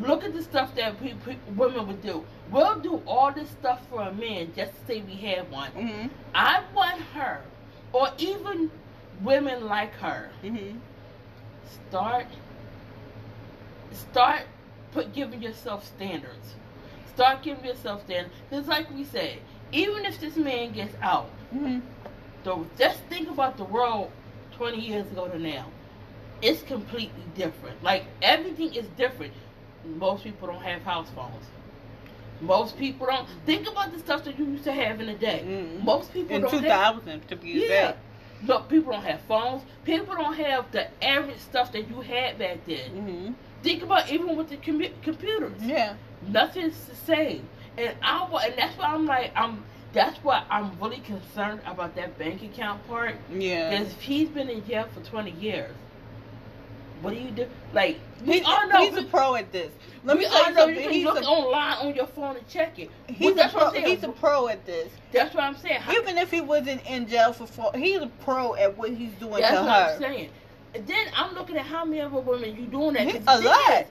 Look 0.00 0.24
at 0.24 0.32
the 0.32 0.42
stuff 0.42 0.74
that 0.74 1.00
pe- 1.00 1.14
women 1.54 1.86
would 1.86 2.02
do. 2.02 2.24
We'll 2.50 2.78
do 2.80 3.00
all 3.06 3.32
this 3.32 3.48
stuff 3.50 3.86
for 3.88 4.02
a 4.02 4.12
man 4.12 4.52
just 4.56 4.72
to 4.72 4.86
say 4.86 5.02
we 5.02 5.14
have 5.28 5.50
one. 5.50 5.70
Mhm. 5.72 6.10
I 6.34 6.62
want 6.74 7.00
her, 7.14 7.42
or 7.92 8.08
even 8.18 8.70
women 9.22 9.66
like 9.68 9.94
her, 9.96 10.30
Mhm. 10.42 10.78
start 11.88 12.26
start 13.92 14.42
put 14.92 15.12
giving 15.12 15.40
yourself 15.40 15.84
standards. 15.86 16.54
Start 17.14 17.42
giving 17.42 17.64
yourself 17.64 18.02
standards. 18.04 18.34
Because 18.50 18.66
like 18.66 18.90
we 18.90 19.04
said, 19.04 19.38
even 19.70 20.04
if 20.04 20.20
this 20.20 20.36
man 20.36 20.72
gets 20.72 20.96
out, 21.00 21.30
Mhm. 21.54 21.82
so 22.42 22.66
just 22.76 22.98
think 23.04 23.28
about 23.30 23.56
the 23.56 23.64
world 23.64 24.10
20 24.52 24.80
years 24.80 25.06
ago 25.12 25.28
to 25.28 25.38
now. 25.38 25.66
It's 26.42 26.62
completely 26.62 27.22
different. 27.36 27.82
Like 27.82 28.04
everything 28.20 28.74
is 28.74 28.86
different. 28.96 29.32
Most 29.84 30.24
people 30.24 30.48
don't 30.48 30.62
have 30.62 30.82
house 30.82 31.08
phones. 31.14 31.44
Most 32.40 32.76
people 32.78 33.06
don't 33.06 33.28
think 33.46 33.68
about 33.68 33.92
the 33.92 33.98
stuff 33.98 34.24
that 34.24 34.38
you 34.38 34.44
used 34.44 34.64
to 34.64 34.72
have 34.72 35.00
in 35.00 35.06
the 35.06 35.14
day. 35.14 35.42
Mhm. 35.46 35.84
Most 35.84 36.12
people 36.12 36.34
In 36.36 36.42
don't 36.42 36.50
have 36.52 36.62
2000 36.62 37.28
to 37.28 37.36
be 37.36 37.50
yeah. 37.50 37.64
exact. 37.64 37.98
No, 38.42 38.58
people 38.60 38.92
don't 38.92 39.04
have 39.04 39.20
phones. 39.22 39.62
People 39.84 40.14
don't 40.16 40.34
have 40.34 40.70
the 40.72 40.88
average 41.02 41.38
stuff 41.38 41.72
that 41.72 41.88
you 41.88 42.00
had 42.00 42.38
back 42.38 42.58
then. 42.66 42.90
Mhm. 42.92 43.34
Think 43.62 43.82
about 43.82 44.10
even 44.10 44.36
with 44.36 44.50
the 44.50 44.56
commu- 44.58 44.92
computers. 45.02 45.62
Yeah. 45.62 45.94
Nothing's 46.26 46.84
the 46.86 46.96
same. 46.96 47.48
And 47.78 47.94
I 48.02 48.26
and 48.46 48.54
that's 48.56 48.76
why 48.76 48.86
I'm 48.86 49.06
like 49.06 49.32
I'm. 49.36 49.64
That's 49.92 50.18
why 50.24 50.42
I'm 50.50 50.72
really 50.80 50.98
concerned 50.98 51.60
about 51.64 51.94
that 51.94 52.18
bank 52.18 52.42
account 52.42 52.86
part. 52.88 53.14
Yeah. 53.32 53.70
Because 53.70 53.94
he's 54.00 54.28
been 54.28 54.50
in 54.50 54.66
jail 54.66 54.86
for 54.92 55.00
20 55.08 55.30
years, 55.30 55.70
what 57.04 57.14
do 57.14 57.20
you 57.20 57.30
do? 57.30 57.46
Like 57.72 57.98
we 58.26 58.34
He's, 58.38 58.44
all 58.46 58.68
know. 58.68 58.78
he's 58.90 58.96
a 58.98 59.04
pro 59.04 59.34
at 59.36 59.52
this. 59.52 59.70
Let 60.04 60.18
me 60.18 60.24
tell 60.24 60.34
all 60.44 60.50
know 60.52 60.56
something. 60.60 60.76
you 60.76 60.82
can 60.82 60.92
He's 60.92 61.04
look 61.04 61.22
a, 61.22 61.24
online 61.26 61.86
on 61.86 61.94
your 61.94 62.06
phone 62.06 62.36
and 62.36 62.48
check 62.48 62.78
it. 62.78 62.90
he's, 63.08 63.34
Well, 63.34 63.46
a 63.46 63.50
pro, 63.50 63.70
he's 63.72 64.02
a 64.02 64.08
pro 64.08 64.48
at 64.48 64.64
this. 64.66 64.90
That's 65.12 65.34
what 65.34 65.44
I'm 65.44 65.56
saying. 65.56 65.80
How- 65.80 65.92
Even 65.92 66.18
if 66.18 66.30
he 66.30 66.40
wasn't 66.40 66.84
in 66.86 67.06
jail 67.08 67.32
for 67.32 67.46
four, 67.46 67.70
he's 67.74 68.00
a 68.00 68.06
pro 68.22 68.54
at 68.56 68.76
what 68.76 68.90
he's 68.90 69.12
doing 69.14 69.40
That's 69.40 69.56
to 69.56 69.62
what 69.62 69.70
her. 69.72 69.92
I'm 69.94 69.98
saying. 69.98 70.30
And 70.74 70.86
then 70.86 71.06
I'm 71.16 71.34
looking 71.34 71.56
at 71.56 71.64
how 71.66 71.84
many 71.84 72.00
other 72.02 72.18
women 72.18 72.56
you 72.56 72.66
doing 72.66 72.94
that. 72.94 73.14
A 73.28 73.40
lot. 73.40 73.80
is, 73.82 73.86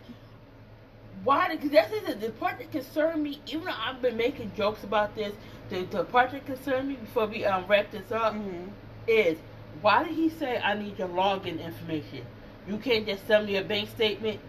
why? 1.24 1.56
Because 1.56 1.72
that's 1.72 1.92
the, 2.08 2.16
the 2.16 2.30
part 2.34 2.58
that 2.60 2.72
concerned 2.72 3.24
me. 3.24 3.40
Even 3.48 3.66
though 3.66 3.74
I've 3.78 4.02
been 4.02 4.18
making 4.18 4.52
jokes 4.58 4.84
about 4.84 5.16
this, 5.16 5.34
the, 5.70 5.84
the 5.86 6.04
part 6.04 6.32
that 6.32 6.46
concerned 6.46 6.90
me 6.90 6.96
before 6.96 7.28
we 7.28 7.46
um, 7.46 7.66
wrap 7.68 7.90
this 7.92 8.12
up 8.12 8.34
Mhm. 8.34 8.70
is 9.08 9.38
why 9.82 10.04
did 10.04 10.14
he 10.16 10.30
say 10.30 10.58
I 10.60 10.76
need 10.76 11.00
your 11.00 11.08
login 11.08 11.64
information? 11.64 12.26
You 12.68 12.78
can't 12.78 13.06
just 13.06 13.28
send 13.28 13.46
me 13.46 13.58
a 13.58 13.64
bank 13.64 13.90
statement. 13.90 14.40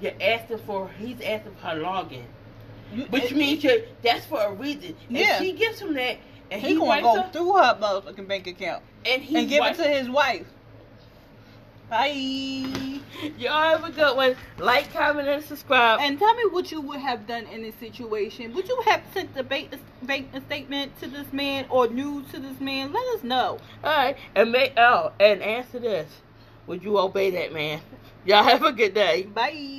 You're 0.00 0.12
asking 0.20 0.58
for. 0.58 0.88
He's 0.98 1.20
asking 1.20 1.54
for 1.56 1.68
her 1.68 1.80
login, 1.80 2.24
You- 2.92 3.04
which 3.04 3.32
means 3.32 3.64
you're, 3.64 3.80
that's 4.02 4.26
for 4.26 4.40
a 4.40 4.52
reason. 4.52 4.94
Yeah. 5.08 5.38
she 5.38 5.52
gives 5.52 5.80
him 5.80 5.94
that, 5.94 6.18
and 6.50 6.60
he, 6.60 6.68
he, 6.68 6.74
gonna 6.76 7.02
go 7.02 7.22
her, 7.22 7.30
through 7.32 7.52
her 7.54 7.78
motherfucking 7.80 8.28
bank 8.28 8.46
account 8.46 8.82
and 9.04 9.22
he 9.22 9.36
and 9.36 9.48
give 9.48 9.64
it 9.64 9.76
to 9.76 9.88
his 9.88 10.08
wife. 10.08 10.46
Bye. 11.90 13.00
Y'all 13.38 13.62
have 13.62 13.84
a 13.84 13.90
good 13.90 14.14
one. 14.14 14.36
Like, 14.58 14.92
comment, 14.92 15.26
and 15.26 15.42
subscribe. 15.42 16.00
And 16.00 16.18
tell 16.18 16.34
me 16.34 16.44
what 16.50 16.70
you 16.70 16.82
would 16.82 17.00
have 17.00 17.26
done 17.26 17.46
in 17.46 17.62
this 17.62 17.74
situation. 17.76 18.52
Would 18.52 18.68
you 18.68 18.82
have 18.84 19.02
sent 19.14 19.34
the 19.34 19.42
bank, 19.42 19.70
bank 20.02 20.28
statement 20.46 20.98
to 21.00 21.08
this 21.08 21.32
man 21.32 21.64
or 21.70 21.88
news 21.88 22.30
to 22.32 22.40
this 22.40 22.60
man? 22.60 22.92
Let 22.92 23.06
us 23.14 23.24
know. 23.24 23.58
All 23.82 23.96
right, 23.96 24.16
and 24.34 24.52
make 24.52 24.74
oh, 24.76 25.12
and 25.18 25.40
answer 25.42 25.78
this: 25.78 26.10
Would 26.68 26.84
you 26.84 26.98
obey 26.98 27.30
that 27.32 27.52
man? 27.52 27.82
Y'all 28.24 28.44
have 28.44 28.62
a 28.64 28.72
good 28.72 28.94
day. 28.94 29.24
Bye. 29.24 29.78